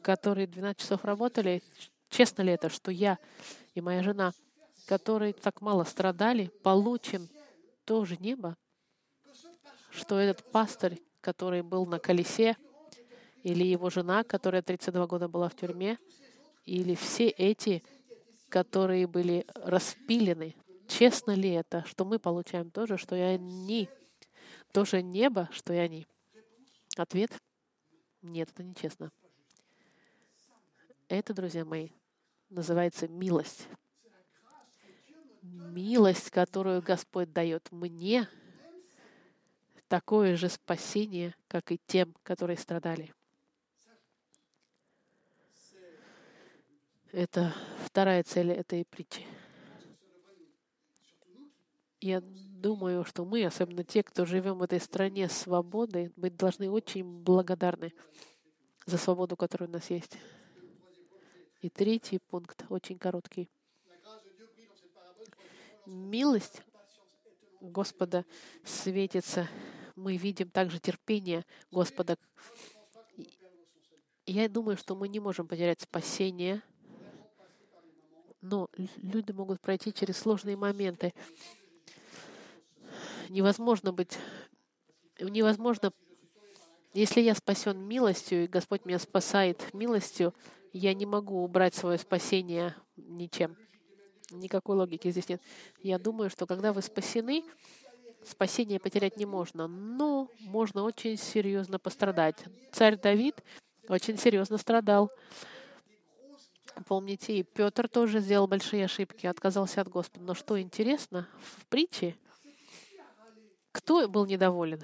которые 0.01 0.47
12 0.47 0.79
часов 0.79 1.03
работали? 1.03 1.61
Честно 2.09 2.43
ли 2.43 2.53
это, 2.53 2.69
что 2.69 2.91
я 2.91 3.17
и 3.73 3.81
моя 3.81 4.01
жена, 4.03 4.31
которые 4.85 5.33
так 5.33 5.61
мало 5.61 5.83
страдали, 5.83 6.51
получим 6.63 7.27
то 7.83 8.05
же 8.05 8.15
небо, 8.17 8.55
что 9.89 10.19
этот 10.19 10.49
пастырь, 10.51 11.01
который 11.21 11.61
был 11.61 11.85
на 11.85 11.99
колесе, 11.99 12.55
или 13.45 13.63
его 13.63 13.91
жена, 13.91 14.23
которая 14.23 14.63
32 14.63 15.05
года 15.05 15.27
была 15.27 15.49
в 15.49 15.55
тюрьме, 15.55 15.99
или 16.65 16.95
все 16.95 17.27
эти, 17.29 17.83
которые 18.49 19.05
были 19.05 19.45
распилены. 19.53 20.55
Честно 20.87 21.31
ли 21.31 21.51
это, 21.51 21.85
что 21.85 22.05
мы 22.05 22.17
получаем 22.17 22.71
то 22.71 22.87
же, 22.87 22.97
что 22.97 23.15
и 23.15 23.19
они? 23.19 23.87
То 24.71 24.83
же 24.83 25.03
небо, 25.03 25.47
что 25.51 25.73
и 25.73 25.77
они? 25.77 26.07
Ответ— 26.97 27.31
нет, 28.23 28.49
это 28.51 28.63
нечестно. 28.63 29.11
Это, 31.07 31.35
друзья 31.35 31.65
мои, 31.65 31.89
называется 32.49 33.07
милость. 33.07 33.67
Милость, 35.43 36.31
которую 36.31 36.81
Господь 36.81 37.31
дает 37.31 37.71
мне, 37.71 38.27
такое 39.87 40.35
же 40.35 40.49
спасение, 40.49 41.35
как 41.47 41.71
и 41.71 41.79
тем, 41.85 42.15
которые 42.23 42.57
страдали. 42.57 43.13
Это 47.17 47.55
вторая 47.85 48.23
цель 48.23 48.51
этой 48.51 48.83
притчи. 48.83 49.25
Я 52.01 52.19
думаю, 52.21 53.05
что 53.05 53.23
мы, 53.23 53.45
особенно 53.45 53.85
те, 53.85 54.03
кто 54.03 54.25
живем 54.25 54.57
в 54.57 54.63
этой 54.63 54.81
стране 54.81 55.29
свободы, 55.29 56.11
быть 56.17 56.35
должны 56.35 56.69
очень 56.69 57.05
благодарны 57.05 57.93
за 58.85 58.97
свободу, 58.97 59.37
которая 59.37 59.69
у 59.69 59.71
нас 59.71 59.89
есть. 59.89 60.17
И 61.61 61.69
третий 61.69 62.19
пункт, 62.19 62.65
очень 62.67 62.97
короткий. 62.97 63.49
Милость 65.85 66.63
Господа 67.61 68.25
светится. 68.65 69.47
Мы 69.95 70.17
видим 70.17 70.49
также 70.49 70.79
терпение 70.79 71.45
Господа. 71.71 72.17
Я 74.25 74.49
думаю, 74.49 74.75
что 74.75 74.97
мы 74.97 75.07
не 75.07 75.21
можем 75.21 75.47
потерять 75.47 75.79
спасение— 75.79 76.61
но 78.45 78.69
люди 79.01 79.31
могут 79.31 79.59
пройти 79.59 79.91
через 79.93 80.17
сложные 80.17 80.55
моменты. 80.55 81.13
Невозможно 83.29 83.91
быть, 83.91 84.17
невозможно, 85.19 85.91
если 86.93 87.21
я 87.21 87.35
спасен 87.35 87.79
милостью, 87.79 88.43
и 88.43 88.47
Господь 88.47 88.85
меня 88.85 88.99
спасает 88.99 89.73
милостью, 89.73 90.33
я 90.71 90.93
не 90.93 91.05
могу 91.05 91.43
убрать 91.43 91.73
свое 91.73 91.97
спасение 91.97 92.75
ничем. 92.95 93.57
Никакой 94.31 94.75
логики 94.75 95.09
здесь 95.11 95.27
нет. 95.27 95.41
Я 95.81 95.97
думаю, 95.97 96.29
что 96.29 96.45
когда 96.45 96.71
вы 96.71 96.81
спасены, 96.81 97.43
спасение 98.23 98.79
потерять 98.79 99.17
не 99.17 99.25
можно, 99.25 99.67
но 99.67 100.29
можно 100.39 100.83
очень 100.83 101.17
серьезно 101.17 101.79
пострадать. 101.79 102.37
Царь 102.71 102.97
Давид 102.97 103.43
очень 103.87 104.17
серьезно 104.17 104.57
страдал. 104.57 105.11
Помните, 106.83 107.37
и 107.37 107.43
Петр 107.43 107.87
тоже 107.87 108.19
сделал 108.19 108.47
большие 108.47 108.85
ошибки, 108.85 109.25
отказался 109.25 109.81
от 109.81 109.87
Господа. 109.87 110.25
Но 110.25 110.33
что 110.33 110.59
интересно, 110.59 111.27
в 111.39 111.65
притче, 111.67 112.17
кто 113.71 114.07
был 114.09 114.25
недоволен? 114.25 114.81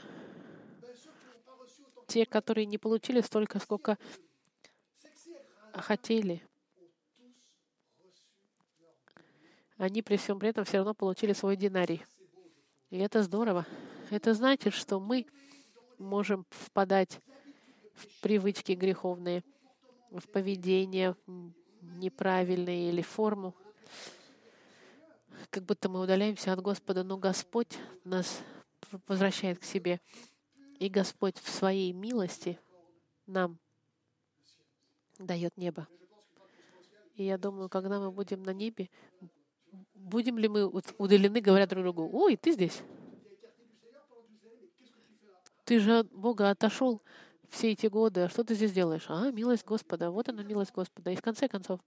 Те, 2.08 2.26
которые 2.26 2.66
не 2.66 2.78
получили 2.78 3.22
столько, 3.22 3.60
сколько 3.60 3.98
хотели. 5.74 6.42
Они 9.78 10.02
при 10.02 10.18
всем 10.18 10.40
при 10.40 10.50
этом 10.50 10.64
все 10.64 10.78
равно 10.78 10.94
получили 10.94 11.34
свой 11.34 11.56
динарий. 11.56 12.06
И 12.90 12.98
это 12.98 13.24
здорово. 13.24 13.66
Это 14.10 14.34
значит, 14.34 14.74
что 14.74 15.00
мы 15.00 15.26
можем 15.98 16.46
впадать 16.50 17.20
в 17.94 18.22
привычки 18.22 18.74
греховные, 18.74 19.44
в 20.10 20.28
поведение, 20.28 21.16
неправильные 21.82 22.90
или 22.90 23.02
форму, 23.02 23.56
как 25.50 25.64
будто 25.64 25.90
мы 25.90 26.00
удаляемся 26.00 26.54
от 26.54 26.62
Господа, 26.62 27.04
но 27.04 27.18
Господь 27.18 27.78
нас 28.04 28.42
возвращает 29.08 29.60
к 29.60 29.64
себе. 29.64 30.00
И 30.80 30.90
Господь 30.90 31.38
в 31.38 31.50
своей 31.50 31.92
милости 31.94 32.60
нам 33.28 33.60
дает 35.20 35.56
небо. 35.58 35.88
И 37.16 37.24
я 37.24 37.38
думаю, 37.38 37.70
когда 37.70 38.00
мы 38.00 38.12
будем 38.12 38.44
на 38.44 38.52
небе, 38.52 38.90
будем 39.94 40.38
ли 40.38 40.48
мы 40.48 40.66
удалены, 40.66 41.40
говоря 41.42 41.68
друг 41.68 41.84
другу, 41.84 42.10
«Ой, 42.12 42.36
ты 42.36 42.54
здесь? 42.54 42.82
Ты 45.66 45.80
же 45.80 46.00
от 46.00 46.12
Бога 46.12 46.50
отошел 46.50 47.02
все 47.52 47.72
эти 47.74 47.88
годы, 47.88 48.22
а 48.22 48.30
что 48.30 48.44
ты 48.44 48.56
здесь 48.56 48.72
делаешь? 48.72 49.06
А, 49.10 49.30
милость 49.30 49.66
Господа, 49.66 50.10
вот 50.10 50.30
она 50.30 50.42
милость 50.42 50.72
Господа. 50.74 51.12
И 51.12 51.16
в 51.18 51.22
конце 51.22 51.50
концов, 51.50 51.82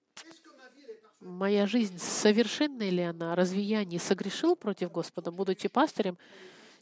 моя 1.21 1.67
жизнь, 1.67 1.99
совершенная 1.99 2.91
ли 2.91 3.01
она? 3.01 3.35
Разве 3.35 3.63
я 3.63 3.83
не 3.85 3.99
согрешил 3.99 4.57
против 4.57 4.93
Господа, 4.93 5.33
будучи 5.33 5.69
пастырем? 5.69 6.19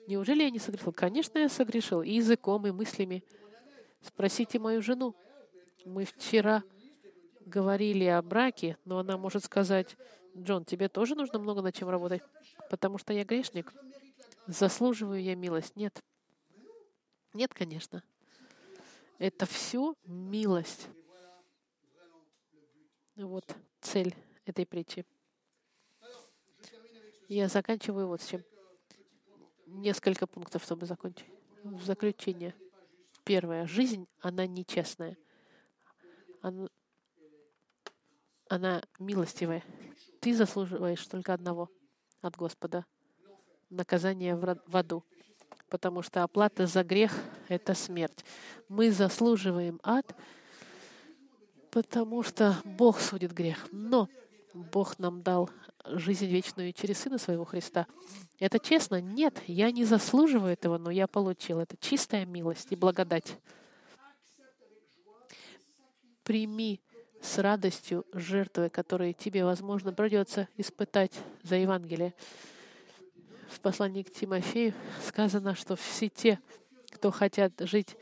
Неужели 0.09 0.43
я 0.43 0.51
не 0.51 0.59
согрешил? 0.59 0.93
Конечно, 0.93 1.39
я 1.39 1.49
согрешил 1.49 2.03
и 2.03 2.11
языком, 2.11 2.67
и 2.67 2.73
мыслями. 2.73 3.23
Спросите 4.01 4.59
мою 4.59 4.83
жену. 4.83 5.15
Мы 5.85 6.05
вчера 6.05 6.65
говорили 7.47 8.05
о 8.05 8.21
браке, 8.21 8.77
но 8.85 8.99
она 8.99 9.17
может 9.17 9.45
сказать, 9.45 9.97
Джон, 10.37 10.65
тебе 10.65 10.89
тоже 10.89 11.15
нужно 11.15 11.39
много 11.39 11.63
над 11.63 11.77
чем 11.77 11.89
работать, 11.89 12.23
потому 12.69 12.99
что 12.99 13.13
я 13.13 13.25
грешник. 13.25 13.73
Заслуживаю 14.49 15.23
я 15.23 15.37
милость? 15.37 15.77
Нет. 15.77 16.03
Нет, 17.33 17.55
конечно. 17.55 18.03
Это 19.23 19.47
все 19.47 19.95
милость. 20.05 20.89
Вот 23.15 23.45
цель 23.81 24.17
этой 24.47 24.67
притчи. 24.67 25.07
Я 27.29 27.47
заканчиваю 27.47 28.09
вот 28.09 28.21
с 28.21 28.27
чем. 28.27 28.43
Несколько 29.67 30.27
пунктов, 30.27 30.65
чтобы 30.65 30.87
закончить. 30.87 31.29
В 31.63 31.85
заключение. 31.85 32.53
Первое. 33.23 33.65
Жизнь, 33.69 34.09
она 34.19 34.45
нечестная. 34.49 35.17
Она, 36.41 36.69
она 38.49 38.83
милостивая. 38.99 39.63
Ты 40.19 40.35
заслуживаешь 40.35 41.07
только 41.07 41.33
одного 41.33 41.71
от 42.23 42.37
Господа. 42.37 42.87
Наказание 43.71 44.35
в 44.35 44.77
аду 44.77 45.05
потому 45.73 46.03
что 46.03 46.23
оплата 46.23 46.67
за 46.67 46.85
грех— 46.85 47.15
это 47.49 47.73
смерть. 47.73 48.27
Мы 48.69 48.91
заслуживаем 48.91 49.81
ад, 49.83 50.15
потому 51.71 52.23
что 52.23 52.59
Бог 52.63 53.01
судит 53.01 53.33
грех. 53.33 53.69
Но 53.73 54.11
Бог 54.53 54.99
нам 54.99 55.23
дал 55.23 55.49
жизнь 55.87 56.27
вечную 56.27 56.75
через 56.75 56.99
Сына 56.99 57.17
Своего 57.17 57.47
Христа. 57.47 57.87
Это 58.39 58.59
честно? 58.59 59.01
Нет, 59.01 59.41
я 59.47 59.71
не 59.71 59.87
заслуживаю 59.87 60.53
этого, 60.53 60.77
но 60.77 60.91
я 60.91 61.07
получил. 61.07 61.59
Это 61.59 61.75
чистая 61.79 62.27
милость 62.27 62.71
и 62.71 62.77
благодать. 62.77 63.39
Прими 66.23 66.83
с 67.23 67.39
радостью 67.39 68.05
жертвы, 68.13 68.69
которые 68.69 69.15
тебе, 69.15 69.43
возможно, 69.47 69.91
придется 69.95 70.49
испытать 70.59 71.19
за 71.43 71.57
Евангелие 71.57 72.13
в 73.53 73.61
послании 73.61 74.03
к 74.03 74.11
Тимофею 74.11 74.75
сказано, 75.07 75.55
что 75.55 75.77
все 75.77 76.09
те, 76.09 76.41
кто 76.91 77.11
хотят 77.11 77.53
жить 77.61 77.97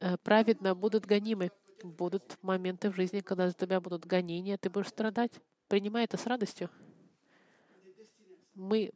э, 0.00 0.16
праведно, 0.22 0.74
будут 0.74 1.06
гонимы. 1.06 1.50
Будут 1.82 2.38
моменты 2.42 2.90
в 2.90 2.96
жизни, 2.96 3.20
когда 3.20 3.48
за 3.48 3.54
тебя 3.54 3.80
будут 3.80 4.04
гонения, 4.04 4.58
ты 4.58 4.68
будешь 4.68 4.88
страдать. 4.88 5.32
Принимай 5.68 6.04
это 6.04 6.18
с 6.18 6.26
радостью. 6.26 6.68
Мы 8.54 8.92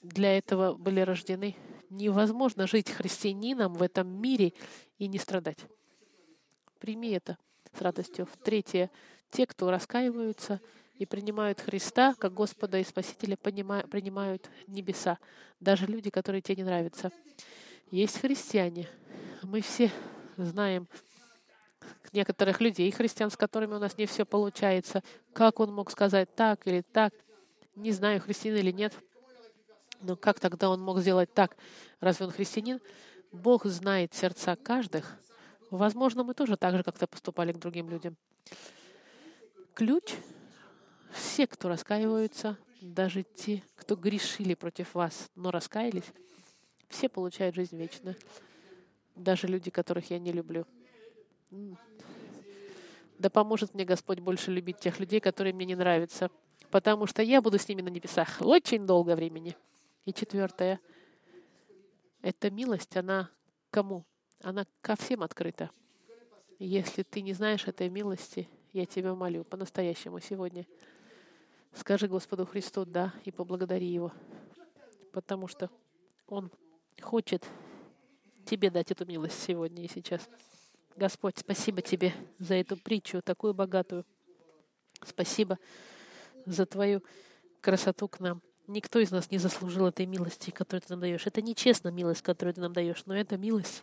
для 0.00 0.36
этого 0.36 0.74
были 0.74 1.00
рождены. 1.00 1.54
Невозможно 1.90 2.66
жить 2.66 2.90
христианином 2.90 3.74
в 3.74 3.82
этом 3.82 4.08
мире 4.08 4.54
и 4.98 5.06
не 5.06 5.18
страдать. 5.18 5.58
Прими 6.78 7.10
это 7.10 7.36
с 7.76 7.80
радостью. 7.80 8.26
В 8.26 8.36
третье, 8.38 8.90
те, 9.30 9.46
кто 9.46 9.70
раскаиваются 9.70 10.60
и 11.02 11.06
принимают 11.06 11.60
Христа 11.60 12.14
как 12.16 12.32
Господа 12.32 12.78
и 12.78 12.84
Спасителя, 12.84 13.36
принимают 13.36 14.48
небеса. 14.68 15.18
Даже 15.58 15.86
люди, 15.86 16.10
которые 16.10 16.42
тебе 16.42 16.56
не 16.56 16.62
нравятся. 16.62 17.10
Есть 17.90 18.20
христиане. 18.20 18.88
Мы 19.42 19.62
все 19.62 19.90
знаем 20.36 20.86
некоторых 22.12 22.60
людей, 22.60 22.88
христиан, 22.92 23.32
с 23.32 23.36
которыми 23.36 23.74
у 23.74 23.78
нас 23.80 23.98
не 23.98 24.06
все 24.06 24.24
получается. 24.24 25.02
Как 25.32 25.58
он 25.58 25.74
мог 25.74 25.90
сказать 25.90 26.32
так 26.36 26.64
или 26.68 26.82
так? 26.82 27.12
Не 27.74 27.90
знаю, 27.90 28.20
христианин 28.20 28.60
или 28.60 28.70
нет. 28.70 28.94
Но 30.02 30.14
как 30.14 30.38
тогда 30.38 30.70
он 30.70 30.80
мог 30.80 31.00
сделать 31.00 31.34
так? 31.34 31.56
Разве 31.98 32.26
он 32.26 32.32
христианин? 32.32 32.80
Бог 33.32 33.64
знает 33.66 34.14
сердца 34.14 34.54
каждых. 34.54 35.18
Возможно, 35.70 36.22
мы 36.22 36.34
тоже 36.34 36.56
так 36.56 36.76
же 36.76 36.84
как-то 36.84 37.08
поступали 37.08 37.52
к 37.52 37.58
другим 37.58 37.90
людям. 37.90 38.16
Ключ— 39.74 40.14
все, 41.12 41.46
кто 41.46 41.68
раскаиваются, 41.68 42.58
даже 42.80 43.22
те, 43.22 43.62
кто 43.76 43.96
грешили 43.96 44.54
против 44.54 44.94
вас, 44.94 45.30
но 45.34 45.50
раскаялись, 45.50 46.12
все 46.88 47.08
получают 47.08 47.54
жизнь 47.54 47.76
вечную. 47.76 48.16
Даже 49.14 49.46
люди, 49.46 49.70
которых 49.70 50.10
я 50.10 50.18
не 50.18 50.32
люблю. 50.32 50.66
Да 53.18 53.30
поможет 53.30 53.74
мне 53.74 53.84
Господь 53.84 54.20
больше 54.20 54.50
любить 54.50 54.78
тех 54.78 54.98
людей, 54.98 55.20
которые 55.20 55.52
мне 55.52 55.66
не 55.66 55.76
нравятся, 55.76 56.30
потому 56.70 57.06
что 57.06 57.22
я 57.22 57.40
буду 57.40 57.58
с 57.58 57.68
ними 57.68 57.82
на 57.82 57.88
небесах 57.88 58.40
очень 58.40 58.86
долго 58.86 59.14
времени. 59.14 59.56
И 60.04 60.12
четвертое. 60.12 60.80
Эта 62.22 62.50
милость, 62.50 62.96
она 62.96 63.30
кому? 63.70 64.04
Она 64.40 64.66
ко 64.80 64.96
всем 64.96 65.22
открыта. 65.22 65.70
Если 66.58 67.02
ты 67.02 67.20
не 67.20 67.32
знаешь 67.32 67.66
этой 67.68 67.88
милости, 67.88 68.48
я 68.72 68.86
тебя 68.86 69.14
молю 69.14 69.44
по-настоящему 69.44 70.20
сегодня. 70.20 70.66
Скажи 71.74 72.06
Господу 72.06 72.44
Христу 72.44 72.84
«да» 72.84 73.14
и 73.24 73.30
поблагодари 73.30 73.86
Его, 73.86 74.12
потому 75.12 75.48
что 75.48 75.70
Он 76.26 76.50
хочет 77.00 77.46
тебе 78.44 78.70
дать 78.70 78.90
эту 78.90 79.06
милость 79.06 79.42
сегодня 79.42 79.84
и 79.84 79.88
сейчас. 79.88 80.28
Господь, 80.96 81.38
спасибо 81.38 81.80
Тебе 81.80 82.12
за 82.38 82.54
эту 82.54 82.76
притчу, 82.76 83.22
такую 83.22 83.54
богатую. 83.54 84.04
Спасибо 85.04 85.58
за 86.44 86.66
Твою 86.66 87.02
красоту 87.62 88.06
к 88.06 88.20
нам. 88.20 88.42
Никто 88.66 88.98
из 88.98 89.10
нас 89.10 89.30
не 89.30 89.38
заслужил 89.38 89.86
этой 89.86 90.06
милости, 90.06 90.50
которую 90.50 90.82
Ты 90.82 90.88
нам 90.90 91.00
даешь. 91.00 91.26
Это 91.26 91.40
нечестно 91.40 91.88
милость, 91.88 92.22
которую 92.22 92.54
Ты 92.54 92.60
нам 92.60 92.74
даешь, 92.74 93.02
но 93.06 93.16
это 93.16 93.38
милость, 93.38 93.82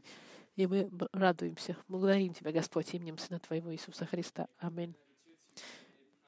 и 0.56 0.68
мы 0.68 0.90
радуемся. 1.12 1.76
Благодарим 1.88 2.34
Тебя, 2.34 2.52
Господь, 2.52 2.94
именем 2.94 3.18
Сына 3.18 3.40
Твоего 3.40 3.74
Иисуса 3.74 4.06
Христа. 4.06 4.48
Аминь. 4.60 4.96